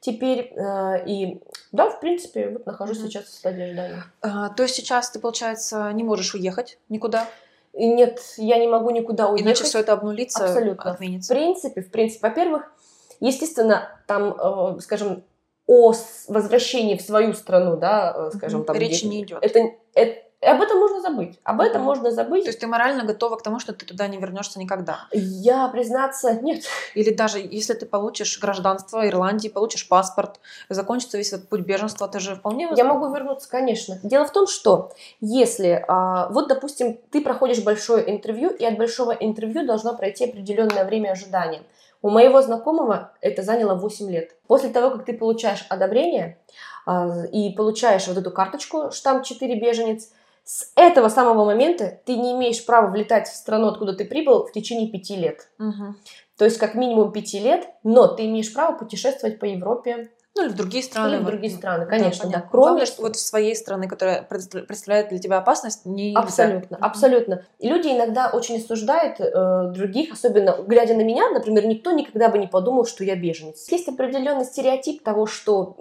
теперь. 0.01 0.51
э, 0.53 1.05
И 1.07 1.41
да, 1.71 1.89
в 1.89 1.99
принципе, 2.01 2.49
вот 2.49 2.65
нахожусь 2.65 2.99
Мгм. 2.99 3.07
сейчас 3.07 3.23
в 3.23 3.33
стадии 3.33 3.63
ожидания. 3.63 4.03
А, 4.21 4.49
то 4.49 4.63
есть 4.63 4.75
сейчас 4.75 5.09
ты, 5.11 5.19
получается, 5.19 5.89
не 5.93 6.03
можешь 6.03 6.35
уехать 6.35 6.77
никуда? 6.89 7.25
И 7.73 7.87
нет, 7.87 8.19
я 8.37 8.57
не 8.57 8.67
могу 8.67 8.89
никуда 8.89 9.27
уехать. 9.29 9.45
Иначе 9.45 9.63
все 9.63 9.79
это 9.79 9.93
обнулится, 9.93 10.45
Абсолютно. 10.45 10.91
В 10.91 10.95
отменится. 10.95 11.33
принципе, 11.33 11.81
в 11.81 11.91
принципе, 11.91 12.27
во-первых, 12.27 12.71
естественно, 13.19 13.89
там, 14.07 14.35
э, 14.77 14.79
скажем, 14.81 15.23
о 15.67 15.93
возвращении 16.27 16.97
в 16.97 17.01
свою 17.01 17.33
страну, 17.33 17.77
да, 17.77 18.13
э, 18.33 18.37
скажем, 18.37 18.63
там 18.65 18.75
Речи 18.75 19.01
где- 19.05 19.09
не 19.09 19.23
идет. 19.23 19.37
Это, 19.43 19.59
это- 19.93 20.19
об 20.41 20.61
этом 20.61 20.79
можно 20.79 21.01
забыть. 21.01 21.37
Об 21.43 21.59
этом 21.61 21.81
Мгм. 21.81 21.85
можно 21.85 22.11
забыть. 22.11 22.43
То 22.43 22.49
есть 22.49 22.59
ты 22.59 22.67
морально 22.67 23.03
готова 23.03 23.35
к 23.35 23.43
тому, 23.43 23.59
что 23.59 23.73
ты 23.73 23.85
туда 23.85 24.07
не 24.07 24.17
вернешься 24.17 24.57
никогда. 24.59 24.99
Я, 25.11 25.67
признаться, 25.67 26.33
нет. 26.41 26.63
Или 26.95 27.13
даже 27.13 27.39
если 27.39 27.73
ты 27.73 27.85
получишь 27.85 28.39
гражданство 28.39 29.05
Ирландии, 29.07 29.49
получишь 29.49 29.87
паспорт, 29.89 30.39
закончится 30.69 31.17
весь 31.17 31.33
этот 31.33 31.49
путь 31.49 31.61
беженства, 31.61 32.07
ты 32.07 32.19
же 32.19 32.35
вполне 32.35 32.63
Я 32.63 32.69
возможно. 32.69 32.93
могу 32.93 33.13
вернуться, 33.13 33.49
конечно. 33.49 33.99
Дело 34.03 34.25
в 34.25 34.31
том, 34.31 34.47
что 34.47 34.91
если, 35.19 35.83
а, 35.87 36.29
вот, 36.29 36.47
допустим, 36.47 36.97
ты 37.11 37.21
проходишь 37.21 37.61
большое 37.63 38.09
интервью, 38.09 38.49
и 38.49 38.63
от 38.65 38.77
большого 38.77 39.11
интервью 39.11 39.65
должно 39.65 39.95
пройти 39.95 40.25
определенное 40.25 40.85
время 40.85 41.11
ожидания. 41.11 41.63
У 42.01 42.09
моего 42.09 42.41
знакомого 42.41 43.11
это 43.19 43.41
заняло 43.43 43.75
8 43.75 44.09
лет. 44.09 44.31
После 44.47 44.69
того, 44.69 44.91
как 44.91 45.03
ты 45.05 45.11
получаешь 45.17 45.65
одобрение 45.67 46.37
а, 46.85 47.25
и 47.25 47.51
получаешь 47.51 48.07
вот 48.07 48.17
эту 48.17 48.31
карточку, 48.31 48.91
штамп 48.91 49.25
4 49.25 49.59
беженец, 49.59 50.09
с 50.51 50.71
этого 50.75 51.09
самого 51.09 51.45
момента 51.45 51.99
ты 52.05 52.15
не 52.17 52.31
имеешь 52.31 52.65
права 52.65 52.87
влетать 52.89 53.27
в 53.27 53.35
страну, 53.35 53.67
откуда 53.67 53.93
ты 53.93 54.03
прибыл, 54.03 54.47
в 54.47 54.51
течение 54.51 54.89
5 54.89 55.09
лет. 55.11 55.47
Мгм. 55.59 55.95
То 56.39 56.45
есть 56.45 56.57
как 56.57 56.73
минимум 56.73 57.11
5 57.11 57.39
лет, 57.39 57.67
но 57.83 58.07
ты 58.07 58.25
имеешь 58.25 58.51
право 58.51 58.75
путешествовать 58.75 59.37
по 59.37 59.45
Европе 59.45 60.09
Ну 60.35 60.45
или 60.45 60.49
в 60.49 60.55
другие 60.55 60.81
страны. 60.83 61.13
или 61.13 61.21
в 61.21 61.25
другие 61.25 61.53
страны, 61.53 61.85
конечно, 61.85 62.23
да. 62.23 62.29
понятно. 62.31 62.49
Кроме 62.49 62.65
Главное, 62.65 62.85
что 62.87 63.01
вот 63.03 63.15
в 63.15 63.19
своей 63.19 63.55
страны, 63.55 63.87
которая 63.87 64.27
предста- 64.27 64.63
представляет 64.63 65.09
для 65.09 65.19
тебя 65.19 65.37
опасность, 65.37 65.85
не 65.85 66.07
нельзя. 66.13 66.19
Абсолютно, 66.19 66.77
Мгм. 66.77 66.83
абсолютно. 66.85 67.45
И 67.59 67.69
люди 67.69 67.89
иногда 67.89 68.31
очень 68.33 68.57
осуждают 68.57 69.19
э, 69.19 69.71
других, 69.71 70.13
особенно 70.13 70.55
глядя 70.65 70.95
на 70.95 71.01
меня, 71.03 71.29
например, 71.29 71.67
никто 71.67 71.91
никогда 71.91 72.27
бы 72.29 72.39
не 72.39 72.47
подумал, 72.47 72.87
что 72.87 73.03
я 73.03 73.15
беженец. 73.15 73.69
Есть 73.69 73.87
определенный 73.87 74.45
стереотип 74.45 75.03
того, 75.03 75.27
что 75.27 75.75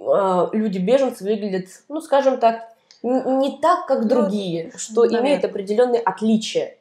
э, 0.53 0.55
люди 0.55 0.77
беженцы 0.77 1.23
выглядят, 1.23 1.65
ну, 1.87 2.01
скажем 2.01 2.37
так, 2.37 2.69
не 3.03 3.57
так, 3.61 3.85
как 3.87 4.03
Ну, 4.03 4.07
другие, 4.09 4.71
что 4.77 5.01
наверное. 5.03 5.21
имеют 5.21 5.45
определенные 5.45 6.01
отличия. 6.01 6.75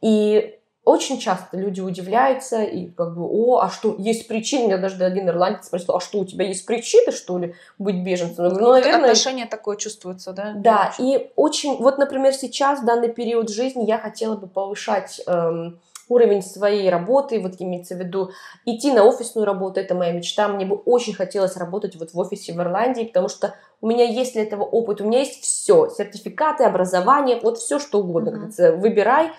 И 0.00 0.54
очень 0.84 1.18
часто 1.18 1.58
люди 1.58 1.82
удивляются 1.82 2.62
и 2.62 2.86
как 2.86 3.14
бы, 3.14 3.22
о, 3.24 3.58
а 3.58 3.68
что, 3.68 3.94
есть 3.98 4.26
причины? 4.26 4.64
Меня 4.68 4.78
даже 4.78 5.04
один 5.04 5.28
ирландец 5.28 5.66
спросил, 5.66 5.94
а 5.96 6.00
что, 6.00 6.18
у 6.20 6.24
тебя 6.24 6.46
есть 6.46 6.64
причины, 6.64 7.12
что 7.12 7.36
ли, 7.38 7.54
быть 7.78 7.96
беженцем? 7.96 8.44
Я 8.44 8.50
говорю, 8.50 8.64
ну, 8.66 8.72
Вот 8.72 8.80
наверное, 8.84 9.10
Отношение 9.10 9.44
такое 9.44 9.76
чувствуется, 9.76 10.32
да? 10.32 10.54
да, 10.56 10.94
и 10.98 11.30
очень, 11.36 11.76
вот, 11.76 11.98
например, 11.98 12.32
сейчас, 12.32 12.80
в 12.80 12.86
данный 12.86 13.10
период 13.12 13.50
жизни, 13.50 13.84
я 13.84 13.98
хотела 13.98 14.36
бы 14.36 14.46
повышать 14.46 15.20
эм, 15.26 15.78
уровень 16.08 16.42
своей 16.42 16.88
работы, 16.90 17.40
вот 17.40 17.54
имеется 17.58 17.94
в 17.94 17.98
виду 17.98 18.30
идти 18.64 18.92
на 18.92 19.04
офисную 19.04 19.44
работу, 19.46 19.80
это 19.80 19.94
моя 19.94 20.12
мечта, 20.12 20.48
мне 20.48 20.64
бы 20.64 20.76
очень 20.76 21.14
хотелось 21.14 21.56
работать 21.56 21.96
вот 21.96 22.12
в 22.12 22.18
офисе 22.18 22.52
в 22.52 22.60
Ирландии, 22.60 23.04
потому 23.04 23.28
что 23.28 23.54
у 23.80 23.86
меня 23.86 24.04
есть 24.04 24.32
для 24.32 24.42
этого 24.42 24.64
опыт, 24.64 25.00
у 25.00 25.04
меня 25.04 25.20
есть 25.20 25.42
все, 25.42 25.88
сертификаты, 25.88 26.64
образование, 26.64 27.38
вот 27.42 27.58
все 27.58 27.78
что 27.78 28.00
угодно, 28.00 28.32
говорится, 28.32 28.72
выбирай. 28.72 29.30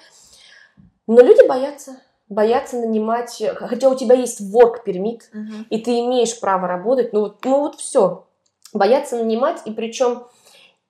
Но 1.08 1.22
люди 1.22 1.48
боятся, 1.48 1.98
боятся 2.30 2.78
нанимать, 2.78 3.42
хотя 3.56 3.90
у 3.90 3.96
тебя 3.96 4.16
есть 4.16 4.42
work 4.42 4.86
permit, 4.86 5.22
Мгм. 5.34 5.68
и 5.70 5.80
ты 5.80 6.00
имеешь 6.00 6.40
право 6.40 6.68
работать, 6.68 7.14
ну 7.14 7.22
вот, 7.22 7.44
ну 7.44 7.60
вот 7.62 7.76
все. 7.76 8.26
Боятся 8.74 9.18
нанимать, 9.18 9.62
и 9.66 9.72
причем 9.72 10.24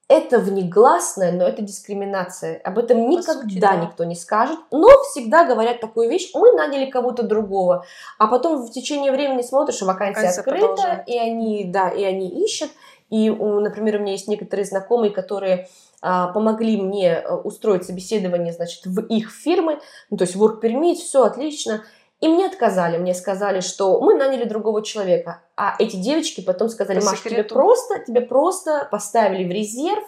это 0.09 0.39
внегласное, 0.39 1.31
но 1.31 1.47
это 1.47 1.61
дискриминация. 1.61 2.59
Об 2.63 2.79
этом 2.79 3.09
никогда 3.09 3.41
сути, 3.41 3.59
да. 3.59 3.75
никто 3.75 4.03
не 4.03 4.15
скажет, 4.15 4.57
но 4.71 4.87
всегда 5.11 5.45
говорят 5.45 5.79
такую 5.79 6.09
вещь, 6.09 6.31
мы 6.33 6.51
наняли 6.53 6.89
кого-то 6.89 7.21
другого, 7.23 7.85
а 8.17 8.27
потом 8.27 8.65
в 8.65 8.71
течение 8.71 9.11
времени 9.11 9.43
смотришь, 9.43 9.81
вакансия 9.83 10.21
Вакансия 10.21 10.41
открыта, 10.41 10.65
продолжает. 10.65 11.07
и 11.07 11.17
они, 11.17 11.63
да, 11.65 11.89
и 11.89 12.03
они 12.03 12.27
ищут, 12.43 12.71
и, 13.11 13.29
например, 13.29 13.97
у 13.97 13.99
меня 13.99 14.13
есть 14.13 14.27
некоторые 14.27 14.65
знакомые, 14.65 15.11
которые 15.11 15.69
а, 16.01 16.27
помогли 16.27 16.81
мне 16.81 17.13
э, 17.13 17.35
устроить 17.35 17.85
собеседование, 17.85 18.53
значит, 18.53 18.85
в 18.85 19.01
их 19.01 19.31
фирмы, 19.31 19.79
ну, 20.09 20.17
то 20.17 20.23
есть 20.23 20.35
work 20.35 20.61
permit, 20.61 20.95
все 20.95 21.23
отлично, 21.23 21.83
и 22.21 22.27
мне 22.27 22.47
отказали, 22.47 22.97
мне 22.97 23.13
сказали, 23.13 23.61
что 23.61 23.99
мы 24.01 24.15
наняли 24.15 24.43
другого 24.43 24.83
человека, 24.83 25.41
а 25.55 25.75
эти 25.79 25.95
девочки 25.95 26.41
потом 26.41 26.69
сказали, 26.69 26.99
Маш, 26.99 27.21
тебе 27.21 27.43
просто, 27.43 27.99
тебе 27.99 28.21
просто 28.21 28.87
поставили 28.91 29.47
в 29.47 29.51
резерв, 29.51 30.03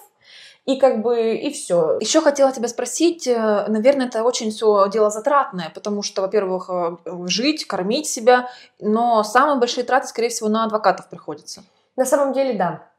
и 0.66 0.78
как 0.78 1.02
бы, 1.02 1.36
и 1.36 1.52
все. 1.52 1.98
Еще 2.00 2.22
хотела 2.22 2.52
тебя 2.52 2.68
спросить, 2.68 3.26
э, 3.28 3.66
наверное, 3.68 4.08
это 4.08 4.24
очень 4.24 4.52
все 4.52 4.88
дело 4.90 5.10
затратное, 5.10 5.72
потому 5.74 6.04
что, 6.04 6.22
во-первых, 6.22 6.70
э, 6.70 6.98
жить, 7.26 7.66
кормить 7.66 8.08
себя, 8.08 8.50
но 8.80 9.24
самые 9.24 9.58
большие 9.58 9.84
траты, 9.84 10.08
скорее 10.08 10.30
всего, 10.30 10.50
на 10.50 10.66
адвокатов 10.66 11.10
приходятся. 11.10 11.64
На 11.96 12.06
самом 12.06 12.34
деле, 12.34 12.54
да. 12.54 12.91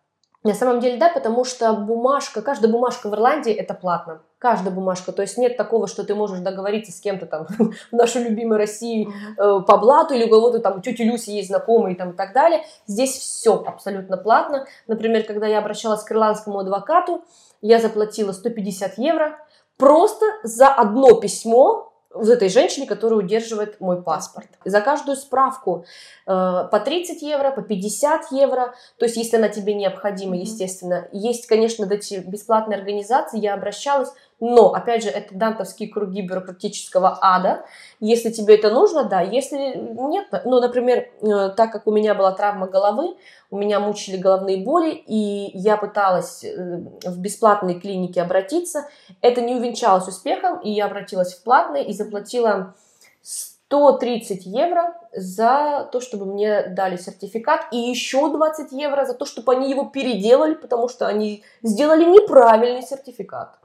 На 0.45 0.55
самом 0.55 0.81
деле, 0.81 0.99
да, 0.99 1.09
потому 1.09 1.45
что 1.45 1.73
бумажка, 1.73 2.43
каждая 2.43 2.71
бумажка 2.71 3.09
в 3.09 3.15
Ирландии 3.15 3.53
это 3.53 3.75
платно. 3.75 4.23
Каждая 4.39 4.75
бумажка. 4.75 5.13
То 5.13 5.23
есть 5.23 5.39
нет 5.39 5.57
такого, 5.57 5.87
что 5.87 6.03
ты 6.03 6.17
можешь 6.17 6.41
договориться 6.41 6.91
с 6.91 7.01
кем-то 7.01 7.27
там 7.27 7.47
в 7.93 7.93
нашей 7.93 8.25
любимой 8.25 8.59
России 8.59 9.09
э, 9.09 9.61
по 9.61 9.77
блату 9.77 10.15
или 10.15 10.25
у 10.25 10.31
кого-то 10.31 10.59
там 10.59 10.79
у 10.79 10.81
тети 10.81 11.03
Люси 11.03 11.31
есть 11.31 11.49
знакомые 11.49 11.95
там, 11.95 12.11
и 12.11 12.17
так 12.17 12.33
далее. 12.33 12.65
Здесь 12.89 13.17
все 13.17 13.63
абсолютно 13.65 14.17
платно. 14.17 14.67
Например, 14.89 15.23
когда 15.23 15.47
я 15.47 15.59
обращалась 15.59 16.03
к 16.03 16.11
ирландскому 16.11 16.59
адвокату, 16.59 17.23
я 17.61 17.79
заплатила 17.79 18.33
150 18.33 18.99
евро 18.99 19.39
просто 19.77 20.27
за 20.43 20.69
одно 20.69 21.21
письмо 21.21 21.92
вот 22.15 22.29
этой 22.29 22.49
женщине, 22.49 22.87
которая 22.87 23.19
удерживает 23.19 23.81
мой 23.81 24.03
паспорт. 24.03 24.49
За 24.65 24.81
каждую 24.81 25.17
справку 25.17 25.85
э, 26.27 26.31
по 26.71 26.81
30 26.85 27.23
евро, 27.23 27.51
по 27.51 27.63
50 27.63 28.33
евро, 28.33 28.75
то 28.99 29.05
есть 29.05 29.17
если 29.17 29.37
она 29.37 29.49
тебе 29.49 29.75
необходима, 29.75 30.33
Мгм. 30.33 30.43
естественно. 30.43 31.09
Есть, 31.13 31.47
конечно, 31.47 31.85
эти 31.91 32.17
бесплатные 32.17 32.79
организации, 32.79 33.41
я 33.41 33.55
обращалась, 33.55 34.11
Но, 34.45 34.73
опять 34.73 35.05
же, 35.05 35.09
это 35.09 35.37
дантовские 35.37 35.89
круги 35.89 36.21
бюрократического 36.21 37.17
ада. 37.21 37.65
Если 38.01 38.33
тебе 38.33 38.57
это 38.57 38.71
нужно, 38.71 39.05
да. 39.05 39.21
Если 39.21 39.57
нет, 39.57 40.27
ну, 40.45 40.61
например, 40.61 41.09
э, 41.21 41.51
так 41.51 41.71
как 41.71 41.87
у 41.87 41.93
меня 41.93 42.13
была 42.17 42.33
травма 42.33 42.67
головы, 42.67 43.17
у 43.53 43.57
меня 43.57 43.79
мучили 43.79 44.17
головные 44.17 44.57
боли, 44.57 44.91
и 44.91 45.57
я 45.57 45.77
пыталась 45.77 46.43
э, 46.43 46.79
в 47.05 47.21
бесплатной 47.21 47.79
клинике 47.79 48.21
обратиться. 48.21 48.89
Это 49.21 49.41
не 49.43 49.55
увенчалось 49.55 50.09
успехом, 50.09 50.59
и 50.59 50.73
я 50.73 50.87
обратилась 50.87 51.35
в 51.35 51.45
платные 51.45 51.87
и 51.87 51.93
заплатила 51.93 52.75
130 53.23 54.45
евро 54.45 54.93
за 55.15 55.89
то, 55.93 56.01
чтобы 56.01 56.27
мне 56.27 56.67
дали 56.67 56.97
сертификат, 56.97 57.67
и 57.71 57.77
еще 57.77 58.29
20 58.29 58.73
евро 58.73 59.05
за 59.05 59.15
то, 59.15 59.25
чтобы 59.25 59.53
они 59.53 59.71
его 59.71 59.85
переделали, 59.85 60.55
потому 60.55 60.89
что 60.89 61.07
они 61.07 61.45
сделали 61.63 62.05
неправильный 62.05 62.83
сертификат. 62.83 63.63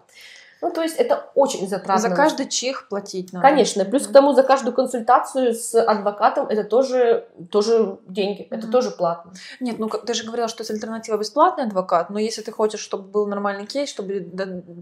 Ну, 0.62 0.72
то 0.72 0.82
есть 0.82 0.96
это 0.98 1.30
очень 1.36 1.68
затратно. 1.68 2.10
За 2.10 2.16
каждый 2.16 2.48
чих 2.48 2.88
платить 2.88 3.34
надо. 3.34 3.48
Конечно. 3.48 3.86
Плюс 3.86 4.08
к 4.08 4.12
тому, 4.12 4.34
за 4.34 4.44
каждую 4.44 4.74
консультацию 4.74 5.54
с 5.54 5.80
адвокатом 5.80 6.48
это 6.48 6.64
тоже, 6.64 7.28
тоже 7.52 7.98
деньги, 8.08 8.42
mm-hmm. 8.42 8.58
это 8.58 8.68
тоже 8.68 8.92
платно. 8.92 9.32
Нет, 9.60 9.80
ну 9.80 9.88
ты 9.88 10.14
же 10.14 10.24
говорила, 10.24 10.48
что 10.48 10.64
это 10.64 10.74
альтернатива 10.74 11.18
бесплатный 11.18 11.66
адвокат, 11.66 12.10
но 12.10 12.20
если 12.20 12.42
ты 12.42 12.52
хочешь, 12.52 12.80
чтобы 12.80 13.10
был 13.10 13.28
нормальный 13.28 13.66
кейс, 13.66 13.90
чтобы 13.90 14.26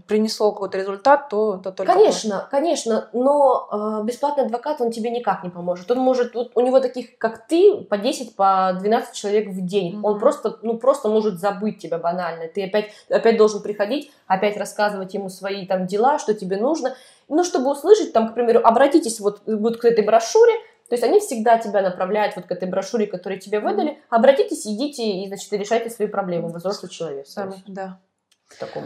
принесло 0.06 0.52
какой-то 0.52 0.78
результат, 0.78 1.28
то, 1.28 1.58
то 1.58 1.72
только 1.72 1.92
Конечно, 1.92 2.30
платно. 2.30 2.48
конечно, 2.50 3.08
но 3.12 3.68
э, 3.70 4.06
бесплатный 4.06 4.44
адвокат, 4.44 4.80
он 4.80 4.90
тебе 4.90 5.10
никак 5.10 5.44
не 5.44 5.50
поможет. 5.50 5.90
Он 5.90 5.98
может, 5.98 6.34
вот, 6.34 6.52
у 6.54 6.60
него 6.60 6.80
таких, 6.80 7.18
как 7.18 7.46
ты, 7.46 7.82
по 7.88 7.98
10, 7.98 8.36
по 8.36 8.76
12 8.78 9.14
человек 9.14 9.48
в 9.48 9.64
день. 9.64 9.96
Mm-hmm. 9.96 10.00
Он 10.04 10.18
просто, 10.18 10.58
ну, 10.62 10.78
просто 10.78 11.08
может 11.08 11.38
забыть 11.38 11.78
тебя 11.78 11.98
банально. 11.98 12.48
Ты 12.48 12.64
опять, 12.64 12.90
опять 13.10 13.36
должен 13.36 13.62
приходить, 13.62 14.10
опять 14.26 14.56
рассказывать 14.56 15.14
ему 15.14 15.28
свои 15.28 15.65
там 15.66 15.86
дела, 15.86 16.18
что 16.18 16.34
тебе 16.34 16.56
нужно. 16.56 16.96
Ну, 17.28 17.44
чтобы 17.44 17.70
услышать, 17.70 18.12
там, 18.12 18.30
к 18.30 18.34
примеру, 18.34 18.60
обратитесь 18.64 19.20
вот, 19.20 19.42
вот 19.46 19.78
к 19.78 19.84
этой 19.84 20.04
брошюре, 20.04 20.54
то 20.88 20.94
есть 20.94 21.02
они 21.02 21.18
всегда 21.18 21.58
тебя 21.58 21.82
направляют 21.82 22.36
вот 22.36 22.46
к 22.46 22.50
этой 22.50 22.68
брошюре, 22.68 23.06
которую 23.06 23.40
тебе 23.40 23.58
выдали. 23.58 24.00
Обратитесь, 24.08 24.66
идите 24.66 25.02
и, 25.02 25.26
значит, 25.26 25.52
решайте 25.52 25.90
свои 25.90 26.06
проблемы. 26.06 26.52
Взрослый 26.52 26.90
человек. 26.90 27.26
Сами, 27.26 27.62
да. 27.66 27.98
В 28.46 28.58
таком. 28.58 28.84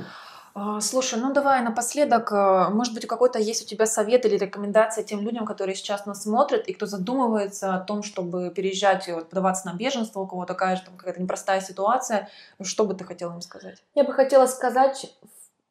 А, 0.52 0.80
слушай, 0.80 1.18
ну 1.18 1.32
давай 1.32 1.62
напоследок, 1.62 2.32
э, 2.32 2.68
может 2.70 2.92
быть, 2.92 3.06
какой-то 3.06 3.38
есть 3.38 3.62
у 3.62 3.66
тебя 3.66 3.86
совет 3.86 4.26
или 4.26 4.36
рекомендация 4.36 5.04
тем 5.04 5.20
людям, 5.20 5.46
которые 5.46 5.76
сейчас 5.76 6.06
нас 6.06 6.24
смотрят 6.24 6.66
и 6.66 6.72
кто 6.72 6.86
задумывается 6.86 7.74
о 7.74 7.80
том, 7.80 8.02
чтобы 8.02 8.50
переезжать 8.50 9.06
и 9.08 9.12
вот, 9.12 9.28
подаваться 9.28 9.68
на 9.68 9.74
беженство, 9.74 10.20
у 10.20 10.26
кого 10.26 10.46
такая 10.46 10.74
же 10.76 10.82
там 10.82 10.96
какая-то 10.96 11.22
непростая 11.22 11.60
ситуация, 11.60 12.28
что 12.62 12.84
бы 12.84 12.94
ты 12.94 13.04
хотела 13.04 13.32
им 13.32 13.42
сказать? 13.42 13.80
Я 13.94 14.02
бы 14.02 14.12
хотела 14.12 14.46
сказать 14.46 15.14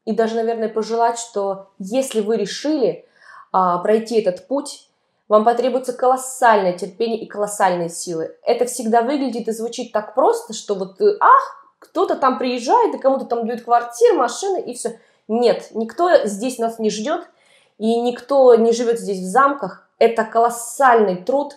и 0.09 0.11
даже, 0.11 0.33
наверное, 0.33 0.69
пожелать, 0.69 1.19
что 1.19 1.67
если 1.77 2.21
вы 2.21 2.37
решили 2.37 3.05
а, 3.51 3.77
пройти 3.77 4.19
этот 4.19 4.47
путь, 4.47 4.89
вам 5.27 5.45
потребуется 5.45 5.93
колоссальное 5.93 6.73
терпение 6.73 7.19
и 7.19 7.27
колоссальные 7.27 7.89
силы. 7.89 8.35
Это 8.41 8.65
всегда 8.65 9.03
выглядит 9.03 9.47
и 9.47 9.51
звучит 9.51 9.91
так 9.91 10.15
просто, 10.15 10.53
что 10.53 10.73
вот, 10.73 10.99
э, 10.99 11.15
ах, 11.19 11.69
кто-то 11.77 12.15
там 12.15 12.39
приезжает, 12.39 12.95
и 12.95 12.97
кому-то 12.97 13.25
там 13.25 13.45
дают 13.45 13.61
квартиру, 13.61 14.15
машины, 14.15 14.59
и 14.61 14.73
все. 14.73 14.99
Нет, 15.27 15.67
никто 15.75 16.25
здесь 16.25 16.57
нас 16.57 16.79
не 16.79 16.89
ждет, 16.89 17.29
и 17.77 18.01
никто 18.01 18.55
не 18.55 18.71
живет 18.71 18.99
здесь 18.99 19.19
в 19.19 19.29
замках. 19.29 19.87
Это 19.99 20.23
колоссальный 20.23 21.17
труд. 21.17 21.53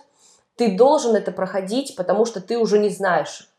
Ты 0.57 0.77
должен 0.77 1.15
это 1.15 1.31
проходить, 1.31 1.95
потому 1.95 2.25
что 2.25 2.39
ты 2.39 2.59
уже 2.59 2.77
не 2.77 2.89
знаешь, 2.89 3.51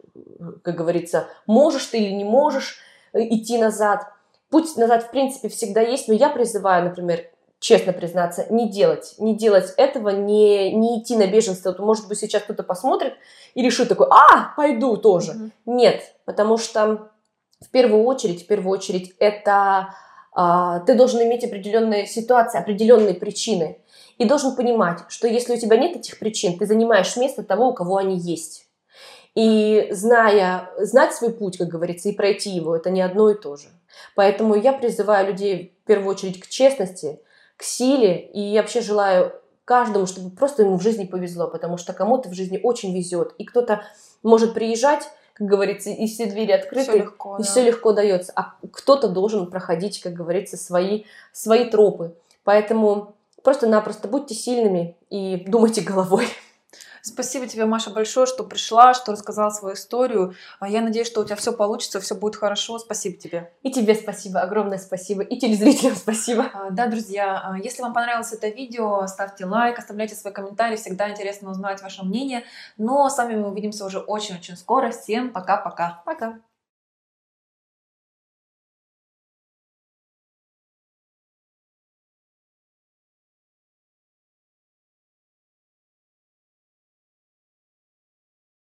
как 0.62 0.76
говорится, 0.76 1.26
можешь 1.48 1.86
ты 1.86 1.98
или 1.98 2.12
не 2.12 2.22
можешь 2.22 2.78
э, 3.12 3.22
идти 3.22 3.58
назад. 3.58 4.13
Путь 4.54 4.76
назад, 4.76 5.02
в 5.02 5.10
принципе, 5.10 5.48
всегда 5.48 5.80
есть, 5.80 6.06
но 6.06 6.14
я 6.14 6.28
призываю, 6.28 6.84
например, 6.84 7.28
честно 7.58 7.92
признаться, 7.92 8.46
не 8.50 8.70
делать, 8.70 9.16
не 9.18 9.34
делать 9.34 9.74
этого, 9.76 10.10
не, 10.10 10.72
не 10.72 11.00
идти 11.00 11.16
на 11.16 11.26
беженство. 11.26 11.72
То, 11.72 11.82
может 11.82 12.06
быть, 12.06 12.20
сейчас 12.20 12.44
кто-то 12.44 12.62
посмотрит 12.62 13.14
и 13.54 13.62
решит 13.62 13.88
такой, 13.88 14.06
а, 14.12 14.54
пойду 14.56 14.96
тоже. 14.96 15.32
Mm-hmm. 15.32 15.50
Нет, 15.66 16.02
потому 16.24 16.56
что 16.56 17.10
в 17.60 17.68
первую 17.72 18.04
очередь, 18.04 18.44
в 18.44 18.46
первую 18.46 18.70
очередь, 18.70 19.16
это 19.18 19.92
а, 20.32 20.78
ты 20.86 20.94
должен 20.94 21.20
иметь 21.22 21.42
определенные 21.42 22.06
ситуации, 22.06 22.60
определенные 22.60 23.14
причины. 23.14 23.78
И 24.18 24.24
должен 24.24 24.54
понимать, 24.54 25.00
что 25.08 25.26
если 25.26 25.54
у 25.54 25.58
тебя 25.58 25.78
нет 25.78 25.96
этих 25.96 26.20
причин, 26.20 26.56
ты 26.56 26.66
занимаешь 26.66 27.16
место 27.16 27.42
того, 27.42 27.70
у 27.70 27.74
кого 27.74 27.96
они 27.96 28.16
есть. 28.16 28.68
И 29.34 29.88
зная, 29.90 30.70
знать 30.78 31.12
свой 31.12 31.32
путь, 31.32 31.58
как 31.58 31.66
говорится, 31.66 32.08
и 32.08 32.12
пройти 32.12 32.50
его, 32.50 32.76
это 32.76 32.90
не 32.90 33.02
одно 33.02 33.30
и 33.30 33.34
то 33.34 33.56
же. 33.56 33.66
Поэтому 34.14 34.54
я 34.54 34.72
призываю 34.72 35.28
людей 35.28 35.74
в 35.82 35.86
первую 35.86 36.10
очередь 36.10 36.40
к 36.40 36.48
честности, 36.48 37.20
к 37.56 37.62
силе, 37.62 38.18
и 38.18 38.40
я 38.40 38.62
вообще 38.62 38.80
желаю 38.80 39.32
каждому, 39.64 40.06
чтобы 40.06 40.34
просто 40.34 40.62
ему 40.62 40.76
в 40.76 40.82
жизни 40.82 41.04
повезло, 41.04 41.48
потому 41.48 41.76
что 41.76 41.92
кому-то 41.92 42.28
в 42.28 42.34
жизни 42.34 42.60
очень 42.62 42.94
везет, 42.94 43.34
и 43.38 43.44
кто-то 43.44 43.82
может 44.22 44.54
приезжать, 44.54 45.08
как 45.32 45.46
говорится, 45.46 45.90
и 45.90 46.06
все 46.06 46.26
двери 46.26 46.52
открыты, 46.52 46.90
все 46.90 46.98
легко, 46.98 47.36
и 47.36 47.42
да. 47.42 47.48
все 47.48 47.62
легко 47.62 47.92
дается, 47.92 48.32
а 48.36 48.54
кто-то 48.70 49.08
должен 49.08 49.50
проходить, 49.50 50.00
как 50.00 50.12
говорится, 50.12 50.56
свои, 50.56 51.04
свои 51.32 51.64
тропы. 51.68 52.14
Поэтому 52.44 53.14
просто-напросто 53.42 54.06
будьте 54.06 54.34
сильными 54.34 54.96
и 55.10 55.44
думайте 55.46 55.80
головой. 55.80 56.26
Спасибо 57.02 57.46
тебе, 57.46 57.66
Маша, 57.66 57.90
большое, 57.90 58.26
что 58.26 58.44
пришла, 58.44 58.94
что 58.94 59.12
рассказала 59.12 59.50
свою 59.50 59.74
историю. 59.74 60.34
А 60.58 60.68
я 60.68 60.80
надеюсь, 60.80 61.06
что 61.06 61.20
у 61.20 61.24
тебя 61.24 61.36
все 61.36 61.52
получится, 61.52 62.00
все 62.00 62.14
будет 62.14 62.36
хорошо. 62.36 62.78
Спасибо 62.78 63.16
тебе. 63.16 63.52
И 63.62 63.70
тебе 63.70 63.94
спасибо, 63.94 64.40
огромное 64.40 64.78
спасибо. 64.78 65.22
И 65.22 65.38
телезрителям 65.38 65.96
спасибо. 65.96 66.46
А, 66.52 66.70
да, 66.70 66.86
друзья, 66.86 67.40
а, 67.44 67.58
если 67.58 67.82
вам 67.82 67.92
понравилось 67.92 68.32
это 68.32 68.48
видео, 68.48 69.06
ставьте 69.06 69.44
лайк, 69.44 69.78
оставляйте 69.78 70.14
свои 70.14 70.32
комментарии. 70.32 70.76
Всегда 70.76 71.10
интересно 71.10 71.50
узнать 71.50 71.82
ваше 71.82 72.04
мнение. 72.04 72.44
Но 72.78 73.08
с 73.08 73.18
вами 73.18 73.36
мы 73.36 73.50
увидимся 73.50 73.84
уже 73.84 73.98
очень-очень 73.98 74.56
скоро. 74.56 74.90
Всем 74.90 75.30
пока-пока. 75.30 76.02
Пока. 76.04 76.26
-пока. 76.26 76.30
пока. 76.32 76.53